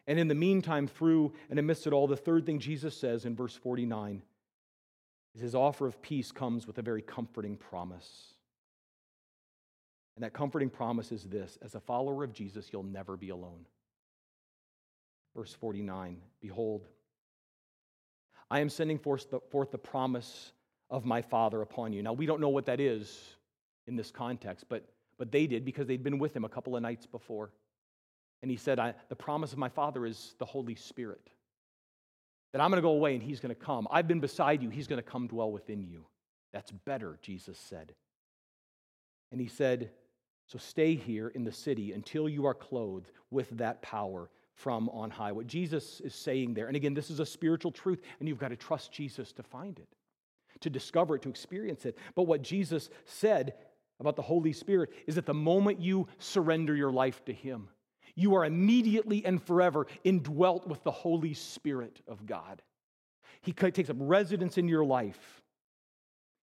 And 0.08 0.20
in 0.20 0.28
the 0.28 0.36
meantime, 0.36 0.88
through 0.88 1.34
and 1.50 1.60
amidst 1.60 1.88
it 1.88 1.94
all, 1.94 2.08
the 2.08 2.18
third 2.18 2.46
thing 2.46 2.60
Jesus 2.60 2.98
says 2.98 3.26
in 3.26 3.36
verse 3.36 3.56
49 3.56 4.22
is 5.36 5.42
his 5.42 5.56
offer 5.56 5.88
of 5.88 6.02
peace 6.02 6.32
comes 6.32 6.68
with 6.68 6.78
a 6.78 6.82
very 6.82 7.02
comforting 7.02 7.56
promise. 7.56 8.34
And 10.16 10.24
that 10.24 10.34
comforting 10.34 10.70
promise 10.70 11.12
is 11.12 11.24
this 11.24 11.58
as 11.62 11.76
a 11.76 11.80
follower 11.80 12.24
of 12.24 12.34
Jesus, 12.34 12.70
you'll 12.72 12.84
never 12.84 13.16
be 13.16 13.30
alone. 13.30 13.66
Verse 15.36 15.54
49 15.54 16.18
Behold, 16.42 16.86
I 18.50 18.60
am 18.60 18.70
sending 18.70 19.00
forth 19.00 19.30
the, 19.30 19.40
forth 19.50 19.72
the 19.72 19.78
promise 19.78 20.52
of 20.90 21.06
my 21.06 21.22
Father 21.22 21.62
upon 21.62 21.94
you. 21.94 22.04
Now, 22.04 22.12
we 22.14 22.26
don't 22.26 22.42
know 22.42 22.50
what 22.50 22.66
that 22.66 22.82
is 22.82 23.36
in 23.88 23.96
this 23.96 24.12
context, 24.12 24.66
but 24.68 24.86
but 25.22 25.32
they 25.32 25.46
did 25.46 25.64
because 25.64 25.86
they'd 25.86 26.02
been 26.02 26.18
with 26.18 26.36
him 26.36 26.46
a 26.46 26.50
couple 26.50 26.76
of 26.76 26.82
nights 26.82 27.06
before. 27.06 27.52
And 28.42 28.50
he 28.50 28.58
said, 28.58 28.80
The 29.08 29.16
promise 29.16 29.52
of 29.52 29.60
my 29.60 29.70
Father 29.70 30.04
is 30.04 30.34
the 30.40 30.46
Holy 30.46 30.74
Spirit. 30.74 31.30
That 32.52 32.60
I'm 32.60 32.72
going 32.72 32.80
to 32.80 32.82
go 32.82 32.94
away 32.94 33.14
and 33.14 33.22
he's 33.22 33.40
going 33.40 33.54
to 33.54 33.62
come. 33.62 33.88
I've 33.92 34.08
been 34.08 34.20
beside 34.20 34.64
you, 34.64 34.72
he's 34.72 34.88
going 34.88 34.98
to 34.98 35.08
come 35.08 35.28
dwell 35.28 35.52
within 35.52 35.84
you. 35.84 36.08
That's 36.54 36.72
better, 36.72 37.20
Jesus 37.22 37.60
said. 37.60 37.94
And 39.32 39.40
he 39.40 39.48
said, 39.48 39.92
So 40.48 40.58
stay 40.58 40.96
here 40.96 41.28
in 41.28 41.44
the 41.44 41.52
city 41.52 41.92
until 41.92 42.28
you 42.28 42.48
are 42.48 42.56
clothed 42.56 43.12
with 43.30 43.48
that 43.60 43.84
power 43.84 44.32
from 44.56 44.90
on 44.90 45.12
high. 45.12 45.34
What 45.34 45.46
Jesus 45.46 46.02
is 46.02 46.16
saying 46.16 46.56
there, 46.56 46.66
and 46.66 46.76
again, 46.76 46.96
this 46.96 47.12
is 47.12 47.20
a 47.20 47.28
spiritual 47.28 47.72
truth, 47.72 48.02
and 48.20 48.28
you've 48.28 48.40
got 48.40 48.50
to 48.50 48.56
trust 48.56 48.92
Jesus 48.92 49.32
to 49.34 49.44
find 49.44 49.78
it, 49.78 49.88
to 50.62 50.72
discover 50.72 51.16
it, 51.16 51.22
to 51.22 51.30
experience 51.30 51.86
it. 51.86 51.96
But 52.16 52.24
what 52.24 52.42
Jesus 52.42 52.90
said 53.06 53.54
about 54.02 54.18
the 54.18 54.22
Holy 54.22 54.52
Spirit 54.52 54.91
is 55.08 55.16
that 55.16 55.26
the 55.26 55.34
moment 55.34 55.80
you 55.80 56.08
surrender 56.18 56.76
your 56.76 56.91
life 56.91 57.24
to 57.26 57.34
Him, 57.34 57.70
you 58.16 58.36
are 58.36 58.43
immediately 58.43 59.26
and 59.26 59.41
forever 59.41 59.88
indwelt 60.04 60.68
with 60.68 60.84
the 60.84 60.91
Holy 60.91 61.34
Spirit 61.34 62.02
of 62.08 62.26
God. 62.26 62.62
He 63.41 63.54
takes 63.54 63.89
up 63.89 63.95
residence 63.99 64.58
in 64.58 64.68
your 64.68 64.84
life. 64.84 65.41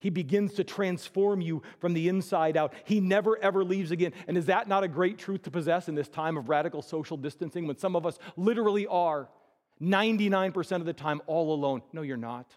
He 0.01 0.11
begins 0.11 0.55
to 0.55 0.65
transform 0.65 1.41
you 1.41 1.63
from 1.81 1.93
the 1.93 2.09
inside 2.09 2.57
out. 2.57 2.73
He 2.85 3.01
never 3.01 3.37
ever 3.39 3.65
leaves 3.65 3.91
again. 3.91 4.13
And 4.29 4.39
is 4.39 4.47
that 4.47 4.69
not 4.69 4.85
a 4.85 4.89
great 4.89 5.19
truth 5.19 5.43
to 5.43 5.51
possess 5.51 5.89
in 5.89 5.95
this 5.95 6.09
time 6.09 6.37
of 6.37 6.49
radical 6.49 6.83
social 6.83 7.17
distancing 7.17 7.67
when 7.67 7.77
some 7.77 7.97
of 7.97 8.07
us 8.07 8.19
literally 8.37 8.87
are 8.87 9.29
99% 9.83 10.77
of 10.77 10.85
the 10.85 10.93
time 10.93 11.21
all 11.27 11.53
alone? 11.53 11.83
No, 11.93 12.03
you're 12.03 12.17
not. 12.17 12.49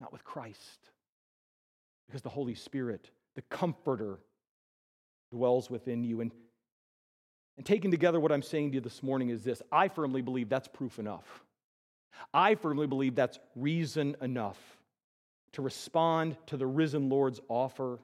Not 0.00 0.12
with 0.12 0.24
Christ. 0.24 0.90
Because 2.06 2.22
the 2.22 2.28
Holy 2.28 2.54
Spirit 2.54 3.10
the 3.38 3.56
Comforter 3.56 4.18
dwells 5.30 5.70
within 5.70 6.02
you. 6.02 6.20
And, 6.22 6.32
and 7.56 7.64
taken 7.64 7.92
together, 7.92 8.18
what 8.18 8.32
I'm 8.32 8.42
saying 8.42 8.70
to 8.70 8.74
you 8.74 8.80
this 8.80 9.00
morning 9.00 9.28
is 9.28 9.44
this 9.44 9.62
I 9.70 9.86
firmly 9.86 10.22
believe 10.22 10.48
that's 10.48 10.66
proof 10.66 10.98
enough. 10.98 11.44
I 12.34 12.56
firmly 12.56 12.88
believe 12.88 13.14
that's 13.14 13.38
reason 13.54 14.16
enough 14.20 14.58
to 15.52 15.62
respond 15.62 16.36
to 16.46 16.56
the 16.56 16.66
risen 16.66 17.08
Lord's 17.08 17.38
offer 17.48 18.00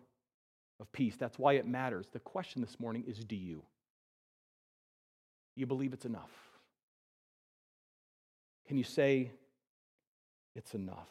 of 0.78 0.92
peace. 0.92 1.16
That's 1.16 1.36
why 1.36 1.54
it 1.54 1.66
matters. 1.66 2.06
The 2.12 2.20
question 2.20 2.62
this 2.62 2.78
morning 2.78 3.02
is 3.08 3.18
do 3.18 3.34
you? 3.34 3.64
You 5.56 5.66
believe 5.66 5.92
it's 5.92 6.06
enough? 6.06 6.30
Can 8.68 8.76
you 8.76 8.84
say 8.84 9.32
it's 10.54 10.76
enough? 10.76 11.08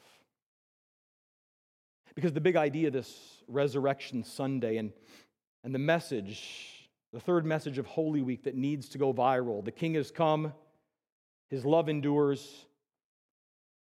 Because 2.15 2.33
the 2.33 2.41
big 2.41 2.55
idea 2.55 2.91
this 2.91 3.43
Resurrection 3.47 4.23
Sunday 4.23 4.77
and, 4.77 4.91
and 5.63 5.73
the 5.73 5.79
message, 5.79 6.89
the 7.11 7.19
third 7.19 7.45
message 7.45 7.77
of 7.77 7.85
Holy 7.85 8.21
Week 8.21 8.43
that 8.43 8.55
needs 8.55 8.89
to 8.89 8.97
go 8.97 9.13
viral 9.13 9.63
the 9.63 9.71
King 9.71 9.95
has 9.95 10.11
come, 10.11 10.53
his 11.49 11.65
love 11.65 11.89
endures. 11.89 12.65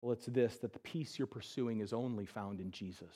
Well, 0.02 0.14
it's 0.14 0.26
this 0.26 0.58
that 0.58 0.74
the 0.74 0.80
peace 0.80 1.18
you're 1.18 1.28
pursuing 1.28 1.82
is 1.82 1.94
only 1.94 2.26
found 2.26 2.60
in 2.62 2.72
Jesus. 2.72 3.16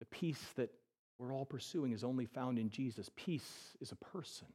The 0.00 0.06
peace 0.06 0.44
that 0.56 0.70
we're 1.18 1.32
all 1.32 1.46
pursuing 1.46 1.92
is 1.92 2.04
only 2.04 2.26
found 2.26 2.58
in 2.58 2.70
Jesus. 2.70 3.10
Peace 3.14 3.76
is 3.80 3.92
a 3.92 3.96
person. 3.96 4.48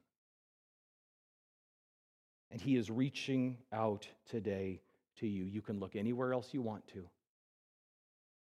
And 2.51 2.59
he 2.59 2.75
is 2.75 2.89
reaching 2.89 3.57
out 3.71 4.07
today 4.29 4.81
to 5.19 5.27
you. 5.27 5.43
You 5.45 5.61
can 5.61 5.79
look 5.79 5.95
anywhere 5.95 6.33
else 6.33 6.49
you 6.51 6.61
want 6.61 6.87
to 6.89 7.07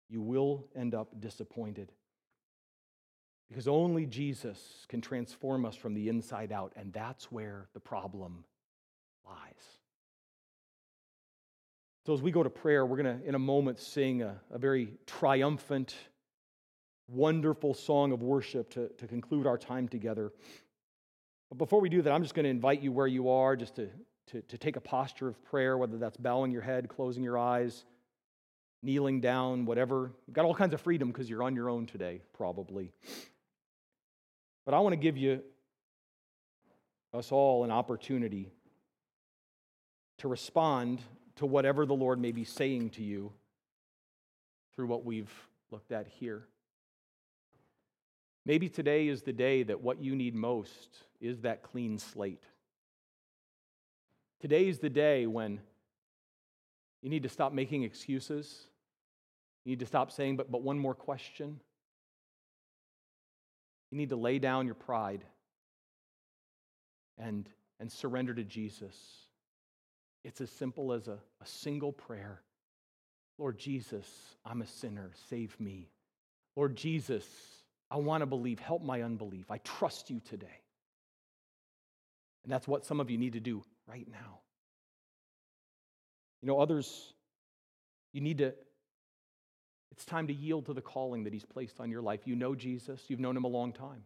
you 0.09 0.21
will 0.21 0.67
end 0.75 0.95
up 0.95 1.21
disappointed. 1.21 1.93
Because 3.49 3.69
only 3.69 4.07
Jesus 4.07 4.87
can 4.89 5.01
transform 5.01 5.65
us 5.65 5.77
from 5.77 5.95
the 5.95 6.09
inside 6.09 6.53
out, 6.53 6.73
and 6.77 6.93
that's 6.93 7.31
where 7.31 7.69
the 7.75 7.81
problem 7.81 8.45
lies. 9.25 9.37
So, 12.07 12.13
as 12.13 12.23
we 12.23 12.31
go 12.31 12.43
to 12.43 12.51
prayer, 12.51 12.85
we're 12.85 13.03
going 13.03 13.21
to, 13.21 13.27
in 13.27 13.35
a 13.35 13.39
moment, 13.39 13.81
sing 13.81 14.23
a, 14.23 14.41
a, 14.53 14.59
very 14.59 14.95
triumphant, 15.07 15.95
wonderful 17.09 17.75
song 17.75 18.13
of 18.13 18.23
worship 18.23 18.71
to, 18.71 18.89
to 18.89 19.07
conclude 19.09 19.47
our 19.47 19.59
time 19.59 19.89
together. 19.89 20.33
But 21.49 21.59
before 21.59 21.81
we 21.81 21.89
do 21.89 22.03
that, 22.03 22.13
I'm 22.13 22.23
just 22.23 22.35
going 22.35 22.45
to 22.45 22.51
invite 22.51 22.81
you 22.81 22.93
where 22.93 23.07
you 23.07 23.29
are 23.29 23.57
just 23.57 23.77
to, 23.77 23.89
to, 24.29 24.43
to 24.43 24.59
take 24.59 24.77
a 24.77 24.81
posture 24.81 25.29
of 25.29 25.43
prayer, 25.45 25.77
whether 25.77 25.99
that's 25.99 26.17
bowing 26.17 26.51
your 26.51 26.63
head, 26.63 26.89
closing 26.89 27.23
your 27.23 27.39
eyes, 27.39 27.85
kneeling 28.83 29.20
down, 29.20 29.66
whatever. 29.66 30.12
You've 30.27 30.35
got 30.35 30.45
all 30.45 30.55
kinds 30.55 30.74
of 30.74 30.81
freedom 30.81 31.09
because 31.09 31.29
you're 31.29 31.43
on 31.43 31.55
your 31.55 31.68
own 31.68 31.87
today, 31.87 32.22
probably. 32.33 32.93
But 34.64 34.74
I 34.74 34.81
want 34.81 34.93
to 34.93 34.97
give 34.97 35.16
you, 35.16 35.43
us 37.12 37.33
all, 37.33 37.64
an 37.64 37.70
opportunity 37.70 38.51
to 40.18 40.29
respond 40.29 41.01
to 41.37 41.47
whatever 41.47 41.87
the 41.87 41.95
Lord 41.95 42.20
may 42.20 42.33
be 42.33 42.45
saying 42.45 42.91
to 42.91 43.03
you 43.03 43.33
through 44.74 44.87
what 44.87 45.05
we've 45.05 45.33
looked 45.70 45.93
at 45.93 46.07
here. 46.07 46.47
Maybe 48.45 48.68
today 48.68 49.09
is 49.09 49.22
the 49.22 49.33
day 49.33 49.62
that 49.64 49.81
what 49.81 50.01
you 50.01 50.14
need 50.14 50.35
most 50.35 50.99
is 51.20 51.41
that 51.41 51.62
clean 51.62 51.99
slate. 51.99 52.45
Today 54.41 54.68
is 54.68 54.79
the 54.79 54.91
day 54.91 55.27
when 55.27 55.61
you 57.07 57.11
need 57.11 57.23
to 57.23 57.29
stop 57.29 57.53
making 57.53 57.85
excuses. 57.85 58.65
You 59.65 59.71
need 59.71 59.79
to 59.79 59.87
stop 59.87 60.11
saying, 60.11 60.39
but, 60.39 60.51
but 60.51 60.63
one 60.63 60.77
more 60.77 60.93
question. 60.93 61.61
You 63.93 63.99
need 63.99 64.09
to 64.09 64.17
lay 64.17 64.41
down 64.41 64.67
your 64.67 64.75
pride 64.75 65.25
and, 67.17 67.49
and 67.79 67.93
surrender 67.93 68.35
to 68.35 68.43
Jesus. 68.43 68.97
It's 70.25 70.41
as 70.41 70.51
simple 70.51 70.93
as 70.93 71.07
a, 71.07 71.21
a 71.41 71.47
single 71.47 71.93
prayer 71.93 72.43
Lord 73.39 73.57
Jesus, 73.57 74.09
I'm 74.45 74.61
a 74.61 74.67
sinner. 74.67 75.13
Save 75.31 75.55
me. 75.61 75.91
Lord 76.57 76.75
Jesus, 76.75 77.25
I 77.89 77.99
want 77.99 78.23
to 78.23 78.27
believe. 78.27 78.59
Help 78.59 78.83
my 78.83 79.03
unbelief. 79.03 79.49
I 79.49 79.59
trust 79.59 80.11
you 80.11 80.21
today. 80.29 80.61
And 82.43 82.53
that's 82.53 82.67
what 82.67 82.85
some 82.85 82.99
of 82.99 83.11
you 83.11 83.19
need 83.19 83.35
to 83.35 83.41
do 83.41 83.63
right 83.87 84.09
now. 84.11 84.41
You 86.43 86.49
know, 86.49 86.61
others, 86.61 87.14
you 88.12 88.20
need 88.20 88.39
to, 88.39 88.55
it's 89.91 90.05
time 90.05 90.26
to 90.28 90.34
yield 90.34 90.66
to 90.66 90.74
the 90.74 90.80
calling 90.82 91.24
that 91.24 91.32
He's 91.32 91.45
placed 91.45 91.80
on 91.80 91.91
your 91.91 92.03
life. 92.03 92.20
You 92.24 92.37
know 92.37 92.55
Jesus, 92.55 93.03
you've 93.09 93.20
known 93.20 93.37
Him 93.37 93.45
a 93.45 93.49
long 93.49 93.72
time, 93.72 94.03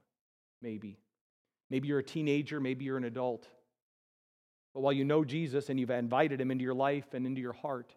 maybe. 0.63 0.99
Maybe 1.71 1.89
you're 1.89 1.99
a 2.01 2.05
teenager, 2.05 2.61
maybe 2.61 2.85
you're 2.85 2.97
an 2.97 3.05
adult. 3.05 3.47
But 4.75 4.81
while 4.81 4.93
you 4.93 5.05
know 5.05 5.25
Jesus 5.25 5.69
and 5.69 5.79
you've 5.79 5.91
invited 5.91 6.41
Him 6.41 6.51
into 6.51 6.65
your 6.65 6.75
life 6.75 7.15
and 7.15 7.27
into 7.27 7.41
your 7.41 7.53
heart, 7.53 7.93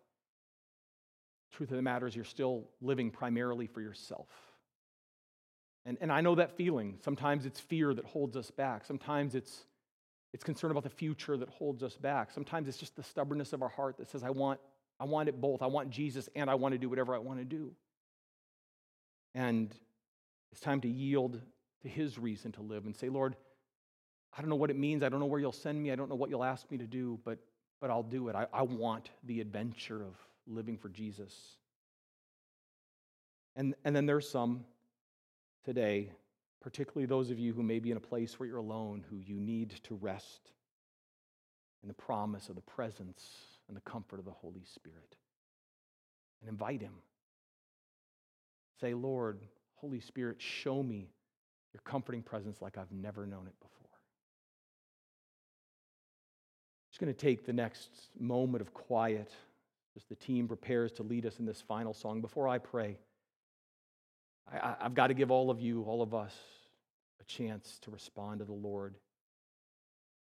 truth 1.52 1.70
of 1.70 1.78
the 1.78 1.84
matter 1.84 2.08
is 2.08 2.16
you're 2.16 2.26
still 2.26 2.68
living 2.82 3.12
primarily 3.12 3.68
for 3.68 3.82
yourself. 3.82 4.28
And, 5.86 5.98
and 6.02 6.12
I 6.12 6.22
know 6.22 6.36
that 6.36 6.56
feeling. 6.56 6.98
Sometimes 7.04 7.46
it's 7.46 7.60
fear 7.60 7.94
that 7.94 8.06
holds 8.06 8.36
us 8.38 8.50
back. 8.50 8.86
Sometimes 8.86 9.36
it's, 9.36 9.66
it's 10.34 10.44
concern 10.44 10.72
about 10.72 10.84
the 10.84 10.90
future 10.90 11.38
that 11.38 11.50
holds 11.50 11.84
us 11.84 11.96
back. 11.96 12.32
Sometimes 12.32 12.68
it's 12.68 12.78
just 12.78 12.96
the 12.96 13.04
stubbornness 13.04 13.54
of 13.54 13.62
our 13.62 13.70
heart 13.70 13.98
that 13.98 14.10
says, 14.10 14.24
I 14.24 14.32
want, 14.32 14.60
I 15.00 15.06
want 15.06 15.30
it 15.30 15.40
both. 15.40 15.62
I 15.62 15.68
want 15.68 15.92
Jesus 15.92 16.28
and 16.36 16.50
I 16.50 16.56
want 16.56 16.74
to 16.74 16.80
do 16.80 16.90
whatever 16.90 17.14
I 17.14 17.20
want 17.20 17.40
to 17.40 17.46
do. 17.46 17.72
And 19.36 19.74
it's 20.52 20.62
time 20.62 20.82
to 20.82 20.88
yield 20.88 21.40
to 21.84 21.88
his 21.88 22.18
reason 22.18 22.52
to 22.54 22.62
live 22.62 22.86
and 22.86 22.96
say, 22.96 23.10
Lord, 23.10 23.36
I 24.36 24.42
don't 24.42 24.50
know 24.50 24.56
what 24.56 24.72
it 24.72 24.78
means. 24.78 25.04
I 25.04 25.10
don't 25.10 25.20
know 25.20 25.28
where 25.28 25.40
you'll 25.40 25.52
send 25.52 25.82
me. 25.82 25.92
I 25.92 25.96
don't 25.96 26.10
know 26.10 26.16
what 26.16 26.32
you'll 26.32 26.44
ask 26.44 26.70
me 26.72 26.80
to 26.80 26.88
do, 26.88 27.20
but, 27.24 27.38
but 27.80 27.92
I'll 27.92 28.04
do 28.04 28.30
it. 28.30 28.36
I, 28.36 28.48
I 28.52 28.64
want 28.64 29.12
the 29.24 29.40
adventure 29.40 30.02
of 30.02 30.16
living 30.48 30.78
for 30.78 30.90
Jesus. 30.90 31.36
And, 33.56 33.76
and 33.86 33.96
then 33.96 34.08
there's 34.08 34.28
some 34.28 34.66
today, 35.64 36.10
particularly 36.64 37.06
those 37.06 37.30
of 37.30 37.38
you 37.38 37.54
who 37.54 37.62
may 37.62 37.80
be 37.80 37.92
in 37.92 37.98
a 37.98 38.02
place 38.02 38.40
where 38.40 38.48
you're 38.48 38.58
alone, 38.58 39.04
who 39.10 39.18
you 39.18 39.40
need 39.40 39.72
to 39.84 39.96
rest 39.96 40.54
in 41.84 41.90
the 41.90 41.94
promise 41.94 42.48
of 42.48 42.56
the 42.56 42.62
presence 42.62 43.28
and 43.68 43.76
the 43.76 43.82
comfort 43.82 44.18
of 44.18 44.26
the 44.26 44.32
Holy 44.32 44.64
Spirit. 44.64 45.18
And 46.42 46.50
invite 46.50 46.82
Him. 46.82 46.94
Say, 48.80 48.94
Lord, 48.94 49.40
Holy 49.76 50.00
Spirit, 50.00 50.42
show 50.42 50.82
me 50.82 51.10
your 51.74 51.82
comforting 51.84 52.24
presence 52.24 52.62
like 52.62 52.78
I've 52.78 52.92
never 52.92 53.28
known 53.28 53.48
it 53.48 53.60
before. 53.60 53.74
Just 56.90 57.02
going 57.02 57.14
to 57.14 57.20
take 57.20 57.46
the 57.46 57.54
next 57.54 57.90
moment 58.20 58.62
of 58.62 58.74
quiet 58.74 59.32
as 59.98 60.04
the 60.06 60.16
team 60.16 60.48
prepares 60.48 60.92
to 60.94 61.04
lead 61.04 61.26
us 61.26 61.40
in 61.40 61.46
this 61.46 61.60
final 61.60 61.94
song. 61.94 62.22
Before 62.22 62.48
I 62.48 62.60
pray, 62.60 62.98
I, 64.52 64.76
have 64.82 64.94
got 64.94 65.08
to 65.08 65.14
give 65.14 65.32
all 65.32 65.50
of 65.50 65.60
you, 65.62 65.84
all 65.84 66.02
of 66.02 66.14
us, 66.14 66.34
a 67.20 67.24
chance 67.26 67.80
to 67.84 67.92
respond 67.92 68.40
to 68.40 68.46
the 68.46 68.54
Lord. 68.54 68.96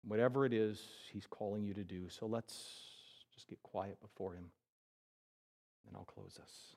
Whatever 0.05 0.47
it 0.47 0.53
is 0.53 0.81
He's 1.13 1.27
calling 1.27 1.65
you 1.65 1.75
to 1.75 1.85
do. 1.85 2.09
So 2.09 2.27
let's 2.27 2.55
just 3.35 3.49
get 3.49 3.63
quiet 3.63 4.01
before 4.01 4.35
Him, 4.35 4.51
and 5.87 5.97
I'll 5.97 6.05
close 6.05 6.39
us. 6.43 6.77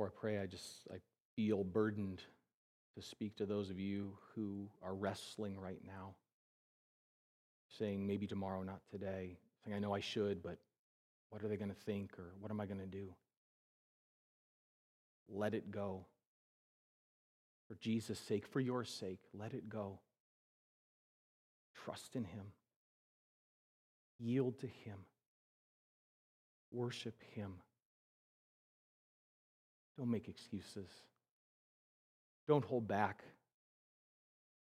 Before 0.00 0.14
I 0.16 0.18
pray, 0.18 0.38
I 0.38 0.46
just 0.46 0.88
I 0.90 0.96
feel 1.36 1.62
burdened 1.62 2.22
to 2.96 3.02
speak 3.02 3.36
to 3.36 3.44
those 3.44 3.68
of 3.68 3.78
you 3.78 4.16
who 4.34 4.66
are 4.82 4.94
wrestling 4.94 5.60
right 5.60 5.82
now, 5.86 6.14
saying 7.68 8.06
maybe 8.06 8.26
tomorrow, 8.26 8.62
not 8.62 8.80
today, 8.90 9.36
saying 9.62 9.76
I 9.76 9.78
know 9.78 9.94
I 9.94 10.00
should, 10.00 10.42
but 10.42 10.56
what 11.28 11.44
are 11.44 11.48
they 11.48 11.58
going 11.58 11.68
to 11.68 11.82
think 11.84 12.18
or 12.18 12.32
what 12.40 12.50
am 12.50 12.62
I 12.62 12.64
going 12.64 12.80
to 12.80 12.86
do? 12.86 13.12
Let 15.28 15.52
it 15.52 15.70
go. 15.70 16.06
For 17.68 17.74
Jesus' 17.74 18.20
sake, 18.20 18.46
for 18.46 18.60
your 18.60 18.86
sake, 18.86 19.20
let 19.34 19.52
it 19.52 19.68
go. 19.68 19.98
Trust 21.84 22.16
in 22.16 22.24
Him. 22.24 22.54
Yield 24.18 24.60
to 24.60 24.66
Him. 24.66 24.96
Worship 26.72 27.22
Him. 27.34 27.56
Don't 30.00 30.10
make 30.10 30.28
excuses. 30.28 30.88
Don't 32.48 32.64
hold 32.64 32.88
back. 32.88 33.22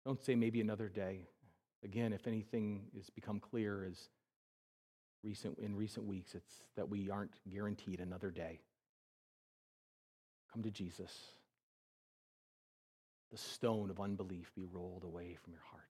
Don't 0.06 0.22
say 0.22 0.36
maybe 0.36 0.60
another 0.60 0.90
day. 0.90 1.30
Again, 1.82 2.12
if 2.12 2.28
anything 2.28 2.82
has 2.94 3.10
become 3.10 3.40
clear 3.40 3.86
as 3.86 4.10
recent 5.24 5.58
in 5.58 5.78
recent 5.78 6.06
weeks, 6.06 6.36
it's 6.36 6.52
that 6.76 6.90
we 6.90 7.10
aren't 7.10 7.32
guaranteed 7.50 8.02
another 8.02 8.32
day. 8.32 8.60
Come 10.52 10.62
to 10.64 10.72
Jesus. 10.72 11.14
The 13.32 13.38
stone 13.38 13.90
of 13.90 14.02
unbelief 14.02 14.52
be 14.54 14.66
rolled 14.66 15.06
away 15.06 15.38
from 15.42 15.54
your 15.54 15.64
heart. 15.72 15.89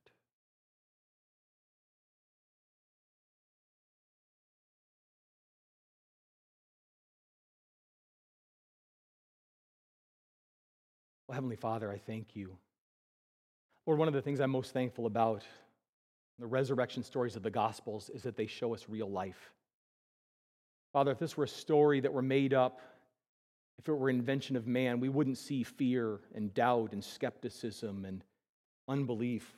Well, 11.29 11.35
Heavenly 11.35 11.57
Father, 11.57 11.91
I 11.91 11.99
thank 11.99 12.35
you. 12.35 12.57
Lord, 13.85 13.99
one 13.99 14.07
of 14.07 14.15
the 14.15 14.21
things 14.23 14.39
I'm 14.39 14.49
most 14.49 14.73
thankful 14.73 15.05
about 15.05 15.43
the 16.39 16.47
resurrection 16.47 17.03
stories 17.03 17.35
of 17.35 17.43
the 17.43 17.51
Gospels 17.51 18.09
is 18.09 18.23
that 18.23 18.35
they 18.35 18.47
show 18.47 18.73
us 18.73 18.87
real 18.89 19.11
life. 19.11 19.51
Father, 20.91 21.11
if 21.11 21.19
this 21.19 21.37
were 21.37 21.43
a 21.43 21.47
story 21.47 21.99
that 21.99 22.11
were 22.11 22.23
made 22.23 22.55
up, 22.55 22.81
if 23.77 23.87
it 23.87 23.93
were 23.93 24.09
invention 24.09 24.55
of 24.55 24.65
man, 24.65 24.99
we 24.99 25.07
wouldn't 25.07 25.37
see 25.37 25.61
fear 25.61 26.19
and 26.33 26.51
doubt 26.55 26.93
and 26.93 27.03
skepticism 27.03 28.05
and 28.05 28.23
unbelief. 28.87 29.53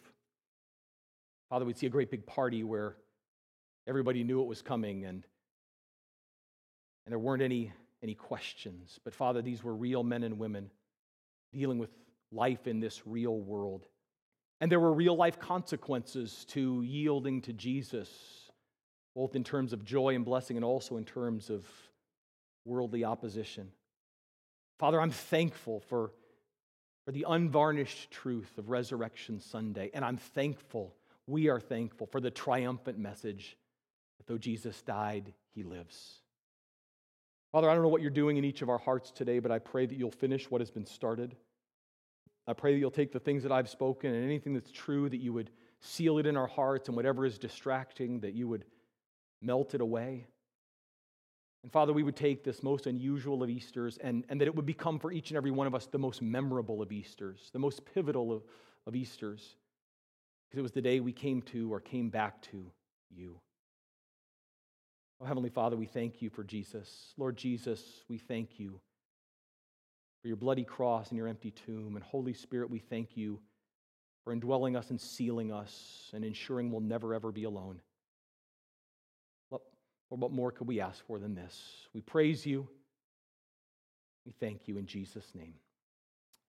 Father, 1.49 1.63
we'd 1.63 1.77
see 1.77 1.87
a 1.87 1.89
great 1.89 2.11
big 2.11 2.25
party 2.25 2.65
where 2.65 2.97
everybody 3.87 4.25
knew 4.25 4.41
it 4.41 4.47
was 4.47 4.61
coming 4.61 5.05
and, 5.05 5.25
and 7.05 7.11
there 7.13 7.17
weren't 7.17 7.41
any, 7.41 7.71
any 8.03 8.13
questions. 8.13 8.99
But 9.05 9.15
Father, 9.15 9.41
these 9.41 9.63
were 9.63 9.73
real 9.73 10.03
men 10.03 10.23
and 10.23 10.37
women 10.37 10.69
dealing 11.53 11.77
with 11.77 11.89
life 12.31 12.67
in 12.67 12.79
this 12.79 13.05
real 13.05 13.37
world. 13.39 13.87
And 14.59 14.71
there 14.71 14.79
were 14.79 14.93
real 14.93 15.15
life 15.15 15.39
consequences 15.39 16.45
to 16.49 16.81
yielding 16.83 17.41
to 17.41 17.53
Jesus, 17.53 18.09
both 19.15 19.35
in 19.35 19.43
terms 19.43 19.73
of 19.73 19.83
joy 19.83 20.15
and 20.15 20.23
blessing 20.23 20.55
and 20.55 20.63
also 20.63 20.97
in 20.97 21.05
terms 21.05 21.49
of 21.49 21.65
worldly 22.65 23.03
opposition. 23.03 23.71
Father, 24.79 25.01
I'm 25.01 25.11
thankful 25.11 25.79
for 25.79 26.11
for 27.05 27.11
the 27.11 27.25
unvarnished 27.27 28.11
truth 28.11 28.57
of 28.57 28.69
Resurrection 28.69 29.39
Sunday. 29.39 29.89
And 29.93 30.05
I'm 30.05 30.17
thankful, 30.17 30.95
we 31.27 31.49
are 31.49 31.59
thankful 31.59 32.07
for 32.07 32.21
the 32.21 32.31
triumphant 32.31 32.97
message 32.97 33.57
that 34.17 34.27
though 34.27 34.37
Jesus 34.37 34.81
died, 34.81 35.33
he 35.53 35.63
lives. 35.63 36.21
Father, 37.51 37.69
I 37.69 37.73
don't 37.73 37.83
know 37.83 37.89
what 37.89 38.01
you're 38.01 38.09
doing 38.09 38.37
in 38.37 38.45
each 38.45 38.61
of 38.61 38.69
our 38.69 38.77
hearts 38.77 39.11
today, 39.11 39.39
but 39.39 39.51
I 39.51 39.59
pray 39.59 39.85
that 39.85 39.97
you'll 39.97 40.11
finish 40.11 40.49
what 40.49 40.61
has 40.61 40.71
been 40.71 40.85
started. 40.85 41.35
I 42.47 42.53
pray 42.53 42.73
that 42.73 42.79
you'll 42.79 42.91
take 42.91 43.11
the 43.11 43.19
things 43.19 43.43
that 43.43 43.51
I've 43.51 43.69
spoken 43.69 44.13
and 44.13 44.23
anything 44.23 44.53
that's 44.53 44.71
true, 44.71 45.09
that 45.09 45.19
you 45.19 45.33
would 45.33 45.51
seal 45.81 46.17
it 46.17 46.25
in 46.25 46.37
our 46.37 46.47
hearts, 46.47 46.87
and 46.87 46.95
whatever 46.95 47.25
is 47.25 47.37
distracting, 47.37 48.21
that 48.21 48.33
you 48.33 48.47
would 48.47 48.65
melt 49.41 49.73
it 49.73 49.81
away. 49.81 50.27
And 51.63 51.71
Father, 51.71 51.93
we 51.93 52.03
would 52.03 52.15
take 52.15 52.43
this 52.43 52.63
most 52.63 52.87
unusual 52.87 53.43
of 53.43 53.49
Easters 53.49 53.97
and, 53.97 54.25
and 54.29 54.41
that 54.41 54.47
it 54.47 54.55
would 54.55 54.65
become 54.65 54.97
for 54.97 55.11
each 55.11 55.29
and 55.29 55.37
every 55.37 55.51
one 55.51 55.67
of 55.67 55.75
us 55.75 55.85
the 55.85 55.99
most 55.99 56.21
memorable 56.21 56.81
of 56.81 56.91
Easters, 56.91 57.49
the 57.53 57.59
most 57.59 57.85
pivotal 57.93 58.31
of, 58.31 58.43
of 58.87 58.95
Easters, 58.95 59.57
because 60.49 60.59
it 60.59 60.63
was 60.63 60.71
the 60.71 60.81
day 60.81 60.99
we 60.99 61.13
came 61.13 61.41
to 61.43 61.71
or 61.71 61.79
came 61.79 62.09
back 62.09 62.41
to 62.43 62.71
you. 63.09 63.39
Oh, 65.21 65.25
Heavenly 65.25 65.49
Father, 65.49 65.77
we 65.77 65.85
thank 65.85 66.21
you 66.21 66.29
for 66.29 66.43
Jesus. 66.43 67.13
Lord 67.15 67.37
Jesus, 67.37 67.83
we 68.09 68.17
thank 68.17 68.59
you 68.59 68.79
for 70.21 70.27
your 70.27 70.37
bloody 70.37 70.63
cross 70.63 71.09
and 71.09 71.17
your 71.17 71.27
empty 71.27 71.51
tomb. 71.51 71.95
And 71.95 72.03
Holy 72.03 72.33
Spirit, 72.33 72.71
we 72.71 72.79
thank 72.79 73.15
you 73.15 73.39
for 74.23 74.33
indwelling 74.33 74.75
us 74.75 74.89
and 74.89 74.99
sealing 74.99 75.51
us 75.51 76.09
and 76.13 76.25
ensuring 76.25 76.71
we'll 76.71 76.81
never, 76.81 77.13
ever 77.13 77.31
be 77.31 77.43
alone. 77.43 77.81
Lord, 79.51 79.61
what 80.09 80.31
more 80.31 80.51
could 80.51 80.67
we 80.67 80.79
ask 80.79 81.05
for 81.05 81.19
than 81.19 81.35
this? 81.35 81.87
We 81.93 82.01
praise 82.01 82.45
you. 82.45 82.67
We 84.25 84.31
thank 84.39 84.67
you 84.67 84.77
in 84.77 84.87
Jesus' 84.87 85.35
name. 85.35 85.53